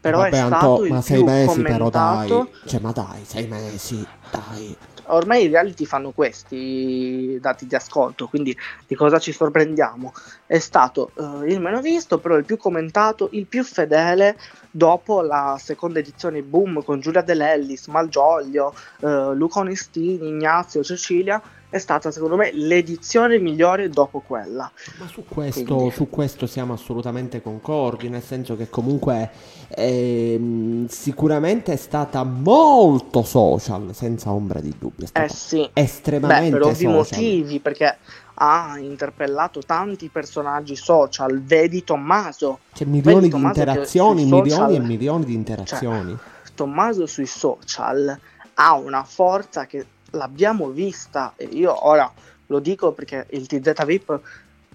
però 0.00 0.18
Vabbè, 0.20 0.36
è 0.36 0.38
Anto, 0.38 0.56
stato 0.56 0.84
il 0.86 0.92
ma 0.92 1.00
sei 1.02 1.16
più 1.18 1.26
mesi 1.26 1.62
però 1.62 1.90
commentato. 1.90 2.34
dai. 2.34 2.48
Cioè, 2.66 2.80
ma 2.80 2.92
dai, 2.92 3.24
sei 3.24 3.46
mesi, 3.46 4.06
dai. 4.30 4.76
Ormai 5.08 5.44
i 5.44 5.48
reality 5.48 5.84
fanno 5.84 6.12
questi 6.12 7.38
dati 7.40 7.66
di 7.66 7.74
ascolto, 7.74 8.26
quindi 8.26 8.56
di 8.86 8.94
cosa 8.94 9.18
ci 9.18 9.32
sorprendiamo? 9.32 10.12
È 10.46 10.58
stato 10.58 11.10
eh, 11.14 11.52
il 11.52 11.60
meno 11.60 11.80
visto, 11.80 12.18
però 12.18 12.36
il 12.36 12.44
più 12.44 12.56
commentato, 12.56 13.28
il 13.32 13.46
più 13.46 13.64
fedele 13.64 14.36
dopo 14.70 15.22
la 15.22 15.56
seconda 15.60 15.98
edizione 15.98 16.42
Boom 16.42 16.82
con 16.84 17.00
Giulia 17.00 17.22
De 17.22 17.34
Lellis, 17.34 17.86
Malgioglio, 17.88 18.74
eh, 19.00 19.34
Luca 19.34 19.60
Onestini, 19.60 20.28
Ignazio, 20.28 20.82
Cecilia. 20.82 21.40
È 21.70 21.76
stata 21.76 22.10
secondo 22.10 22.36
me 22.36 22.50
l'edizione 22.52 23.38
migliore 23.38 23.90
dopo 23.90 24.20
quella. 24.20 24.70
Ma 24.98 25.06
su 25.06 25.22
questo, 25.28 25.62
Quindi- 25.74 25.90
su 25.90 26.08
questo 26.08 26.46
siamo 26.46 26.72
assolutamente 26.72 27.42
concordi, 27.42 28.08
nel 28.08 28.22
senso 28.22 28.56
che 28.56 28.70
comunque 28.70 29.30
ehm, 29.68 30.86
sicuramente 30.88 31.72
è 31.74 31.76
stata 31.76 32.24
molto 32.24 33.22
social, 33.22 33.94
senza 33.94 34.30
ombra 34.32 34.60
di 34.60 34.74
dubbio. 34.78 35.06
È 35.12 35.20
Eh 35.24 35.28
sì, 35.28 35.68
estremamente 35.74 36.50
Beh, 36.52 36.58
per 36.58 36.62
ovvi 36.62 36.84
social. 36.84 36.94
motivi, 36.94 37.60
perché 37.60 37.96
ha 38.40 38.78
interpellato 38.78 39.60
tanti 39.60 40.08
personaggi 40.08 40.74
social, 40.74 41.42
vedi 41.42 41.84
Tommaso, 41.84 42.60
C'è 42.72 42.84
milioni 42.86 43.22
di 43.24 43.28
Tommaso 43.28 43.60
interazioni, 43.60 44.24
milioni 44.24 44.50
social- 44.50 44.74
e 44.74 44.78
milioni 44.78 45.24
di 45.26 45.34
interazioni. 45.34 46.16
Tommaso 46.54 47.06
sui 47.06 47.26
social 47.26 48.18
ha 48.54 48.74
una 48.74 49.04
forza 49.04 49.66
che 49.66 49.84
l'abbiamo 50.10 50.68
vista 50.68 51.34
e 51.36 51.44
io 51.44 51.86
ora 51.86 52.10
lo 52.46 52.58
dico 52.60 52.92
perché 52.92 53.26
il 53.30 53.46
TZ 53.46 53.84
VIP 53.84 54.20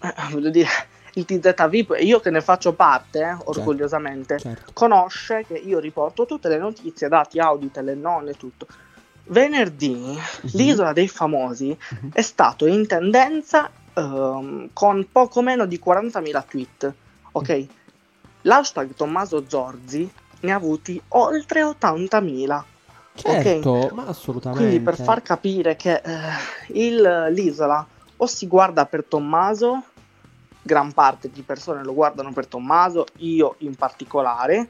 eh, 0.01 0.13
voglio 0.31 0.49
dire, 0.49 0.69
il 1.13 1.25
TZ 1.25 1.69
VIP, 1.69 1.95
io 1.99 2.19
che 2.19 2.29
ne 2.29 2.41
faccio 2.41 2.73
parte, 2.73 3.19
eh, 3.21 3.37
orgogliosamente, 3.45 4.39
certo. 4.39 4.71
conosce 4.73 5.45
che 5.47 5.53
io 5.53 5.79
riporto 5.79 6.25
tutte 6.25 6.49
le 6.49 6.57
notizie, 6.57 7.07
dati 7.07 7.39
Auditel 7.39 7.89
e 7.89 7.95
non 7.95 8.27
e 8.27 8.33
tutto. 8.33 8.67
Venerdì 9.25 9.93
Mhm. 9.95 10.49
l'isola 10.53 10.91
dei 10.91 11.07
famosi 11.07 11.75
è 12.11 12.21
stato 12.21 12.65
in 12.65 12.85
tendenza 12.85 13.69
ehm, 13.93 14.69
con 14.73 15.07
poco 15.09 15.41
meno 15.41 15.65
di 15.65 15.79
40.000 15.79 16.43
tweet. 16.47 16.93
Ok? 17.31 17.65
L'hashtag 18.41 18.93
Tommaso 18.93 19.45
Zorzi 19.47 20.11
ne 20.41 20.51
ha 20.51 20.55
avuti 20.55 21.01
oltre 21.09 21.63
80.000. 21.63 22.63
Certo, 23.15 23.89
ma 23.93 24.05
assolutamente. 24.07 24.63
Quindi 24.65 24.83
per 24.83 24.95
far 24.99 25.21
capire 25.21 25.75
che 25.75 26.01
eh, 26.03 26.11
il- 26.73 27.27
l'isola 27.31 27.85
o 28.17 28.25
si 28.25 28.47
guarda 28.47 28.85
per 28.85 29.03
Tommaso, 29.03 29.83
gran 30.61 30.91
parte 30.93 31.29
di 31.31 31.41
persone 31.41 31.83
lo 31.83 31.93
guardano 31.93 32.31
per 32.33 32.47
Tommaso, 32.47 33.05
io 33.17 33.55
in 33.59 33.75
particolare. 33.75 34.67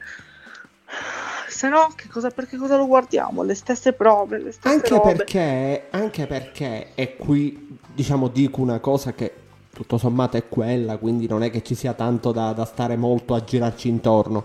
Se 1.48 1.68
no, 1.68 1.92
che 1.96 2.08
cosa, 2.08 2.30
perché 2.30 2.56
cosa 2.56 2.76
lo 2.76 2.86
guardiamo? 2.86 3.42
Le 3.42 3.54
stesse 3.54 3.92
prove, 3.92 4.38
le 4.38 4.52
stesse 4.52 4.74
Anche 4.74 4.88
robe. 4.90 5.14
perché, 5.14 5.86
anche 5.90 6.26
perché, 6.26 6.88
e 6.94 7.16
qui 7.16 7.78
diciamo 7.94 8.28
dico 8.28 8.60
una 8.60 8.80
cosa 8.80 9.12
che 9.12 9.32
tutto 9.72 9.98
sommato 9.98 10.36
è 10.36 10.48
quella, 10.48 10.98
quindi 10.98 11.26
non 11.26 11.42
è 11.42 11.50
che 11.50 11.62
ci 11.62 11.74
sia 11.74 11.94
tanto 11.94 12.32
da, 12.32 12.52
da 12.52 12.64
stare 12.64 12.96
molto 12.96 13.34
a 13.34 13.42
girarci 13.42 13.88
intorno. 13.88 14.44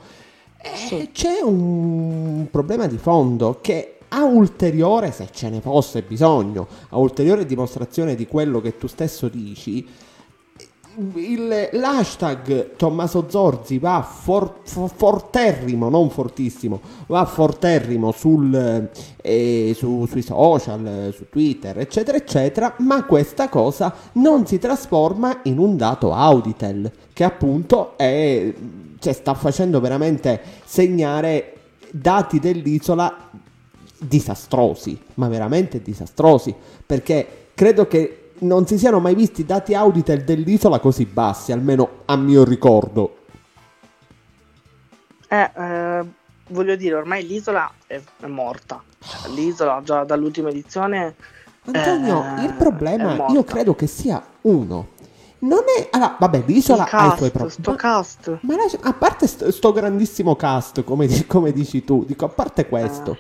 Eh. 0.62 1.10
C'è 1.12 1.40
un 1.42 2.48
problema 2.52 2.86
di 2.88 2.98
fondo 2.98 3.60
che 3.62 3.96
a 4.10 4.24
ulteriore, 4.24 5.12
se 5.12 5.28
ce 5.32 5.50
ne 5.50 5.62
fosse 5.62 6.02
bisogno, 6.02 6.68
a 6.90 6.98
ulteriore 6.98 7.46
dimostrazione 7.46 8.16
di 8.16 8.28
quello 8.28 8.60
che 8.60 8.76
tu 8.78 8.88
stesso 8.88 9.28
dici, 9.30 9.88
il- 11.14 11.70
l'hashtag 11.74 12.76
Tommaso 12.76 13.28
Zorzi 13.30 13.78
va 13.78 14.02
for- 14.02 14.56
for- 14.64 14.92
forterrimo, 14.94 15.88
non 15.88 16.10
fortissimo, 16.10 16.82
va 17.08 17.24
forterrimo 17.24 18.12
sul, 18.12 18.90
eh, 19.22 19.74
su- 19.78 20.06
sui 20.08 20.24
social, 20.24 21.14
su 21.16 21.28
Twitter, 21.30 21.78
eccetera, 21.80 22.18
eccetera, 22.18 22.74
ma 22.80 23.06
questa 23.06 23.48
cosa 23.48 23.94
non 24.14 24.46
si 24.46 24.58
trasforma 24.60 25.40
in 25.44 25.58
un 25.60 25.78
dato 25.78 26.12
Auditel, 26.12 26.92
che 27.14 27.24
appunto 27.24 27.94
è, 27.96 28.52
cioè, 29.00 29.14
sta 29.14 29.34
facendo 29.34 29.80
veramente 29.80 30.42
segnare 30.66 31.54
dati 31.92 32.40
dell'isola 32.40 33.30
disastrosi, 33.98 35.00
ma 35.16 35.28
veramente 35.28 35.82
disastrosi, 35.82 36.54
perché 36.86 37.48
credo 37.54 37.88
che 37.88 38.32
non 38.40 38.66
si 38.66 38.78
siano 38.78 39.00
mai 39.00 39.16
visti 39.16 39.46
dati 39.46 39.74
Auditel 39.74 40.24
dell'isola 40.24 40.80
così 40.80 41.06
bassi, 41.06 41.52
almeno 41.52 42.02
a 42.06 42.16
mio 42.16 42.44
ricordo. 42.44 43.18
Eh, 45.28 45.52
eh, 45.56 46.06
voglio 46.48 46.76
dire, 46.76 46.96
ormai 46.96 47.26
l'isola 47.26 47.72
è, 47.86 48.00
è 48.20 48.26
morta. 48.28 48.82
Cioè, 49.00 49.32
L'isola 49.32 49.82
già 49.84 50.04
dall'ultima 50.04 50.50
edizione 50.50 51.16
Antonio, 51.66 52.24
Eh, 52.38 52.46
il 52.46 52.54
problema 52.54 53.28
io 53.30 53.44
credo 53.44 53.76
che 53.76 53.88
sia 53.88 54.24
uno. 54.42 54.98
Non 55.40 55.62
è... 55.78 55.88
Allora, 55.92 56.18
vabbè, 56.20 56.44
l'isola 56.46 56.84
il 56.84 56.90
ha 56.92 57.14
i 57.14 57.18
suoi 57.18 57.32
cast, 57.32 57.32
problemi. 57.32 57.52
sto 57.52 57.76
cast. 57.76 58.38
Ma 58.42 58.56
lascia- 58.56 58.80
a 58.82 58.94
parte 58.94 59.28
sto, 59.28 59.52
sto 59.52 59.72
grandissimo 59.72 60.36
cast, 60.36 60.84
come, 60.84 61.08
come 61.28 61.52
dici 61.52 61.84
tu, 61.84 62.04
dico, 62.06 62.26
a 62.26 62.30
parte 62.30 62.68
questo, 62.68 63.12
Eh. 63.14 63.18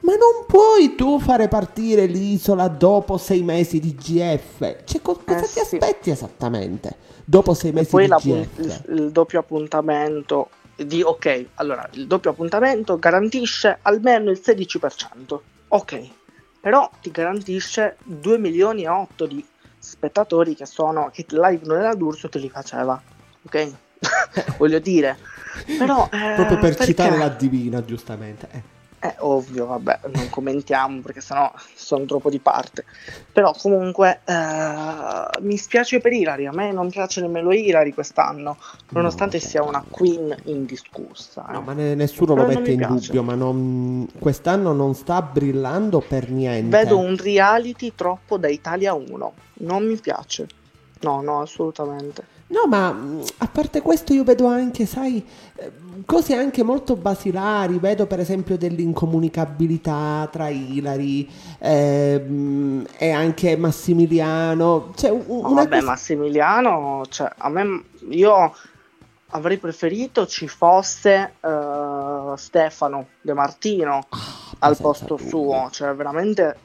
ma 0.00 0.12
non 0.12 0.46
puoi 0.46 0.94
tu 0.94 1.18
fare 1.18 1.48
partire 1.48 2.06
l'isola 2.06 2.68
dopo 2.68 3.18
sei 3.18 3.42
mesi 3.42 3.80
di 3.80 3.94
GF? 3.94 4.84
Cioè, 4.84 5.02
co- 5.02 5.20
cosa 5.24 5.40
ti 5.40 5.46
sì. 5.48 5.58
aspetti 5.60 6.10
esattamente 6.10 6.96
dopo 7.24 7.54
sei 7.54 7.72
mesi 7.72 7.90
poi 7.90 8.04
di 8.04 8.08
la 8.10 8.16
GF? 8.18 8.58
il, 8.58 8.84
il 8.90 9.10
doppio 9.10 9.40
appuntamento 9.40 10.50
di 10.76 11.02
ok, 11.02 11.46
allora 11.54 11.88
il 11.94 12.06
doppio 12.06 12.30
appuntamento 12.30 12.96
garantisce 12.98 13.78
almeno 13.82 14.30
il 14.30 14.40
16%. 14.44 15.38
Ok, 15.68 16.08
però 16.60 16.88
ti 17.02 17.10
garantisce 17.10 17.96
2 18.04 18.38
milioni 18.38 18.82
e 18.84 18.88
8 18.88 19.26
di 19.26 19.44
spettatori 19.86 20.54
che 20.56 20.66
sono 20.66 21.10
che 21.12 21.24
live 21.28 21.60
non 21.64 21.78
era 21.78 21.94
d'Urso 21.94 22.28
te 22.28 22.38
li 22.38 22.50
faceva. 22.50 23.00
Ok? 23.44 23.72
Voglio 24.58 24.80
dire. 24.80 25.16
Però 25.78 26.08
eh, 26.12 26.34
Proprio 26.34 26.58
per 26.58 26.70
perché? 26.70 26.84
citare 26.86 27.16
la 27.16 27.28
divina, 27.28 27.84
giustamente. 27.84 28.48
Eh. 28.50 28.62
È 29.06 29.16
ovvio, 29.20 29.66
vabbè, 29.66 30.00
non 30.14 30.28
commentiamo 30.30 31.00
perché 31.00 31.20
sennò 31.20 31.52
sono 31.74 32.04
troppo 32.04 32.28
di 32.30 32.38
parte. 32.40 32.84
Però 33.32 33.52
comunque 33.56 34.20
eh, 34.24 35.40
mi 35.42 35.56
spiace 35.56 36.00
per 36.00 36.12
Ilari, 36.12 36.46
a 36.46 36.52
me 36.52 36.72
non 36.72 36.90
piace 36.90 37.20
nemmeno 37.20 37.52
Ilari 37.52 37.92
quest'anno, 37.92 38.56
nonostante 38.90 39.38
No, 39.40 39.42
sia 39.48 39.62
una 39.62 39.84
queen 39.88 40.34
indiscussa. 40.44 41.46
eh. 41.48 41.52
No, 41.52 41.60
ma 41.60 41.72
ne- 41.72 41.94
nessuno 41.94 42.34
lo 42.34 42.44
Però 42.44 42.52
non 42.52 42.62
mette 42.62 42.72
in 42.72 42.78
piace. 42.78 43.06
dubbio, 43.06 43.22
ma 43.22 43.34
non- 43.34 44.08
quest'anno 44.18 44.72
non 44.72 44.94
sta 44.94 45.22
brillando 45.22 46.00
per 46.00 46.30
niente. 46.30 46.76
Vedo 46.76 46.98
un 46.98 47.16
reality 47.16 47.92
troppo 47.94 48.38
da 48.38 48.48
Italia 48.48 48.94
1, 48.94 49.32
non 49.60 49.86
mi 49.86 49.96
piace. 49.96 50.46
No, 51.00 51.20
no, 51.20 51.40
assolutamente. 51.42 52.34
No, 52.48 52.66
ma 52.68 52.92
mh, 52.92 53.22
a 53.38 53.48
parte 53.48 53.82
questo 53.82 54.12
io 54.12 54.22
vedo 54.24 54.46
anche, 54.46 54.86
sai, 54.86 55.24
eh, 55.56 55.72
cose 56.06 56.34
anche 56.34 56.62
molto 56.62 56.96
basilari. 56.96 57.78
Vedo 57.78 58.06
per 58.06 58.20
esempio 58.20 58.56
dell'incomunicabilità 58.56 60.28
tra 60.30 60.48
Ilari 60.48 61.28
ehm, 61.58 62.86
e 62.98 63.10
anche 63.10 63.56
Massimiliano. 63.56 64.92
Cioè, 64.96 65.10
una 65.10 65.62
vabbè, 65.62 65.68
cosa- 65.78 65.90
Massimiliano, 65.90 67.02
cioè, 67.08 67.30
a 67.36 67.48
me, 67.48 67.82
io 68.10 68.54
avrei 69.30 69.58
preferito 69.58 70.26
ci 70.26 70.46
fosse 70.48 71.34
eh, 71.40 72.32
Stefano 72.36 73.08
De 73.20 73.32
Martino 73.32 74.06
al 74.60 74.74
senza 74.74 74.82
posto 74.82 75.16
dubbio. 75.16 75.28
suo, 75.28 75.68
cioè 75.72 75.92
veramente 75.94 76.56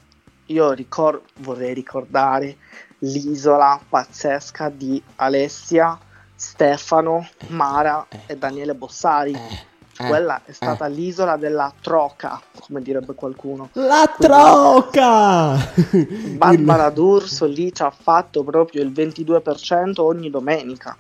io 0.46 0.72
ricor- 0.72 1.22
vorrei 1.40 1.74
ricordare 1.74 2.58
l'isola 3.04 3.80
pazzesca 3.88 4.70
di 4.70 5.02
Alessia, 5.16 5.98
Stefano, 6.36 7.28
Mara 7.48 8.06
eh. 8.10 8.20
e 8.28 8.38
Daniele 8.38 8.74
Bossari. 8.74 9.34
Eh, 9.34 9.70
eh, 9.98 10.08
Quella 10.08 10.42
è 10.46 10.52
stata 10.52 10.88
l'isola 10.88 11.38
della 11.38 11.72
troca, 11.80 12.42
come 12.60 12.82
direbbe 12.82 13.14
qualcuno. 13.14 13.70
La 13.74 14.12
troca! 14.18 15.56
Barbara 16.38 16.90
D'Urso 16.90 17.46
lì 17.46 17.74
ci 17.74 17.84
ha 17.84 17.92
fatto 17.92 18.44
proprio 18.44 18.82
il 18.82 18.92
22% 18.92 20.02
ogni 20.02 20.30
domenica. 20.30 20.96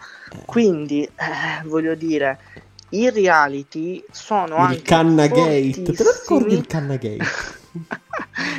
Quindi, 0.45 1.03
eh, 1.03 1.65
voglio 1.65 1.95
dire, 1.95 2.39
i 2.89 3.09
reality 3.09 4.03
sono 4.11 4.55
Il, 4.55 4.61
anche 4.61 4.75
il 4.75 4.81
Cannagate. 4.81 5.81
Te 5.81 6.03
lo 6.03 6.11
ricordi 6.11 6.53
il 6.53 6.67
Cannagate? 6.67 7.17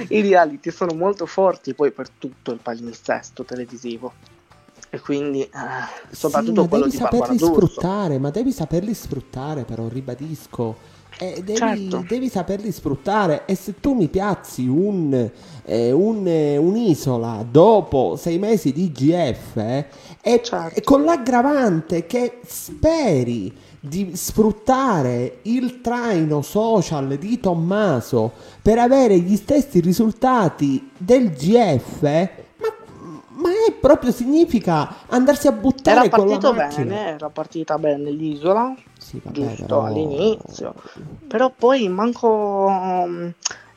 I 0.08 0.20
reality 0.20 0.70
sono 0.70 0.94
molto 0.94 1.26
forti 1.26 1.74
poi 1.74 1.90
per 1.90 2.08
tutto 2.10 2.52
il 2.52 2.58
palinsesto 2.62 3.44
televisivo. 3.44 4.12
E 4.90 5.00
quindi, 5.00 5.40
eh, 5.40 5.48
soprattutto 6.10 6.62
Sì, 6.62 6.68
quello 6.68 6.84
devi 6.84 6.96
di 6.96 7.02
Barbara 7.02 7.34
sfruttare, 7.38 8.18
ma 8.18 8.28
devi 8.30 8.52
saperli 8.52 8.92
sfruttare, 8.92 9.64
però 9.64 9.88
ribadisco. 9.88 11.00
Eh, 11.18 11.42
devi, 11.44 11.58
Certo. 11.58 12.04
devi 12.08 12.28
saperli 12.28 12.72
sfruttare 12.72 13.44
e 13.46 13.54
se 13.54 13.78
tu 13.80 13.92
mi 13.94 14.08
piazzi 14.08 14.66
un, 14.66 15.30
eh, 15.64 15.92
un, 15.92 16.26
eh, 16.26 16.56
un'isola 16.56 17.46
dopo 17.48 18.16
sei 18.16 18.38
mesi 18.38 18.72
di 18.72 18.90
GF 18.90 19.56
eh, 19.56 19.86
Certo. 20.42 20.74
e 20.74 20.82
con 20.82 21.04
l'aggravante 21.04 22.06
che 22.06 22.40
speri 22.44 23.54
di 23.84 24.14
sfruttare 24.14 25.38
il 25.42 25.80
traino 25.80 26.40
social 26.40 27.18
di 27.18 27.40
Tommaso 27.40 28.30
per 28.62 28.78
avere 28.78 29.18
gli 29.18 29.34
stessi 29.34 29.80
risultati 29.80 30.90
del 30.96 31.32
GF, 31.32 32.02
ma, 32.02 32.68
ma 33.30 33.48
è 33.68 33.72
proprio 33.72 34.12
significa 34.12 34.98
andarsi 35.08 35.48
a 35.48 35.52
buttare 35.52 36.06
Era 36.06 36.08
con 36.16 36.28
la 36.28 36.38
partito 36.38 36.52
macchina. 36.54 36.84
bene, 36.94 37.08
era 37.08 37.28
partita 37.30 37.76
bene 37.78 38.10
l'isola, 38.12 38.72
Sì, 38.98 39.20
vabbè, 39.20 39.34
giusto 39.36 39.62
però- 39.64 39.82
all'inizio. 39.84 40.74
Però 41.26 41.50
poi 41.50 41.88
manco 41.88 42.68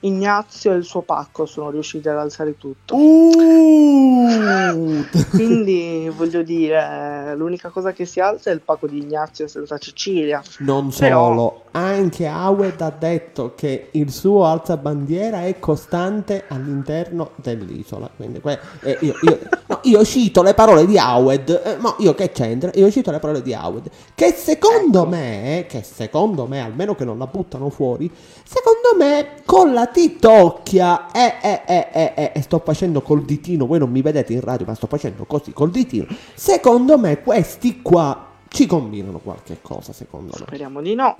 Ignazio 0.06 0.72
e 0.72 0.76
il 0.76 0.84
suo 0.84 1.01
pacco 1.01 1.45
sono 1.45 1.70
riusciti 1.70 2.08
ad 2.10 2.18
alzare 2.18 2.58
tutto. 2.58 2.95
Uh! 2.95 5.03
Quindi 5.32 6.12
voglio 6.16 6.43
dire, 6.43 7.34
l'unica 7.36 7.70
cosa 7.70 7.91
che 7.93 8.06
si 8.06 8.20
alza 8.20 8.49
è 8.49 8.53
il 8.53 8.62
pacco 8.62 8.88
di 8.88 8.97
Ignazio 8.99 9.47
senza 9.47 9.78
Cecilia. 9.78 10.41
Non 10.60 10.91
Però- 10.97 11.26
solo, 11.28 11.62
anche 11.72 12.28
Howard 12.28 12.82
ha 12.82 12.93
detto 12.97 13.53
che 13.56 13.89
il 13.91 14.12
suo 14.12 14.45
alzabandiera 14.45 15.43
è 15.45 15.60
costante 15.60 16.45
all'interno 16.47 17.32
dell'isola. 17.36 18.10
Quindi 18.16 18.39
que- 18.39 18.60
eh, 18.82 18.97
io, 19.01 19.16
io- 19.22 19.39
no, 19.68 19.80
io 19.84 20.03
cito 20.06 20.41
le 20.43 20.53
parole 20.53 20.86
di 20.86 20.97
Howard, 20.97 21.62
eh, 21.66 21.78
ma 21.78 21.95
io 21.99 22.14
che 22.14 22.32
c'entra? 22.32 22.72
Io 22.76 22.89
cito 22.91 23.12
le 23.12 23.20
parole 23.20 23.41
di 23.41 23.53
Howard, 23.53 23.89
che 24.14 24.32
secondo 24.32 25.01
Ecco. 25.01 25.10
me, 25.10 25.66
che 25.68 25.84
secondo 25.84 26.45
me, 26.45 26.62
almeno 26.62 26.95
che 26.95 27.06
non 27.06 27.18
la 27.18 27.28
buttano 27.28 27.70
fuori, 27.70 28.10
secondo 28.43 28.95
me 28.97 29.41
con 29.45 29.74
la 29.74 29.88
titocchia 29.95 31.09
e 31.09 31.37
eh, 31.41 31.61
eh, 31.65 31.87
eh, 31.93 32.13
eh, 32.15 32.31
eh, 32.35 32.41
sto 32.41 32.59
facendo 32.59 32.99
col 32.99 33.23
ditino, 33.23 33.65
voi 33.65 33.79
non 33.79 33.89
mi 33.89 34.01
vedete 34.01 34.33
in 34.33 34.41
radio, 34.41 34.65
ma 34.65 34.75
sto 34.75 34.87
facendo 34.87 35.23
così 35.23 35.53
col 35.53 35.71
ditino. 35.71 36.05
Secondo 36.33 36.97
me 36.97 37.21
questi 37.21 37.81
qua 37.81 38.27
ci 38.49 38.65
combinano 38.65 39.19
qualche 39.19 39.59
cosa, 39.61 39.93
secondo 39.93 40.33
me. 40.37 40.45
Speriamo 40.47 40.81
di 40.81 40.95
no. 40.95 41.15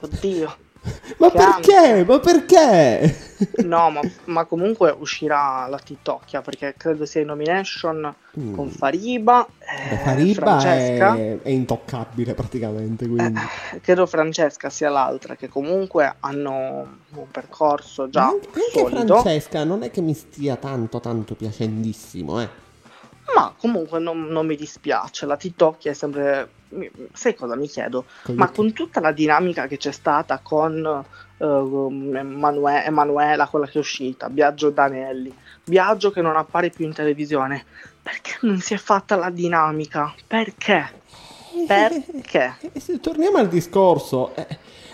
Oddio. 0.00 0.56
Ma 1.18 1.30
perché? 1.30 2.04
Ma 2.04 2.18
perché? 2.18 3.24
No, 3.64 3.90
ma, 3.90 4.00
ma, 4.24 4.44
comunque 4.44 4.94
uscirà 4.98 5.66
la 5.66 5.78
Titocchia 5.78 6.40
perché 6.40 6.74
credo 6.76 7.04
sia 7.04 7.20
in 7.20 7.26
nomination 7.26 8.14
mm. 8.38 8.54
con 8.54 8.70
Fariba. 8.70 9.46
Eh, 9.58 9.96
Fariba 9.96 10.62
è, 10.62 11.40
è, 11.42 11.48
intoccabile 11.48 12.34
praticamente. 12.34 13.04
Eh, 13.04 13.80
credo 13.80 14.06
Francesca 14.06 14.70
sia 14.70 14.88
l'altra 14.88 15.36
che 15.36 15.48
comunque 15.48 16.16
hanno 16.20 16.98
un 17.14 17.30
percorso 17.30 18.08
già. 18.08 18.26
Anche, 18.26 18.48
anche 18.48 18.88
Francesca 18.88 19.64
non 19.64 19.82
è 19.82 19.90
che 19.90 20.00
mi 20.00 20.14
stia 20.14 20.56
tanto 20.56 21.00
tanto 21.00 21.34
piacendissimo, 21.34 22.40
eh. 22.40 22.64
Ma 23.34 23.52
comunque 23.56 23.98
non, 23.98 24.26
non 24.26 24.46
mi 24.46 24.56
dispiace, 24.56 25.26
la 25.26 25.36
Titocchia 25.36 25.90
è 25.90 25.94
sempre 25.94 26.48
sai 27.12 27.34
cosa 27.34 27.56
mi 27.56 27.68
chiedo? 27.68 28.04
Con 28.22 28.34
Ma 28.34 28.50
con 28.50 28.72
tutta 28.72 29.00
la 29.00 29.12
dinamica 29.12 29.66
che 29.66 29.76
c'è 29.76 29.92
stata 29.92 30.40
con 30.42 31.04
uh, 31.36 32.14
Emanuela, 32.14 32.84
Emanuela, 32.84 33.46
quella 33.46 33.66
che 33.66 33.74
è 33.74 33.78
uscita, 33.78 34.28
Biagio 34.28 34.70
Danelli, 34.70 35.32
Biagio 35.64 36.10
che 36.10 36.22
non 36.22 36.36
appare 36.36 36.70
più 36.70 36.84
in 36.84 36.92
televisione, 36.92 37.64
perché 38.02 38.36
non 38.40 38.60
si 38.60 38.74
è 38.74 38.78
fatta 38.78 39.16
la 39.16 39.30
dinamica? 39.30 40.12
Perché? 40.26 41.04
Perché? 41.66 42.56
Torniamo 43.00 43.38
al 43.38 43.48
discorso. 43.48 44.34
Eh, 44.34 44.46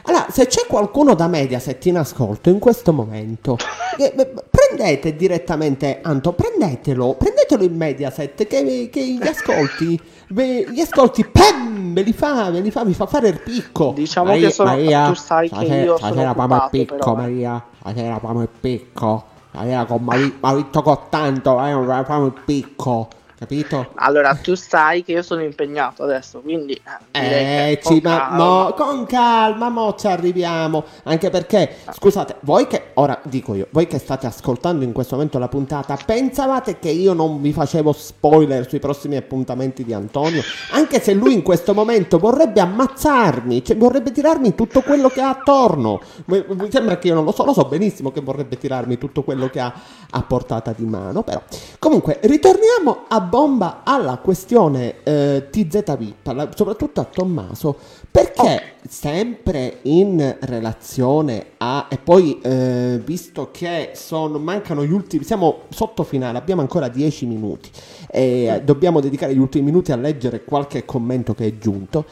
allora, 0.04 0.26
se 0.30 0.46
c'è 0.46 0.66
qualcuno 0.66 1.14
da 1.14 1.28
Mediaset 1.28 1.84
in 1.86 1.98
ascolto 1.98 2.48
in 2.48 2.58
questo 2.58 2.92
momento, 2.92 3.56
eh, 3.98 4.32
prendete 4.74 5.14
direttamente, 5.14 6.00
Anto, 6.02 6.32
prendetelo, 6.32 7.14
prendetelo 7.14 7.62
in 7.62 7.76
Mediaset 7.76 8.46
che, 8.46 8.88
che 8.90 9.06
gli 9.06 9.26
ascolti, 9.26 10.00
gli 10.28 10.80
ascolti, 10.80 11.26
pam, 11.26 11.92
ve 11.92 12.02
li 12.02 12.12
fa, 12.12 12.50
ve 12.50 12.60
li 12.60 12.70
fa, 12.70 12.84
vi 12.84 12.94
fa 12.94 13.06
fare 13.06 13.28
il 13.28 13.40
picco. 13.40 13.92
Diciamo 13.94 14.28
Maria, 14.28 14.48
che 14.48 14.52
sono, 14.52 14.70
Maria, 14.70 15.06
tu 15.06 15.14
sai 15.14 15.48
che 15.50 15.64
io 15.64 15.98
sono 15.98 16.30
occupato, 16.30 16.68
picco, 16.70 16.96
però, 16.96 17.12
eh. 17.12 17.16
Maria, 17.16 17.64
stasera 17.80 18.18
famo 18.18 18.42
il 18.42 18.48
picco, 18.60 19.24
stasera 19.50 19.84
con 19.84 20.02
Maurizio 20.02 20.82
Cottanto, 20.82 21.64
eh, 21.64 22.04
famo 22.04 22.26
il 22.26 22.34
picco 22.44 23.08
capito? 23.42 23.90
Allora, 23.96 24.34
tu 24.36 24.54
sai 24.54 25.02
che 25.02 25.12
io 25.12 25.22
sono 25.22 25.42
impegnato 25.42 26.04
adesso, 26.04 26.40
quindi... 26.40 26.80
Eh, 27.10 27.80
ci, 27.82 28.00
ma, 28.02 28.28
no, 28.30 28.72
con 28.76 29.04
calma, 29.04 29.68
mo 29.68 29.94
ci 29.96 30.06
arriviamo, 30.06 30.84
anche 31.02 31.28
perché, 31.28 31.76
scusate, 31.92 32.36
voi 32.40 32.68
che, 32.68 32.90
ora 32.94 33.18
dico 33.24 33.54
io, 33.54 33.66
voi 33.70 33.88
che 33.88 33.98
state 33.98 34.26
ascoltando 34.26 34.84
in 34.84 34.92
questo 34.92 35.16
momento 35.16 35.38
la 35.38 35.48
puntata, 35.48 35.98
pensavate 36.04 36.78
che 36.78 36.90
io 36.90 37.14
non 37.14 37.40
vi 37.40 37.52
facevo 37.52 37.92
spoiler 37.92 38.68
sui 38.68 38.78
prossimi 38.78 39.16
appuntamenti 39.16 39.84
di 39.84 39.92
Antonio? 39.92 40.42
Anche 40.70 41.00
se 41.00 41.12
lui 41.12 41.32
in 41.34 41.42
questo 41.42 41.74
momento 41.74 42.18
vorrebbe 42.18 42.60
ammazzarmi, 42.60 43.64
cioè 43.64 43.76
vorrebbe 43.76 44.12
tirarmi 44.12 44.54
tutto 44.54 44.82
quello 44.82 45.08
che 45.08 45.20
ha 45.20 45.30
attorno. 45.30 46.00
Mi 46.26 46.70
sembra 46.70 46.98
che 46.98 47.08
io 47.08 47.14
non 47.14 47.24
lo 47.24 47.32
so, 47.32 47.44
lo 47.44 47.52
so 47.52 47.64
benissimo 47.64 48.12
che 48.12 48.20
vorrebbe 48.20 48.56
tirarmi 48.56 48.98
tutto 48.98 49.22
quello 49.24 49.48
che 49.48 49.58
ha 49.58 49.74
a 50.10 50.22
portata 50.22 50.72
di 50.76 50.84
mano, 50.84 51.22
però. 51.22 51.42
Comunque, 51.80 52.20
ritorniamo 52.22 53.06
a 53.08 53.20
bomba 53.32 53.80
alla 53.82 54.18
questione 54.18 54.96
eh, 55.04 55.46
TZ 55.50 55.96
VIP, 55.96 56.54
soprattutto 56.54 57.00
a 57.00 57.04
Tommaso, 57.04 57.74
perché 58.10 58.42
oh. 58.42 58.86
sempre 58.86 59.78
in 59.84 60.36
relazione 60.40 61.52
a... 61.56 61.86
e 61.88 61.96
poi 61.96 62.38
eh, 62.42 63.00
visto 63.02 63.48
che 63.50 63.92
sono, 63.94 64.38
mancano 64.38 64.84
gli 64.84 64.92
ultimi, 64.92 65.24
siamo 65.24 65.62
sotto 65.70 66.02
finale, 66.02 66.36
abbiamo 66.36 66.60
ancora 66.60 66.88
10 66.88 67.24
minuti 67.24 67.70
e 68.10 68.60
dobbiamo 68.62 69.00
dedicare 69.00 69.34
gli 69.34 69.38
ultimi 69.38 69.64
minuti 69.64 69.92
a 69.92 69.96
leggere 69.96 70.44
qualche 70.44 70.84
commento 70.84 71.32
che 71.32 71.46
è 71.46 71.56
giunto. 71.56 72.04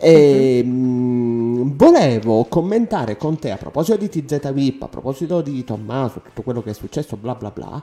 E, 0.00 0.62
uh-huh. 0.64 0.70
mh, 0.70 1.76
volevo 1.76 2.44
commentare 2.44 3.16
con 3.16 3.38
te 3.38 3.50
a 3.50 3.56
proposito 3.56 3.96
di 3.96 4.08
TZ 4.08 4.52
VIP, 4.52 4.82
a 4.82 4.88
proposito 4.88 5.40
di 5.40 5.64
Tommaso, 5.64 6.20
tutto 6.24 6.42
quello 6.42 6.62
che 6.62 6.70
è 6.70 6.74
successo, 6.74 7.16
bla 7.16 7.34
bla 7.34 7.50
bla 7.50 7.82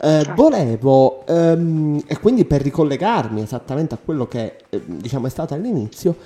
eh, 0.00 0.24
volevo, 0.34 1.24
um, 1.28 2.02
e 2.06 2.18
quindi 2.18 2.44
per 2.44 2.62
ricollegarmi 2.62 3.40
esattamente 3.40 3.94
a 3.94 3.98
quello 4.02 4.26
che 4.26 4.56
eh, 4.68 4.82
diciamo 4.84 5.26
è 5.26 5.30
stato 5.30 5.54
all'inizio, 5.54 6.16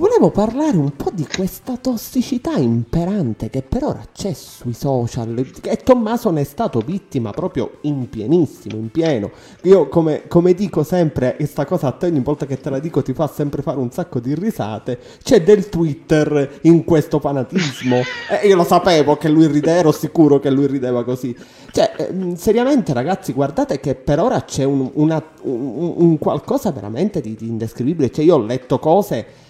Volevo 0.00 0.30
parlare 0.30 0.78
un 0.78 0.96
po' 0.96 1.10
di 1.12 1.26
questa 1.26 1.76
tossicità 1.76 2.56
imperante 2.56 3.50
che 3.50 3.60
per 3.60 3.84
ora 3.84 4.02
c'è 4.10 4.32
sui 4.32 4.72
social 4.72 5.46
e 5.60 5.76
Tommaso 5.76 6.30
ne 6.30 6.40
è 6.40 6.44
stato 6.44 6.80
vittima 6.80 7.32
proprio 7.32 7.80
in 7.82 8.08
pienissimo, 8.08 8.76
in 8.76 8.90
pieno. 8.90 9.30
Io 9.64 9.88
come, 9.88 10.26
come 10.26 10.54
dico 10.54 10.84
sempre, 10.84 11.36
questa 11.36 11.66
cosa 11.66 11.88
a 11.88 11.92
te 11.92 12.06
ogni 12.06 12.20
volta 12.20 12.46
che 12.46 12.58
te 12.58 12.70
la 12.70 12.78
dico 12.78 13.02
ti 13.02 13.12
fa 13.12 13.26
sempre 13.26 13.60
fare 13.60 13.76
un 13.76 13.90
sacco 13.90 14.20
di 14.20 14.34
risate, 14.34 14.98
c'è 15.22 15.42
del 15.42 15.68
Twitter 15.68 16.60
in 16.62 16.82
questo 16.84 17.20
fanatismo. 17.20 17.98
E 18.40 18.46
io 18.46 18.56
lo 18.56 18.64
sapevo 18.64 19.16
che 19.16 19.28
lui 19.28 19.46
rideva, 19.48 19.76
ero 19.76 19.92
sicuro 19.92 20.38
che 20.38 20.50
lui 20.50 20.66
rideva 20.66 21.04
così. 21.04 21.36
Cioè, 21.72 21.92
ehm, 21.98 22.36
seriamente 22.36 22.94
ragazzi, 22.94 23.34
guardate 23.34 23.80
che 23.80 23.94
per 23.96 24.18
ora 24.18 24.44
c'è 24.44 24.64
un, 24.64 24.88
una, 24.94 25.22
un, 25.42 25.92
un 25.96 26.18
qualcosa 26.18 26.70
veramente 26.70 27.20
di, 27.20 27.34
di 27.34 27.48
indescrivibile. 27.48 28.10
Cioè 28.10 28.24
io 28.24 28.36
ho 28.36 28.42
letto 28.42 28.78
cose 28.78 29.48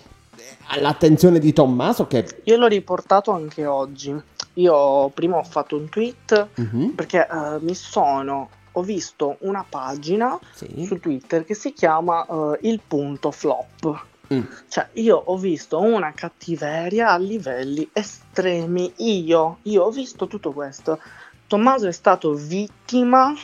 all'attenzione 0.71 1.39
di 1.39 1.53
Tommaso 1.53 2.07
che... 2.07 2.43
Io 2.45 2.57
l'ho 2.57 2.67
riportato 2.67 3.31
anche 3.31 3.67
oggi. 3.67 4.15
Io 4.55 5.09
prima 5.11 5.37
ho 5.37 5.45
fatto 5.45 5.77
un 5.77 5.89
tweet 5.89 6.49
uh-huh. 6.57 6.95
perché 6.95 7.27
uh, 7.31 7.59
mi 7.61 7.75
sono... 7.75 8.51
Ho 8.75 8.83
visto 8.83 9.37
una 9.41 9.65
pagina 9.69 10.39
sì. 10.53 10.85
su 10.87 11.01
Twitter 11.01 11.45
che 11.45 11.55
si 11.55 11.73
chiama 11.73 12.25
uh, 12.29 12.57
Il 12.61 12.81
punto 12.87 13.33
flop. 13.33 14.05
Mm. 14.33 14.43
Cioè, 14.69 14.91
io 14.93 15.17
ho 15.17 15.37
visto 15.37 15.81
una 15.81 16.13
cattiveria 16.13 17.11
a 17.11 17.19
livelli 17.19 17.89
estremi. 17.93 18.93
Io, 18.99 19.59
io 19.63 19.83
ho 19.83 19.91
visto 19.91 20.29
tutto 20.29 20.53
questo. 20.53 21.01
Tommaso 21.49 21.89
è 21.89 21.93
stato 21.93 22.33
vittima 22.35 23.35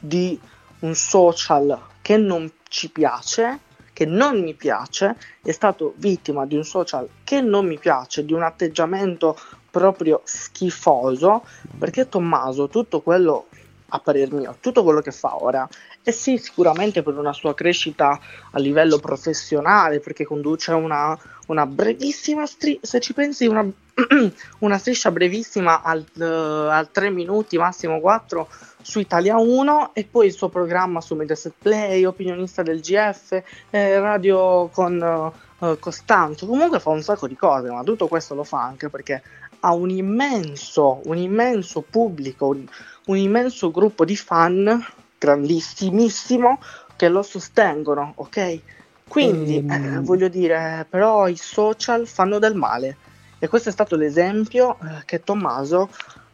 di 0.00 0.38
un 0.80 0.94
social 0.94 1.76
che 2.00 2.16
non 2.16 2.48
ci 2.68 2.88
piace, 2.88 3.58
che 4.02 4.06
non 4.06 4.42
mi 4.42 4.54
piace, 4.54 5.16
è 5.42 5.52
stato 5.52 5.94
vittima 5.96 6.44
di 6.44 6.56
un 6.56 6.64
social 6.64 7.08
che 7.22 7.40
non 7.40 7.66
mi 7.66 7.78
piace, 7.78 8.24
di 8.24 8.32
un 8.32 8.42
atteggiamento 8.42 9.38
proprio 9.70 10.22
schifoso, 10.24 11.44
perché 11.78 12.08
Tommaso 12.08 12.68
tutto 12.68 13.00
quello 13.00 13.46
a 13.90 14.00
parer 14.00 14.32
mio, 14.32 14.56
tutto 14.58 14.82
quello 14.82 15.00
che 15.00 15.12
fa 15.12 15.40
ora 15.40 15.68
è 16.02 16.10
sì 16.10 16.36
sicuramente 16.36 17.02
per 17.02 17.16
una 17.16 17.32
sua 17.32 17.54
crescita 17.54 18.18
a 18.50 18.58
livello 18.58 18.98
professionale, 18.98 20.00
perché 20.00 20.24
conduce 20.24 20.72
una, 20.72 21.16
una 21.46 21.66
brevissima 21.66 22.44
striscia, 22.44 22.80
se 22.82 23.00
ci 23.00 23.12
pensi 23.12 23.46
una, 23.46 23.64
una 24.60 24.78
striscia 24.78 25.10
brevissima 25.12 25.82
al, 25.82 26.04
uh, 26.14 26.22
al 26.22 26.90
3 26.90 27.10
minuti, 27.10 27.56
massimo 27.56 28.00
4 28.00 28.48
su 28.82 28.98
Italia 28.98 29.38
1 29.38 29.90
e 29.94 30.04
poi 30.10 30.26
il 30.26 30.32
suo 30.32 30.48
programma 30.48 31.00
su 31.00 31.14
Mediaset 31.14 31.54
Play, 31.56 32.04
opinionista 32.04 32.62
del 32.62 32.80
GF, 32.80 33.40
eh, 33.70 34.00
radio 34.00 34.68
con 34.72 35.32
uh, 35.58 35.78
Costanzo, 35.78 36.46
comunque 36.46 36.80
fa 36.80 36.90
un 36.90 37.02
sacco 37.02 37.28
di 37.28 37.36
cose, 37.36 37.70
ma 37.70 37.84
tutto 37.84 38.08
questo 38.08 38.34
lo 38.34 38.42
fa 38.42 38.62
anche 38.62 38.88
perché 38.88 39.22
ha 39.60 39.72
un 39.72 39.90
immenso, 39.90 41.00
un 41.04 41.16
immenso 41.16 41.84
pubblico, 41.88 42.48
un, 42.48 42.66
un 43.06 43.16
immenso 43.16 43.70
gruppo 43.70 44.04
di 44.04 44.16
fan, 44.16 44.84
grandissimissimo, 45.22 46.58
che 46.96 47.08
lo 47.08 47.22
sostengono, 47.22 48.12
ok? 48.16 48.60
Quindi 49.06 49.58
ehm... 49.58 49.70
eh, 49.70 50.00
voglio 50.00 50.28
dire, 50.28 50.84
però 50.88 51.28
i 51.28 51.36
social 51.36 52.08
fanno 52.08 52.40
del 52.40 52.56
male 52.56 52.96
e 53.38 53.46
questo 53.46 53.68
è 53.68 53.72
stato 53.72 53.94
l'esempio 53.94 54.78
eh, 54.82 55.02
che 55.04 55.22
Tommaso 55.22 55.90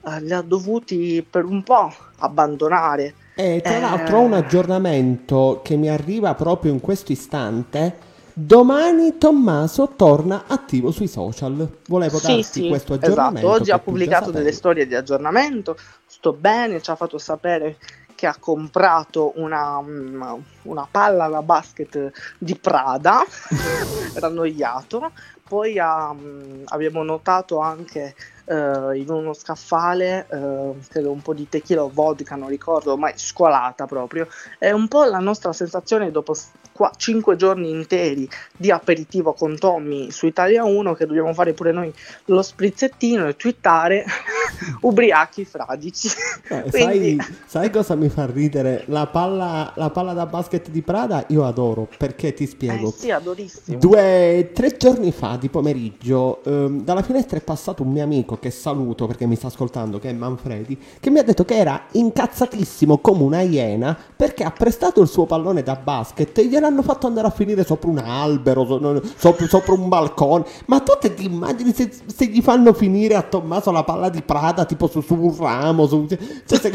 eh, 0.06 0.22
li 0.22 0.32
ha 0.32 0.40
dovuti 0.40 1.26
per 1.28 1.44
un 1.44 1.62
po' 1.62 1.92
abbandonare. 2.18 3.14
E 3.34 3.60
tra 3.62 3.76
eh... 3.76 3.80
l'altro 3.80 4.18
ho 4.18 4.22
un 4.22 4.32
aggiornamento 4.34 5.60
che 5.62 5.76
mi 5.76 5.90
arriva 5.90 6.34
proprio 6.34 6.72
in 6.72 6.80
questo 6.80 7.12
istante. 7.12 8.06
Domani 8.32 9.18
Tommaso 9.18 9.94
torna 9.96 10.44
attivo 10.46 10.92
sui 10.92 11.08
social. 11.08 11.78
Volevo 11.88 12.18
sì, 12.18 12.26
darti 12.26 12.42
sì, 12.42 12.68
questo 12.68 12.92
esatto. 12.92 13.06
aggiornamento. 13.06 13.38
Esatto, 13.48 13.60
oggi 13.60 13.70
ha 13.72 13.78
pubblicato 13.80 14.30
delle 14.30 14.52
storie 14.52 14.86
di 14.86 14.94
aggiornamento. 14.94 15.76
Sto 16.06 16.32
bene, 16.32 16.80
ci 16.80 16.90
ha 16.90 16.94
fatto 16.94 17.18
sapere 17.18 17.76
che 18.18 18.26
ha 18.26 18.36
comprato 18.36 19.34
una, 19.36 19.80
mm, 19.80 20.22
una 20.62 20.88
palla 20.90 21.28
da 21.28 21.40
basket 21.40 22.10
di 22.36 22.56
Prada, 22.56 23.22
era 24.12 24.26
annoiato. 24.26 25.12
Poi 25.48 25.78
ha, 25.78 26.12
mm, 26.12 26.64
abbiamo 26.66 27.04
notato 27.04 27.60
anche 27.60 28.16
Uh, 28.48 28.92
in 28.92 29.10
uno 29.10 29.34
scaffale, 29.34 30.26
uh, 30.30 30.74
credo 30.88 31.10
un 31.10 31.20
po' 31.20 31.34
di 31.34 31.50
tequila 31.50 31.82
o 31.82 31.90
vodka, 31.92 32.34
non 32.34 32.48
ricordo, 32.48 32.96
ma 32.96 33.12
scolata 33.14 33.84
proprio. 33.84 34.26
È 34.58 34.70
un 34.70 34.88
po' 34.88 35.04
la 35.04 35.18
nostra 35.18 35.52
sensazione 35.52 36.10
dopo 36.10 36.34
qua, 36.78 36.92
5 36.96 37.34
giorni 37.34 37.70
interi 37.70 38.28
di 38.56 38.70
aperitivo 38.70 39.32
con 39.32 39.58
Tommy 39.58 40.12
su 40.12 40.26
Italia 40.26 40.64
1 40.64 40.94
che 40.94 41.06
dobbiamo 41.06 41.34
fare 41.34 41.52
pure 41.52 41.72
noi 41.72 41.92
lo 42.26 42.40
sprizzettino 42.40 43.26
e 43.26 43.34
twittare 43.36 44.04
ubriachi 44.82 45.44
fradici. 45.44 46.08
Eh, 46.48 46.62
Quindi- 46.70 47.20
sai, 47.20 47.36
sai 47.46 47.70
cosa 47.70 47.96
mi 47.96 48.08
fa 48.08 48.26
ridere? 48.26 48.84
La 48.86 49.08
palla, 49.08 49.72
la 49.74 49.90
palla 49.90 50.12
da 50.12 50.26
basket 50.26 50.70
di 50.70 50.82
Prada 50.82 51.24
io 51.28 51.44
adoro, 51.44 51.88
perché 51.98 52.32
ti 52.32 52.46
spiego. 52.46 52.88
Eh 52.88 52.92
sì, 52.92 53.10
adorissimo. 53.10 53.78
Due, 53.78 54.50
tre 54.54 54.76
giorni 54.76 55.10
fa 55.10 55.36
di 55.36 55.48
pomeriggio, 55.48 56.42
ehm, 56.44 56.84
dalla 56.84 57.02
finestra 57.02 57.36
è 57.36 57.42
passato 57.42 57.82
un 57.82 57.90
mio 57.90 58.04
amico 58.04 58.37
che 58.38 58.50
saluto 58.50 59.06
perché 59.06 59.26
mi 59.26 59.36
sta 59.36 59.48
ascoltando, 59.48 59.98
che 59.98 60.10
è 60.10 60.12
Manfredi, 60.12 60.78
che 61.00 61.10
mi 61.10 61.18
ha 61.18 61.22
detto 61.22 61.44
che 61.44 61.56
era 61.56 61.84
incazzatissimo 61.92 62.98
come 62.98 63.22
una 63.22 63.40
iena 63.40 63.96
perché 64.16 64.44
ha 64.44 64.50
prestato 64.50 65.00
il 65.00 65.08
suo 65.08 65.26
pallone 65.26 65.62
da 65.62 65.76
basket 65.76 66.36
e 66.38 66.46
gliel'hanno 66.46 66.82
fatto 66.82 67.06
andare 67.06 67.26
a 67.26 67.30
finire 67.30 67.64
sopra 67.64 67.88
un 67.90 67.98
albero, 67.98 68.64
so- 68.66 69.02
sopra, 69.16 69.46
sopra 69.46 69.72
un 69.74 69.88
balcone. 69.88 70.44
Ma 70.66 70.80
tu 70.80 70.92
te 71.00 71.14
ti 71.14 71.24
immagini 71.24 71.72
se, 71.72 71.90
se 72.06 72.26
gli 72.26 72.40
fanno 72.42 72.72
finire 72.72 73.14
a 73.14 73.22
Tommaso 73.22 73.70
la 73.70 73.84
palla 73.84 74.08
di 74.08 74.22
Prada 74.22 74.64
tipo 74.64 74.86
su, 74.86 75.00
su 75.00 75.14
un 75.14 75.36
ramo? 75.36 75.86
Su, 75.86 76.06
cioè, 76.06 76.58
se- 76.58 76.72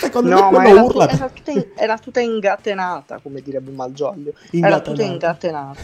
secondo 0.00 0.30
No, 0.30 0.50
me 0.50 0.58
ma 0.58 0.66
era, 0.68 0.82
urla. 0.82 1.08
era 1.08 1.28
tutta 1.28 1.50
in- 1.50 1.66
era 1.74 1.98
tutta 1.98 2.20
ingatenata, 2.20 3.18
come 3.22 3.40
direbbe 3.42 3.70
Malgioglio. 3.70 4.32
Era 4.50 4.80
tutta 4.80 5.02
Ingatenata. 5.02 5.82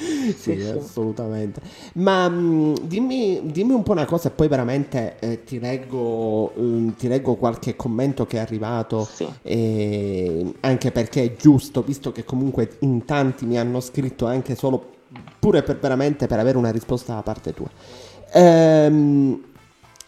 sì, 0.36 0.58
Sì, 0.58 0.62
assolutamente. 0.62 1.60
Ma 1.94 2.28
mh, 2.28 2.86
dimmi, 2.86 3.40
dimmi 3.44 3.72
un 3.72 3.82
po' 3.82 3.92
una 3.92 4.06
cosa 4.06 4.28
e 4.28 4.30
poi 4.30 4.48
veramente 4.48 5.16
eh, 5.18 5.44
ti, 5.44 5.58
leggo, 5.58 6.52
ehm, 6.54 6.94
ti 6.96 7.08
leggo 7.08 7.34
qualche 7.34 7.76
commento 7.76 8.26
che 8.26 8.38
è 8.38 8.40
arrivato, 8.40 9.06
Sì. 9.12 9.26
eh, 9.42 10.54
anche 10.60 10.90
perché 10.90 11.22
è 11.24 11.36
giusto, 11.36 11.82
visto 11.82 12.12
che 12.12 12.24
comunque 12.24 12.76
in 12.80 13.04
tanti 13.04 13.44
mi 13.44 13.58
hanno 13.58 13.80
scritto 13.80 14.26
anche 14.26 14.54
solo, 14.54 14.84
pure 15.38 15.62
per 15.62 15.78
veramente 15.78 16.26
per 16.26 16.38
avere 16.38 16.56
una 16.56 16.70
risposta 16.70 17.14
da 17.14 17.22
parte 17.22 17.52
tua. 17.52 17.68
Ehm, 18.32 19.42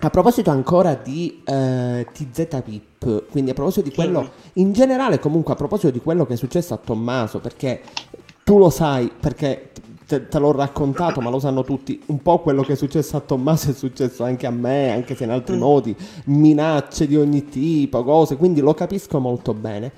a 0.04 0.10
proposito 0.10 0.50
ancora 0.50 0.94
di 0.94 1.42
eh, 1.44 2.06
TZ 2.12 2.62
VIP, 2.64 3.30
quindi 3.30 3.50
a 3.50 3.54
proposito 3.54 3.88
di 3.88 3.94
quello, 3.94 4.30
in 4.54 4.72
generale 4.72 5.20
comunque 5.20 5.52
a 5.52 5.56
proposito 5.56 5.90
di 5.92 6.00
quello 6.00 6.26
che 6.26 6.32
è 6.32 6.36
successo 6.36 6.74
a 6.74 6.76
Tommaso, 6.76 7.38
perché 7.38 7.82
tu 8.42 8.58
lo 8.58 8.68
sai, 8.70 9.12
perché 9.20 9.70
te, 10.06 10.28
te 10.28 10.38
l'ho 10.38 10.52
raccontato, 10.52 11.20
ma 11.20 11.30
lo 11.30 11.38
sanno 11.38 11.64
tutti, 11.64 12.00
un 12.06 12.20
po' 12.22 12.40
quello 12.40 12.62
che 12.62 12.72
è 12.72 12.76
successo 12.76 13.16
a 13.16 13.20
Tommaso 13.20 13.70
è 13.70 13.74
successo 13.74 14.24
anche 14.24 14.46
a 14.46 14.50
me, 14.50 14.90
anche 14.90 15.14
se 15.14 15.24
in 15.24 15.30
altri 15.30 15.56
Mm. 15.56 15.60
modi, 15.60 15.96
minacce 16.26 17.06
di 17.06 17.16
ogni 17.16 17.48
tipo, 17.48 18.02
cose, 18.04 18.36
quindi 18.36 18.60
lo 18.60 18.74
capisco 18.74 19.18
molto 19.18 19.54
bene. 19.54 19.92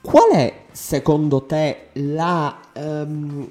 Qual 0.00 0.30
è 0.32 0.52
secondo 0.72 1.42
te 1.44 1.88
la, 1.94 2.58
ehm, 2.72 3.48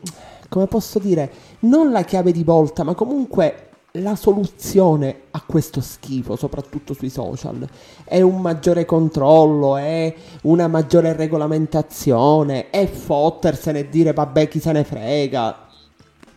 come 0.50 0.68
posso 0.68 1.00
dire, 1.00 1.32
non 1.60 1.92
la 1.92 2.04
chiave 2.04 2.32
di 2.34 2.44
volta, 2.44 2.84
ma 2.84 2.94
comunque 2.94 3.68
la 3.96 4.16
soluzione 4.16 5.22
a 5.32 5.44
questo 5.46 5.80
schifo, 5.82 6.36
soprattutto 6.36 6.94
sui 6.94 7.10
social? 7.10 7.66
È 8.04 8.20
un 8.22 8.42
maggiore 8.42 8.84
controllo, 8.86 9.78
è 9.78 10.14
una 10.44 10.68
maggiore 10.68 11.14
regolamentazione, 11.14 12.70
è 12.70 12.86
fottersene 12.86 13.80
e 13.80 13.89
dire 13.89 14.12
vabbè 14.14 14.48
chi 14.50 14.60
se 14.60 14.72
ne 14.74 14.84
frega. 14.84 15.70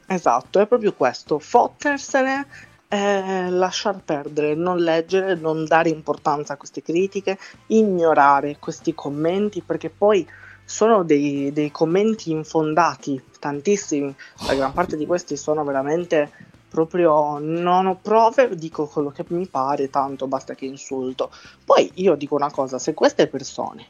Esatto, 0.07 0.61
è 0.61 0.67
proprio 0.67 0.93
questo, 0.93 1.39
fottersene, 1.39 2.47
eh, 2.89 3.49
lasciar 3.51 4.03
perdere, 4.05 4.55
non 4.55 4.79
leggere, 4.79 5.35
non 5.35 5.65
dare 5.65 5.89
importanza 5.89 6.53
a 6.53 6.57
queste 6.57 6.83
critiche, 6.83 7.39
ignorare 7.69 8.59
questi 8.59 8.95
commenti 8.95 9.63
perché 9.63 9.91
poi 9.91 10.27
sono 10.65 11.05
dei, 11.05 11.53
dei 11.53 11.71
commenti 11.71 12.31
infondati, 12.31 13.23
tantissimi, 13.39 14.15
la 14.47 14.55
gran 14.55 14.73
parte 14.73 14.97
di 14.97 15.07
questi 15.07 15.37
sono 15.37 15.65
veramente 15.65 16.31
proprio 16.69 17.39
non 17.39 17.87
ho 17.87 17.99
prove, 18.03 18.57
dico 18.57 18.87
quello 18.87 19.11
che 19.11 19.25
mi 19.29 19.47
pare, 19.47 19.91
tanto 19.91 20.27
basta 20.27 20.55
che 20.55 20.65
insulto. 20.65 21.31
Poi 21.65 21.89
io 21.95 22.17
dico 22.17 22.35
una 22.35 22.51
cosa, 22.51 22.81
se 22.81 22.95
queste 22.95 23.29
persone 23.29 23.87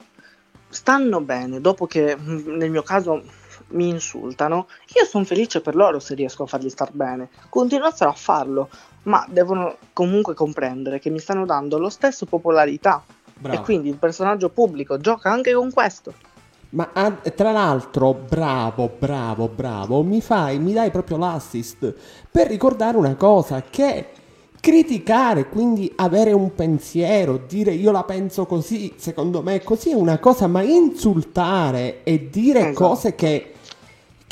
stanno 0.68 1.20
bene 1.20 1.60
dopo 1.60 1.86
che 1.86 2.14
mm, 2.14 2.56
nel 2.56 2.70
mio 2.70 2.82
caso 2.82 3.22
mi 3.74 3.88
insultano, 3.88 4.66
io 4.94 5.04
sono 5.04 5.24
felice 5.24 5.60
per 5.60 5.74
loro 5.74 6.00
se 6.00 6.14
riesco 6.14 6.44
a 6.44 6.46
farli 6.46 6.70
star 6.70 6.90
bene. 6.92 7.28
Continuassero 7.48 8.10
a 8.10 8.14
farlo, 8.14 8.68
ma 9.04 9.24
devono 9.28 9.76
comunque 9.92 10.34
comprendere 10.34 10.98
che 10.98 11.10
mi 11.10 11.18
stanno 11.18 11.44
dando 11.44 11.78
lo 11.78 11.88
stesso 11.88 12.26
popolarità 12.26 13.02
Bravo. 13.36 13.58
e 13.58 13.62
quindi 13.62 13.88
il 13.88 13.96
personaggio 13.96 14.48
pubblico 14.48 14.98
gioca 14.98 15.30
anche 15.30 15.52
con 15.52 15.70
questo. 15.72 16.12
Ma 16.70 16.90
ah, 16.92 17.12
tra 17.12 17.52
l'altro, 17.52 18.14
bravo, 18.14 18.90
bravo, 18.98 19.48
bravo, 19.48 20.02
mi 20.02 20.20
fai, 20.20 20.58
mi 20.58 20.72
dai 20.72 20.90
proprio 20.90 21.18
l'assist 21.18 21.94
per 22.28 22.48
ricordare 22.48 22.96
una 22.96 23.14
cosa 23.14 23.62
che 23.62 24.08
criticare, 24.64 25.50
quindi 25.50 25.92
avere 25.96 26.32
un 26.32 26.54
pensiero, 26.54 27.38
dire 27.46 27.72
io 27.72 27.92
la 27.92 28.02
penso 28.02 28.46
così, 28.46 28.94
secondo 28.96 29.42
me 29.42 29.62
così 29.62 29.90
è 29.90 29.94
una 29.94 30.18
cosa, 30.18 30.46
ma 30.46 30.62
insultare 30.62 32.02
e 32.02 32.30
dire 32.30 32.70
Esatto. 32.70 32.86
cose 32.86 33.14
che, 33.14 33.52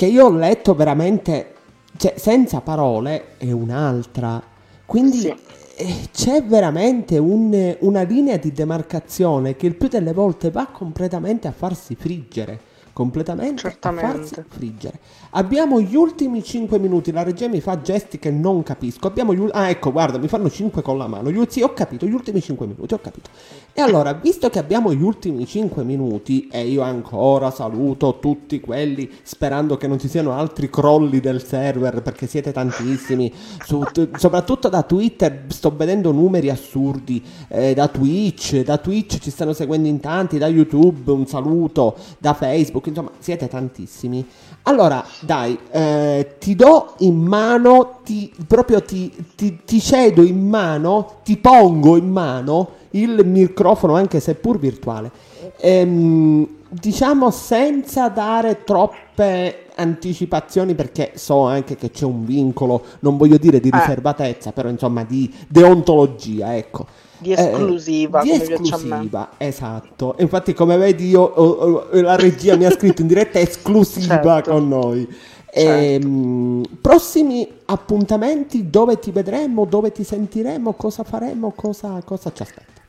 che 0.03 0.09
io 0.09 0.25
ho 0.27 0.31
letto 0.33 0.75
veramente, 0.75 1.55
cioè 1.97 2.15
senza 2.17 2.61
parole, 2.61 3.37
è 3.37 3.53
un'altra. 3.53 4.43
Quindi 4.85 5.19
Sì. 5.19 5.35
eh, 5.77 5.95
c'è 6.11 6.43
veramente 6.43 7.19
un- 7.19 7.77
una 7.83 8.03
linea 8.03 8.37
di 8.37 8.51
demarcazione 8.51 9.55
che 9.55 9.67
il 9.69 9.77
più 9.77 9.87
delle 9.87 10.13
volte 10.13 10.51
va 10.51 10.67
completamente 10.67 11.47
a 11.47 11.53
farsi 11.53 11.95
friggere. 11.95 12.59
Completamente 12.93 13.67
a 13.67 13.71
Certamente. 13.71 14.19
farsi 14.19 14.43
friggere. 14.49 14.99
Abbiamo 15.31 15.81
gli 15.81 15.95
ultimi 15.97 16.43
5 16.43 16.79
minuti. 16.79 17.11
La 17.11 17.23
regia 17.23 17.49
mi 17.49 17.61
fa 17.63 17.81
gesti 17.81 18.19
che 18.19 18.31
non 18.31 18.63
capisco. 18.63 19.07
Abbiamo 19.07 19.33
gli 19.35 19.39
ul- 19.39 19.51
Ah, 19.55 19.71
ecco, 19.71 19.91
guarda, 19.93 20.19
mi 20.19 20.29
fanno 20.29 20.51
5 20.51 20.83
con 20.83 20.99
la 20.99 21.07
mano. 21.07 21.31
Gli 21.31 21.41
Sì, 21.49 21.63
ho 21.63 21.73
capito, 21.73 22.05
gli 22.07 22.13
ultimi 22.13 22.41
5 22.43 22.67
minuti, 22.67 22.93
ho 22.95 22.99
capito. 23.01 23.31
E 23.73 23.81
allora, 23.81 24.13
visto 24.13 24.51
che 24.51 24.59
abbiamo 24.59 24.93
gli 24.93 25.03
ultimi 25.03 25.47
5 25.47 25.83
minuti, 25.85 26.49
e 26.53 26.67
io 26.67 26.83
ancora 26.83 27.51
saluto 27.51 28.19
tutti 28.21 28.61
quelli 28.61 29.11
sperando 29.23 29.77
che 29.79 29.87
non 29.87 29.99
ci 29.99 30.09
siano 30.09 30.33
altri 30.33 30.69
crolli 30.69 31.21
del 31.21 31.43
server, 31.43 32.03
perché 32.03 32.27
siete 32.27 32.53
tantissimi, 32.53 33.33
su- 33.65 33.83
t- 33.91 34.17
soprattutto 34.19 34.69
da 34.69 34.83
Twitter 34.83 35.45
sto 35.49 35.75
vedendo 35.75 36.13
numeri 36.13 36.51
assurdi, 36.51 37.23
eh, 37.49 37.73
da 37.73 37.89
Twitch, 37.89 38.63
da 38.63 38.77
Twitch 38.77 39.19
ci 39.19 39.31
stanno 39.31 39.55
seguendo 39.55 39.89
in 39.89 40.01
tanti, 40.01 40.37
da 40.39 40.47
YouTube 40.49 41.11
un 41.11 41.27
saluto, 41.27 41.97
da 42.19 42.35
Facebook, 42.35 42.82
insomma 42.91 43.11
siete 43.19 43.49
tantissimi. 43.49 44.27
Allora, 44.65 45.05
dai, 45.21 45.59
eh, 45.71 46.37
ti 46.39 46.55
do 46.55 46.95
in 46.99 47.17
mano, 47.21 48.01
ti, 48.05 48.33
proprio 48.47 48.83
ti, 48.83 49.13
ti- 49.35 49.61
ti 49.65 49.81
cedo 49.81 50.23
in 50.23 50.49
mano, 50.49 51.17
ti 51.25 51.37
pongo 51.37 51.97
in 51.97 52.11
mano 52.11 52.69
il 52.91 53.25
microfono, 53.25 53.95
anche 53.95 54.21
se 54.21 54.35
pur 54.35 54.59
virtuale. 54.59 55.11
Ehm, 55.59 56.47
diciamo 56.69 57.31
senza 57.31 58.09
dare 58.09 58.65
troppe 58.65 59.67
anticipazioni, 59.75 60.75
perché 60.75 61.13
so 61.15 61.47
anche 61.47 61.77
che 61.77 61.91
c'è 61.91 62.05
un 62.05 62.25
vincolo, 62.25 62.83
non 63.01 63.17
voglio 63.17 63.39
dire 63.39 63.61
di 63.61 63.69
Eh. 63.69 63.79
riservatezza, 63.79 64.53
però 64.53 64.69
insomma 64.69 65.05
di 65.05 65.33
deontologia, 65.49 66.57
ecco. 66.57 66.87
Di 67.23 67.33
Eh, 67.33 67.41
esclusiva, 67.41 68.21
di 68.23 68.29
come 68.31 68.41
piace 68.45 68.55
a 68.55 68.59
me. 68.59 68.83
esclusiva, 68.83 69.31
esatto. 69.39 70.17
E 70.17 70.23
Infatti, 70.23 70.53
come 70.53 70.77
vedi, 70.77 71.09
io 71.09 71.23
ho- 71.23 71.51
ho- 71.51 71.87
la 71.93 72.17
regia 72.17 72.57
mi 72.57 72.65
ha 72.67 72.71
scritto 72.71 73.01
in 73.03 73.07
diretta 73.09 73.39
esclusiva 73.39 74.21
Certo. 74.23 74.51
con 74.51 74.69
noi. 74.69 75.07
Certo. 75.55 76.07
Ehm, 76.07 76.63
prossimi 76.81 77.47
appuntamenti, 77.67 78.71
dove 78.71 78.99
ti 78.99 79.11
vedremo, 79.11 79.65
dove 79.67 79.93
ti 79.93 80.03
sentiremo, 80.03 80.73
cosa 80.73 81.05
faremo, 81.05 81.53
cosa, 81.55 82.01
cosa 82.05 82.33
ci 82.33 82.43
aspetta? 82.43 82.81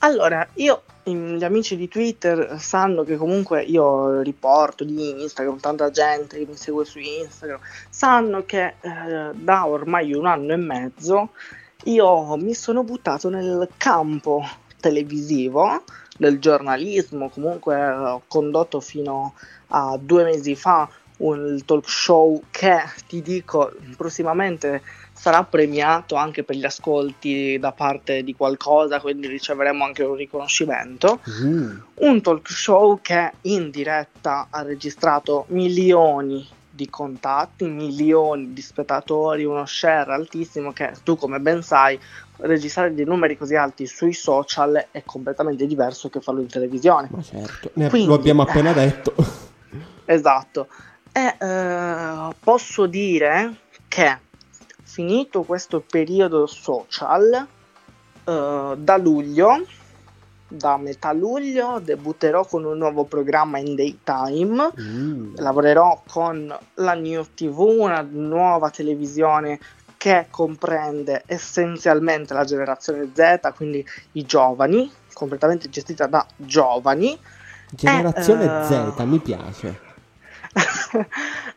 Allora, 0.00 0.46
io, 0.54 0.82
i- 1.04 1.14
gli 1.14 1.44
amici 1.44 1.76
di 1.76 1.88
Twitter 1.88 2.56
sanno 2.60 3.02
che 3.02 3.16
comunque 3.16 3.62
io 3.62 4.20
riporto 4.22 4.84
di 4.84 5.20
Instagram, 5.22 5.58
tanta 5.58 5.90
gente 5.90 6.38
che 6.38 6.46
mi 6.48 6.56
segue 6.56 6.84
su 6.84 6.98
Instagram, 6.98 7.58
sanno 7.90 8.44
che 8.46 8.74
eh, 8.80 9.30
da 9.34 9.66
ormai 9.66 10.12
un 10.14 10.24
anno 10.26 10.52
e 10.52 10.56
mezzo 10.56 11.30
io 11.84 12.36
mi 12.36 12.54
sono 12.54 12.82
buttato 12.82 13.28
nel 13.28 13.68
campo 13.76 14.46
televisivo 14.80 15.84
del 16.16 16.38
giornalismo, 16.38 17.28
comunque 17.30 17.76
eh, 17.76 17.90
ho 17.90 18.22
condotto 18.26 18.80
fino 18.80 19.34
a 19.68 19.96
due 20.00 20.24
mesi 20.24 20.56
fa 20.56 20.88
un 21.18 21.60
talk 21.64 21.88
show 21.88 22.42
che 22.50 22.80
ti 23.08 23.22
dico 23.22 23.72
prossimamente 23.96 24.82
sarà 25.12 25.42
premiato 25.42 26.14
anche 26.14 26.44
per 26.44 26.54
gli 26.54 26.64
ascolti 26.64 27.58
da 27.58 27.72
parte 27.72 28.22
di 28.22 28.34
qualcosa, 28.34 29.00
quindi 29.00 29.26
riceveremo 29.26 29.84
anche 29.84 30.04
un 30.04 30.14
riconoscimento. 30.14 31.20
Mm. 31.42 31.76
Un 31.94 32.20
talk 32.22 32.48
show 32.48 33.00
che 33.02 33.32
in 33.42 33.70
diretta 33.70 34.46
ha 34.50 34.62
registrato 34.62 35.46
milioni 35.48 36.46
di 36.78 36.88
contatti, 36.88 37.64
milioni 37.64 38.52
di 38.52 38.62
spettatori, 38.62 39.44
uno 39.44 39.66
share 39.66 40.12
altissimo 40.12 40.72
che 40.72 40.92
tu 41.02 41.16
come 41.16 41.40
ben 41.40 41.60
sai 41.60 41.98
registrare 42.36 42.94
dei 42.94 43.04
numeri 43.04 43.36
così 43.36 43.56
alti 43.56 43.84
sui 43.84 44.12
social 44.12 44.86
è 44.92 45.02
completamente 45.04 45.66
diverso 45.66 46.08
che 46.08 46.20
farlo 46.20 46.40
in 46.40 46.46
televisione. 46.46 47.08
Ma 47.10 47.20
certo, 47.20 47.72
Quindi- 47.72 48.06
lo 48.06 48.14
abbiamo 48.14 48.42
appena 48.42 48.72
detto. 48.72 49.14
Esatto. 50.10 50.68
E 51.12 51.36
eh, 51.38 52.34
posso 52.42 52.86
dire 52.86 53.56
che 53.88 54.18
finito 54.84 55.42
questo 55.42 55.84
periodo 55.86 56.46
social, 56.46 57.46
uh, 58.24 58.74
da 58.74 58.96
luglio, 58.96 59.66
da 60.48 60.78
metà 60.78 61.12
luglio, 61.12 61.78
debutterò 61.78 62.44
con 62.46 62.64
un 62.64 62.78
nuovo 62.78 63.04
programma 63.04 63.58
in 63.58 63.74
daytime. 63.74 64.72
Mm. 64.80 65.34
Lavorerò 65.36 66.02
con 66.08 66.56
la 66.74 66.94
New 66.94 67.24
TV, 67.34 67.58
una 67.60 68.00
nuova 68.08 68.70
televisione 68.70 69.58
che 69.98 70.28
comprende 70.30 71.24
essenzialmente 71.26 72.32
la 72.32 72.44
generazione 72.44 73.10
Z, 73.12 73.52
quindi 73.54 73.84
i 74.12 74.24
giovani, 74.24 74.90
completamente 75.12 75.68
gestita 75.68 76.06
da 76.06 76.24
giovani. 76.36 77.18
Generazione 77.70 78.44
eh, 78.44 78.64
Z, 78.64 78.98
mi 79.04 79.18
piace. 79.18 79.86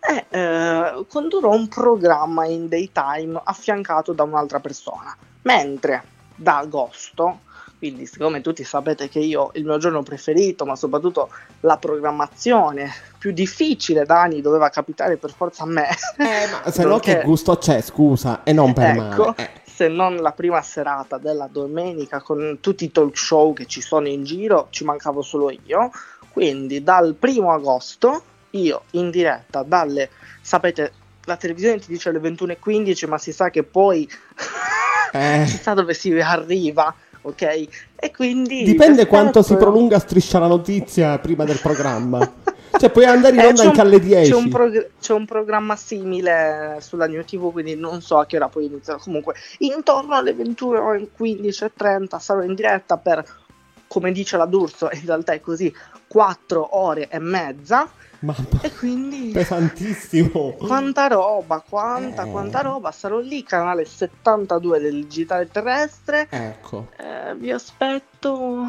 e 0.02 0.26
eh, 0.30 1.06
condurrò 1.08 1.54
un 1.54 1.68
programma 1.70 2.46
in 2.46 2.68
daytime 2.68 3.40
affiancato 3.44 4.12
da 4.12 4.24
un'altra 4.24 4.60
persona. 4.60 5.16
Mentre 5.44 6.04
da 6.36 6.58
agosto, 6.58 7.42
quindi 7.82 8.06
siccome 8.06 8.42
tutti 8.42 8.64
sapete 8.64 9.10
che 9.10 9.18
io 9.18 9.50
il 9.56 9.66
mio 9.66 9.80
giorno 9.80 10.04
preferito, 10.04 10.66
ma 10.66 10.76
soprattutto 10.76 11.32
la 11.62 11.78
programmazione 11.78 12.94
più 13.18 13.32
difficile 13.32 14.06
da 14.06 14.22
anni 14.22 14.40
doveva 14.40 14.70
capitare 14.70 15.18
per 15.18 15.34
forza 15.34 15.64
a 15.64 15.66
me. 15.66 15.88
Eh, 16.18 16.48
ma 16.52 16.62
se 16.70 16.84
no 16.84 17.00
che 17.00 17.24
gusto 17.26 17.58
c'è, 17.58 17.82
scusa, 17.82 18.44
e 18.44 18.54
non 18.54 18.74
per 18.74 18.96
ecco, 18.96 19.34
male. 19.36 19.36
Eh. 19.38 19.50
Se 19.66 19.88
non 19.88 20.18
la 20.18 20.32
prima 20.32 20.62
serata 20.62 21.18
della 21.18 21.50
domenica 21.52 22.22
con 22.22 22.60
tutti 22.62 22.84
i 22.84 22.92
talk 22.92 23.18
show 23.18 23.52
che 23.54 23.66
ci 23.66 23.82
sono 23.82 24.08
in 24.08 24.26
giro, 24.26 24.68
ci 24.70 24.84
mancavo 24.84 25.24
solo 25.24 25.50
io. 25.50 25.90
Quindi 26.32 26.84
dal 26.84 27.16
primo 27.16 27.52
agosto 27.52 28.22
io 28.52 28.84
in 28.92 29.10
diretta 29.10 29.64
dalle, 29.64 30.12
sapete, 30.40 30.94
la 31.24 31.36
televisione 31.36 31.80
ti 31.80 31.88
dice 31.88 32.10
alle 32.10 32.20
21.15, 32.20 33.08
ma 33.08 33.18
si 33.18 33.32
sa 33.32 33.50
che 33.50 33.64
poi 33.64 34.08
eh. 35.14 35.46
si 35.50 35.58
sa 35.58 35.74
dove 35.74 35.96
si 35.96 36.12
arriva, 36.20 36.94
ok? 37.22 37.68
E 37.96 38.12
quindi... 38.12 38.64
Dipende 38.64 39.08
quanto 39.08 39.42
si 39.42 39.56
prolunga 39.56 40.00
striscia 40.00 40.40
la 40.40 40.48
notizia 40.48 41.18
prima 41.20 41.44
del 41.44 41.60
programma. 41.60 42.20
cioè 42.78 42.90
puoi 42.90 43.06
andare 43.06 43.36
in 43.36 43.42
eh, 43.42 43.48
onda 43.48 43.64
eh, 43.64 43.66
anche 43.68 43.82
alle 43.82 44.00
10. 44.00 44.32
C'è 44.32 44.36
un, 44.36 44.50
prog- 44.50 44.90
c'è 45.00 45.14
un, 45.14 45.26
programma 45.26 45.76
simile 45.76 46.78
sulla 46.80 47.08
New 47.08 47.24
TV, 47.24 47.52
quindi 47.52 47.76
non 47.76 48.02
so 48.02 48.18
a 48.18 48.26
che 48.26 48.38
ora 48.38 48.48
poi 48.50 48.66
iniziare. 48.66 49.00
Comunque, 49.04 49.36
intorno 49.60 50.16
alle 50.16 50.34
21.15 50.34 51.64
e 51.66 51.72
30 51.76 52.20
sarò 52.20 52.42
in 52.42 52.56
diretta 52.56 52.98
per, 52.98 53.24
come 53.88 54.12
dice 54.12 54.38
la 54.38 54.46
D'Urso, 54.46 54.90
in 54.92 55.06
realtà 55.06 55.34
è 55.34 55.42
così, 55.42 55.74
4 56.08 56.78
ore 56.78 57.08
e 57.10 57.20
mezza 57.20 57.90
Mamma, 58.22 58.62
e 58.62 58.72
quindi 58.72 59.32
pesantissimo. 59.32 60.54
Quanta 60.54 61.08
roba, 61.08 61.64
quanta, 61.68 62.24
eh. 62.24 62.30
quanta 62.30 62.62
roba. 62.62 62.92
Sarò 62.92 63.20
lì, 63.20 63.42
canale 63.42 63.84
72 63.84 64.80
del 64.80 65.04
digitale 65.06 65.48
terrestre. 65.48 66.28
Ecco. 66.30 66.90
Eh, 66.98 67.36
vi 67.36 67.52
aspetto. 67.52 68.66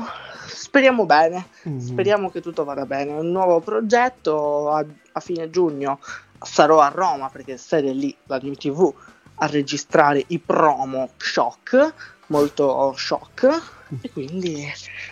Speriamo 0.47 1.05
bene. 1.05 1.49
Mm. 1.69 1.79
Speriamo 1.79 2.31
che 2.31 2.41
tutto 2.41 2.65
vada 2.65 2.87
bene. 2.87 3.13
Un 3.13 3.31
nuovo 3.31 3.61
progetto 3.61 4.71
a, 4.71 4.85
a 5.13 5.21
fine 5.21 5.51
giugno. 5.51 5.99
Sarò 6.41 6.81
a 6.81 6.89
Roma 6.89 7.29
perché 7.29 7.59
serie 7.59 7.93
lì 7.93 8.17
la 8.25 8.39
New 8.39 8.55
TV 8.55 8.93
a 9.35 9.47
registrare 9.47 10.25
i 10.29 10.39
promo 10.39 11.11
shock, 11.19 11.93
molto 12.29 12.95
shock 12.97 13.81
e 14.01 14.11
quindi 14.11 14.65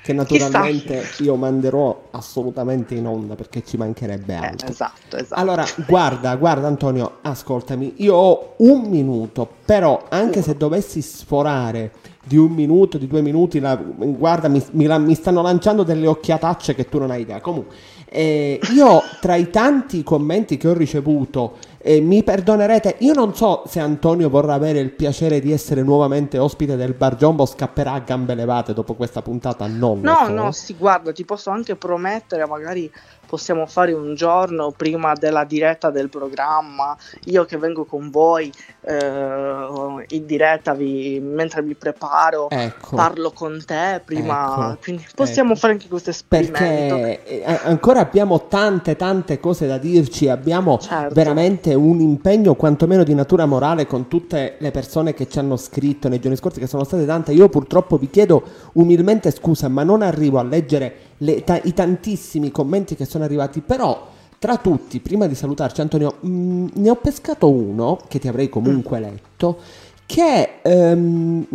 che 0.03 0.13
naturalmente 0.13 1.01
chissà. 1.01 1.23
io 1.23 1.37
manderò 1.37 2.09
assolutamente 2.13 2.95
in 2.95 3.07
onda 3.07 3.35
perché 3.35 3.63
ci 3.65 3.77
mancherebbe 3.77 4.33
eh, 4.33 4.37
altro. 4.37 4.69
Eh, 4.69 4.71
esatto, 4.71 5.17
esatto. 5.17 5.41
Allora, 5.41 5.65
guarda, 5.87 6.35
guarda 6.37 6.67
Antonio, 6.67 7.19
ascoltami, 7.23 7.95
io 7.97 8.15
ho 8.15 8.55
un 8.59 8.89
minuto, 8.89 9.49
però 9.65 10.07
anche 10.09 10.43
se 10.43 10.57
dovessi 10.57 11.03
sforare 11.03 11.93
di 12.25 12.37
un 12.37 12.53
minuto, 12.53 12.99
di 12.99 13.07
due 13.07 13.23
minuti, 13.23 13.59
la, 13.61 13.77
guarda, 13.77 14.49
mi, 14.49 14.63
mi, 14.73 14.87
mi, 15.01 15.15
stanno 15.15 15.43
lanciando 15.43 15.83
delle 15.83 16.07
occhiatacce 16.07 16.75
che 16.75 16.89
tu 16.89 16.99
non 16.99 17.11
hai 17.11 17.23
idea. 17.23 17.41
Comunque, 17.41 17.75
eh, 18.13 18.59
io 18.75 19.03
tra 19.21 19.37
i 19.37 19.51
tanti 19.51 20.03
commenti 20.03 20.57
che 20.57 20.67
ho 20.69 20.73
ricevuto 20.75 21.59
eh, 21.83 22.01
mi 22.01 22.23
perdonerete, 22.23 22.97
io 22.99 23.15
non 23.15 23.35
so 23.35 23.63
se 23.67 23.81
Antonio 23.81 24.29
vorrà 24.29 24.53
avere 24.55 24.81
il 24.81 24.91
piacere 24.91 25.41
di 25.41 25.51
essere 25.53 25.83
nuovamente 25.83 26.37
ospite 26.37 26.77
del 26.77 26.93
Bar 26.93 27.17
Jumbo, 27.17 27.47
scapperà 27.47 27.93
a 27.93 28.01
gambe 28.01 28.35
levate 28.35 28.75
dopo 28.75 28.95
questa 28.95 29.23
puntata, 29.23 29.67
non 29.67 30.01
No, 30.01 30.25
so. 30.27 30.33
no, 30.33 30.53
sì, 30.53 30.75
guarda, 30.77 31.13
ti 31.13 31.25
posso 31.25 31.49
anche 31.51 31.77
promettere, 31.77 32.47
magari 32.47 32.91
possiamo 33.31 33.65
fare 33.67 33.93
un 33.93 34.17
giorno 34.17 34.73
prima 34.77 35.13
della 35.15 35.45
diretta 35.45 35.91
del 35.91 36.09
programma, 36.09 36.97
io 37.27 37.45
che 37.45 37.59
vengo 37.59 37.85
con 37.85 38.11
voi 38.11 38.53
eh, 38.81 40.05
in 40.09 40.27
diretta 40.27 40.75
vi, 40.75 41.21
mentre 41.21 41.63
mi 41.63 41.75
preparo, 41.75 42.51
ecco. 42.51 42.97
parlo 42.97 43.31
con 43.31 43.63
te 43.65 44.03
prima, 44.05 44.73
ecco. 44.73 44.79
quindi 44.83 45.07
possiamo 45.15 45.51
ecco. 45.51 45.61
fare 45.61 45.73
anche 45.75 45.87
questo 45.87 46.11
esperimento. 46.11 46.97
Perché 46.97 47.45
eh, 47.45 47.59
ancora 47.63 48.01
abbiamo 48.01 48.49
tante 48.49 48.97
tante 48.97 49.39
cose 49.39 49.69
da 49.69 49.79
dirci, 49.79 50.29
abbiamo 50.29 50.79
certo. 50.79 51.15
veramente 51.15 51.73
un 51.75 52.01
impegno 52.01 52.55
quantomeno 52.55 53.05
di 53.05 53.15
natura 53.15 53.47
morale 53.47 53.87
con 53.87 54.09
tutte 54.09 54.57
le 54.59 54.73
persone 54.73 55.15
che 55.15 55.29
ci 55.29 55.39
hanno 55.39 55.57
scritto 55.57 56.09
nei 56.09 56.19
giorni 56.19 56.37
scorsi, 56.37 56.59
che 56.59 56.67
sono 56.67 56.83
state 56.83 57.07
tante, 57.07 57.31
io 57.31 57.49
purtroppo 57.49 57.97
vi 57.97 58.11
chiedo 58.11 58.43
umilmente 58.73 59.31
scusa, 59.31 59.69
ma 59.69 59.85
non 59.85 60.03
arrivo 60.03 60.41
a 60.41 60.43
leggere 60.43 61.10
le, 61.23 61.45
ta- 61.45 61.61
i 61.63 61.73
tantissimi 61.73 62.51
commenti 62.51 62.95
che 62.95 63.05
sono 63.05 63.25
arrivati, 63.25 63.61
però 63.61 64.09
tra 64.39 64.57
tutti, 64.57 65.01
prima 65.01 65.27
di 65.27 65.35
salutarci 65.35 65.81
Antonio, 65.81 66.17
mh, 66.21 66.29
mm, 66.31 66.67
ne 66.75 66.91
ho 66.91 66.97
pescato 66.97 67.51
uno, 67.51 67.99
che 68.09 68.19
ti 68.19 68.29
avrei 68.29 68.49
comunque 68.49 68.99
mm. 68.99 69.03
letto, 69.03 69.59
che 70.07 70.61
um, 70.63 71.47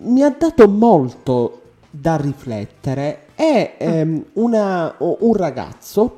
mi 0.00 0.22
ha 0.22 0.34
dato 0.36 0.68
molto 0.68 1.60
da 1.90 2.16
riflettere. 2.16 3.26
È 3.34 3.76
um, 3.78 4.24
una, 4.34 4.94
un 4.98 5.32
ragazzo 5.34 6.16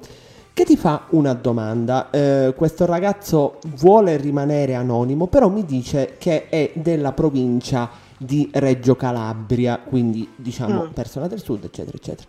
che 0.54 0.64
ti 0.64 0.76
fa 0.76 1.04
una 1.10 1.34
domanda. 1.34 2.08
Uh, 2.10 2.54
questo 2.54 2.86
ragazzo 2.86 3.58
vuole 3.76 4.16
rimanere 4.16 4.74
anonimo, 4.74 5.26
però 5.26 5.48
mi 5.50 5.66
dice 5.66 6.14
che 6.18 6.48
è 6.48 6.70
della 6.74 7.12
provincia 7.12 7.90
di 8.16 8.48
Reggio 8.52 8.96
Calabria, 8.96 9.78
quindi 9.86 10.26
diciamo 10.34 10.84
mm. 10.84 10.92
persona 10.92 11.26
del 11.26 11.42
sud, 11.42 11.64
eccetera, 11.64 11.96
eccetera 11.96 12.28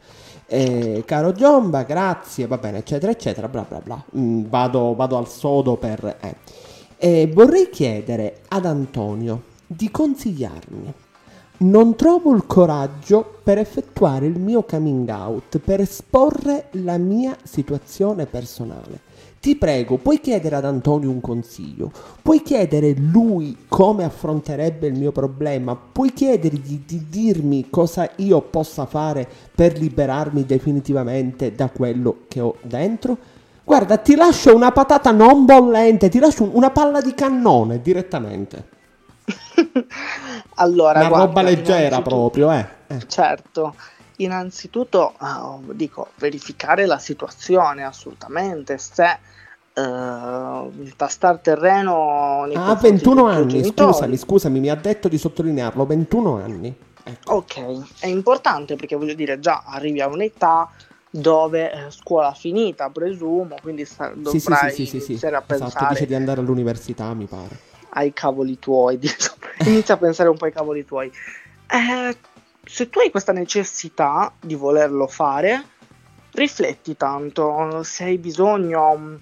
eh, 0.54 1.04
caro 1.06 1.32
Giomba, 1.32 1.84
grazie, 1.84 2.46
va 2.46 2.58
bene, 2.58 2.80
eccetera, 2.80 3.10
eccetera, 3.10 3.48
bla 3.48 3.66
bla 3.66 3.80
bla. 3.82 4.04
Mm, 4.18 4.44
vado, 4.50 4.94
vado, 4.96 5.18
al 5.18 5.30
sodo 5.30 5.78
per... 5.78 6.18
Eh. 6.20 6.36
Eh, 6.98 7.32
vorrei 7.34 7.70
chiedere 7.70 8.42
ad 8.50 8.66
Antonio 8.66 9.44
di 9.66 9.90
consigliarmi. 9.90 10.94
Non 11.60 11.96
trovo 11.96 12.36
il 12.36 12.46
coraggio 12.46 13.40
per 13.42 13.60
effettuare 13.60 14.26
il 14.26 14.40
mio 14.40 14.64
coming 14.64 15.08
out, 15.08 15.60
per 15.60 15.80
esporre 15.80 16.68
la 16.72 16.98
mia 16.98 17.38
situazione 17.44 18.26
personale. 18.26 19.00
Ti 19.42 19.56
prego, 19.56 19.98
puoi 19.98 20.20
chiedere 20.20 20.58
ad 20.58 20.66
Antonio 20.66 21.10
un 21.10 21.20
consiglio, 21.20 21.92
puoi 22.22 22.44
chiedere 22.44 22.94
lui 22.96 23.66
come 23.68 24.04
affronterebbe 24.04 24.86
il 24.86 24.94
mio 24.94 25.12
problema, 25.12 25.76
puoi 25.76 26.14
chiedergli 26.14 26.84
di 26.86 27.08
dirmi 27.10 27.68
cosa 27.72 28.08
io 28.18 28.40
possa 28.42 28.86
fare 28.86 29.28
per 29.56 29.80
liberarmi 29.80 30.46
definitivamente 30.46 31.56
da 31.56 31.72
quello 31.72 32.26
che 32.28 32.40
ho 32.40 32.58
dentro? 32.62 33.18
Guarda, 33.64 33.98
ti 33.98 34.14
lascio 34.14 34.54
una 34.54 34.72
patata 34.72 35.10
non 35.10 35.46
bollente, 35.46 36.08
ti 36.10 36.20
lascio 36.20 36.48
una 36.56 36.70
palla 36.70 37.02
di 37.02 37.16
cannone 37.16 37.82
direttamente. 37.82 38.68
allora, 40.58 41.00
una 41.00 41.08
guarda, 41.08 41.26
roba 41.26 41.42
leggera 41.42 42.00
proprio, 42.04 42.52
eh. 42.52 42.68
eh. 42.86 43.00
Certo 43.08 43.74
innanzitutto 44.18 45.16
uh, 45.20 45.74
dico 45.74 46.10
verificare 46.18 46.86
la 46.86 47.00
situazione 47.00 47.84
assolutamente 47.84 48.78
se 48.78 49.18
uh, 49.74 50.94
tastare 50.96 51.40
terreno 51.42 52.46
nei 52.46 52.56
ah 52.56 52.76
21 52.76 53.26
anni 53.26 53.64
scusami 53.64 54.18
scusami 54.18 54.60
mi 54.60 54.70
ha 54.70 54.76
detto 54.76 55.08
di 55.08 55.18
sottolinearlo 55.18 55.86
21 55.86 56.36
anni. 56.38 56.76
Ecco. 57.04 57.34
ok 57.34 58.00
è 58.02 58.06
importante 58.06 58.76
perché 58.76 58.96
voglio 58.96 59.16
dire 59.16 59.40
già 59.40 59.64
arrivi 59.66 60.02
a 60.02 60.08
un'età 60.08 60.70
dove 61.10 61.72
eh, 61.72 61.90
scuola 61.90 62.32
finita 62.32 62.90
presumo 62.90 63.56
quindi 63.60 63.86
sta, 63.86 64.12
dovrai 64.16 64.72
sì, 64.72 64.86
sì, 64.86 65.00
sì, 65.00 65.12
iniziare 65.12 65.36
a 65.36 65.42
pensare 65.42 65.70
esatto, 65.70 65.94
dice 65.94 66.06
di 66.06 66.14
andare 66.14 66.42
all'università 66.42 67.12
mi 67.16 67.26
pare. 67.26 67.58
ai 67.90 68.14
cavoli 68.14 68.60
tuoi 68.60 69.00
inizia 69.66 69.96
a 69.96 69.98
pensare 69.98 70.30
un 70.30 70.38
po' 70.38 70.46
ai 70.46 70.52
cavoli 70.52 70.86
tuoi. 70.86 71.12
Eh, 71.68 72.18
se 72.64 72.90
tu 72.90 73.00
hai 73.00 73.12
questa 73.12 73.32
necessità 73.32 74.34
di 74.40 74.56
volerlo 74.56 75.08
fare, 75.08 75.64
rifletti 76.32 76.96
tanto, 76.98 77.84
se 77.84 78.06
hai 78.06 78.18
bisogno, 78.18 78.96
mm, 78.98 79.16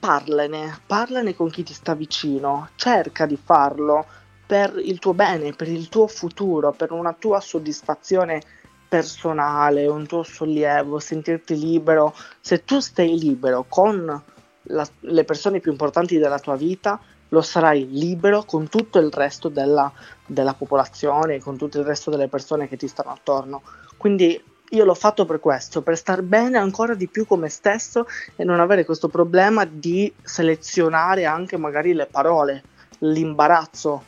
parlane, 0.00 0.80
parlane 0.86 1.36
con 1.36 1.50
chi 1.50 1.62
ti 1.62 1.74
sta 1.74 1.94
vicino, 1.94 2.70
cerca 2.74 3.26
di 3.26 3.36
farlo 3.36 4.06
per 4.46 4.74
il 4.82 4.98
tuo 4.98 5.14
bene, 5.14 5.52
per 5.52 5.68
il 5.68 5.88
tuo 5.88 6.08
futuro, 6.08 6.72
per 6.72 6.90
una 6.90 7.12
tua 7.12 7.38
soddisfazione 7.38 8.42
personale, 8.88 9.86
un 9.86 10.06
tuo 10.06 10.24
sollievo, 10.24 10.98
sentirti 10.98 11.56
libero. 11.56 12.12
Se 12.40 12.64
tu 12.64 12.80
stai 12.80 13.16
libero 13.16 13.64
con 13.68 14.22
la, 14.62 14.88
le 15.00 15.24
persone 15.24 15.60
più 15.60 15.70
importanti 15.70 16.18
della 16.18 16.40
tua 16.40 16.56
vita, 16.56 16.98
lo 17.28 17.42
sarai 17.42 17.88
libero 17.88 18.42
con 18.42 18.68
tutto 18.68 18.98
il 18.98 19.12
resto 19.12 19.48
della, 19.48 19.92
della 20.26 20.54
popolazione, 20.54 21.38
con 21.38 21.56
tutto 21.56 21.78
il 21.78 21.84
resto 21.84 22.10
delle 22.10 22.26
persone 22.26 22.66
che 22.66 22.76
ti 22.76 22.88
stanno 22.88 23.12
attorno. 23.12 23.62
Quindi 23.96 24.42
io 24.70 24.84
l'ho 24.84 24.94
fatto 24.94 25.24
per 25.24 25.40
questo, 25.40 25.82
per 25.82 25.96
star 25.96 26.22
bene 26.22 26.58
ancora 26.58 26.94
di 26.94 27.08
più 27.08 27.26
con 27.26 27.40
me 27.40 27.48
stesso 27.48 28.06
e 28.36 28.44
non 28.44 28.60
avere 28.60 28.84
questo 28.84 29.08
problema 29.08 29.64
di 29.64 30.12
selezionare 30.22 31.24
anche 31.24 31.56
magari 31.56 31.92
le 31.92 32.06
parole, 32.06 32.62
l'imbarazzo. 32.98 34.04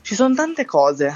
Ci 0.00 0.14
sono 0.14 0.34
tante 0.34 0.64
cose 0.64 1.06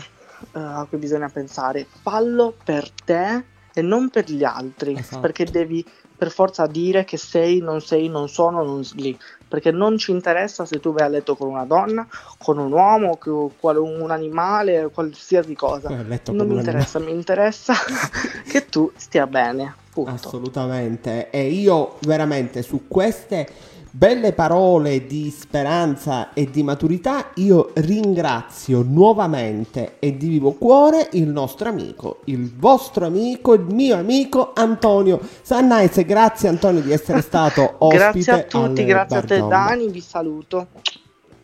uh, 0.52 0.58
a 0.58 0.86
cui 0.88 0.98
bisogna 0.98 1.28
pensare. 1.28 1.86
Fallo 2.02 2.54
per 2.62 2.90
te 2.90 3.44
e 3.72 3.80
non 3.80 4.10
per 4.10 4.30
gli 4.30 4.44
altri, 4.44 4.94
esatto. 4.96 5.20
perché 5.20 5.44
devi 5.44 5.84
per 6.22 6.30
forza 6.30 6.68
dire 6.68 7.02
che 7.04 7.16
sei, 7.16 7.58
non 7.58 7.80
sei, 7.80 8.08
non 8.08 8.28
sono, 8.28 8.62
non 8.62 8.80
lì, 8.94 9.18
perché 9.48 9.72
non 9.72 9.98
ci 9.98 10.12
interessa 10.12 10.64
se 10.64 10.78
tu 10.78 10.92
vai 10.92 11.02
a 11.02 11.08
letto 11.08 11.34
con 11.34 11.48
una 11.48 11.64
donna, 11.64 12.06
con 12.38 12.58
un 12.58 12.70
uomo, 12.70 13.16
con 13.16 13.50
un 13.76 14.08
animale, 14.12 14.88
qualsiasi 14.94 15.56
cosa. 15.56 15.88
Non 15.88 16.46
mi 16.46 16.54
interessa, 16.54 17.00
mi 17.00 17.10
interessa 17.10 17.74
che 18.48 18.66
tu 18.66 18.92
stia 18.94 19.26
bene. 19.26 19.74
Punto. 19.92 20.12
Assolutamente. 20.12 21.28
E 21.30 21.48
io 21.48 21.96
veramente 22.02 22.62
su 22.62 22.86
queste 22.86 23.48
belle 23.94 24.32
parole 24.32 25.06
di 25.06 25.30
speranza 25.30 26.32
e 26.32 26.48
di 26.50 26.62
maturità, 26.62 27.30
io 27.34 27.72
ringrazio 27.74 28.82
nuovamente 28.82 29.96
e 29.98 30.16
di 30.16 30.28
vivo 30.28 30.52
cuore 30.52 31.10
il 31.12 31.28
nostro 31.28 31.68
amico, 31.68 32.20
il 32.24 32.50
vostro 32.56 33.04
amico, 33.04 33.52
il 33.52 33.66
mio 33.68 33.96
amico 33.96 34.52
Antonio 34.54 35.20
Sannais. 35.42 36.02
Grazie 36.04 36.48
Antonio 36.48 36.80
di 36.80 36.90
essere 36.90 37.20
stato 37.22 37.74
ospite. 37.78 37.98
grazie 37.98 38.32
a 38.32 38.42
tutti, 38.44 38.84
grazie 38.84 39.16
a 39.18 39.22
te 39.22 39.46
Dani, 39.46 39.88
vi 39.88 40.00
saluto. 40.00 40.68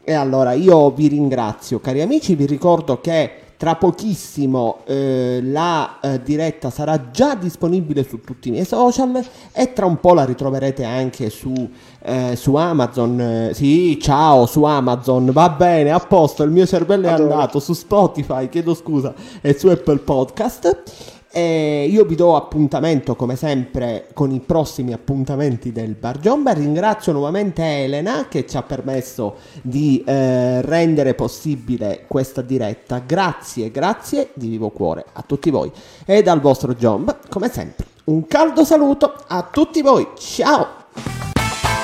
E 0.02 0.14
allora 0.14 0.52
io 0.52 0.90
vi 0.90 1.08
ringrazio 1.08 1.80
cari 1.80 2.00
amici, 2.00 2.34
vi 2.34 2.46
ricordo 2.46 2.98
che 3.02 3.42
tra 3.58 3.74
pochissimo 3.74 4.82
eh, 4.86 5.40
la 5.42 5.98
eh, 6.00 6.22
diretta 6.22 6.70
sarà 6.70 7.10
già 7.10 7.34
disponibile 7.34 8.04
su 8.04 8.20
tutti 8.20 8.48
i 8.48 8.50
miei 8.52 8.64
social 8.64 9.20
e 9.52 9.72
tra 9.72 9.84
un 9.84 9.98
po' 9.98 10.14
la 10.14 10.24
ritroverete 10.24 10.84
anche 10.84 11.28
su, 11.28 11.68
eh, 12.04 12.36
su 12.36 12.54
Amazon. 12.54 13.50
sì, 13.52 13.98
ciao, 14.00 14.46
su 14.46 14.62
Amazon. 14.62 15.32
Va 15.32 15.50
bene, 15.50 15.90
a 15.90 15.98
posto, 15.98 16.44
il 16.44 16.52
mio 16.52 16.66
cervello 16.66 17.08
è 17.08 17.10
andato 17.10 17.58
su 17.58 17.72
Spotify, 17.72 18.48
chiedo 18.48 18.74
scusa, 18.74 19.12
e 19.40 19.58
su 19.58 19.66
Apple 19.66 19.98
Podcast. 19.98 21.17
E 21.30 21.86
io 21.90 22.04
vi 22.04 22.14
do 22.14 22.36
appuntamento 22.36 23.14
come 23.14 23.36
sempre 23.36 24.08
con 24.14 24.30
i 24.30 24.40
prossimi 24.40 24.92
appuntamenti 24.92 25.72
del 25.72 25.94
Bar 25.94 26.18
Giomba. 26.18 26.52
Ringrazio 26.52 27.12
nuovamente 27.12 27.62
Elena 27.62 28.28
che 28.28 28.46
ci 28.46 28.56
ha 28.56 28.62
permesso 28.62 29.36
di 29.62 30.02
eh, 30.06 30.62
rendere 30.62 31.14
possibile 31.14 32.04
questa 32.06 32.40
diretta. 32.40 33.02
Grazie, 33.04 33.70
grazie 33.70 34.30
di 34.34 34.48
vivo 34.48 34.70
cuore 34.70 35.04
a 35.12 35.22
tutti 35.22 35.50
voi 35.50 35.70
e 36.04 36.22
dal 36.22 36.40
vostro 36.40 36.74
Giomba, 36.74 37.18
come 37.28 37.50
sempre. 37.50 37.86
Un 38.04 38.26
caldo 38.26 38.64
saluto 38.64 39.12
a 39.26 39.48
tutti 39.52 39.82
voi. 39.82 40.08
Ciao! 40.18 40.86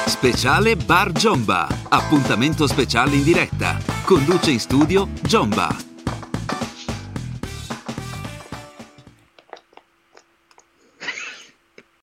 Speciale 0.07 0.77
Bar 0.77 1.13
Giomba. 1.13 1.67
Appuntamento 1.89 2.67
speciale 2.67 3.17
in 3.17 3.25
diretta. 3.25 3.77
Conduce 4.05 4.51
in 4.51 4.61
studio 4.61 5.09
Giomba. 5.23 5.94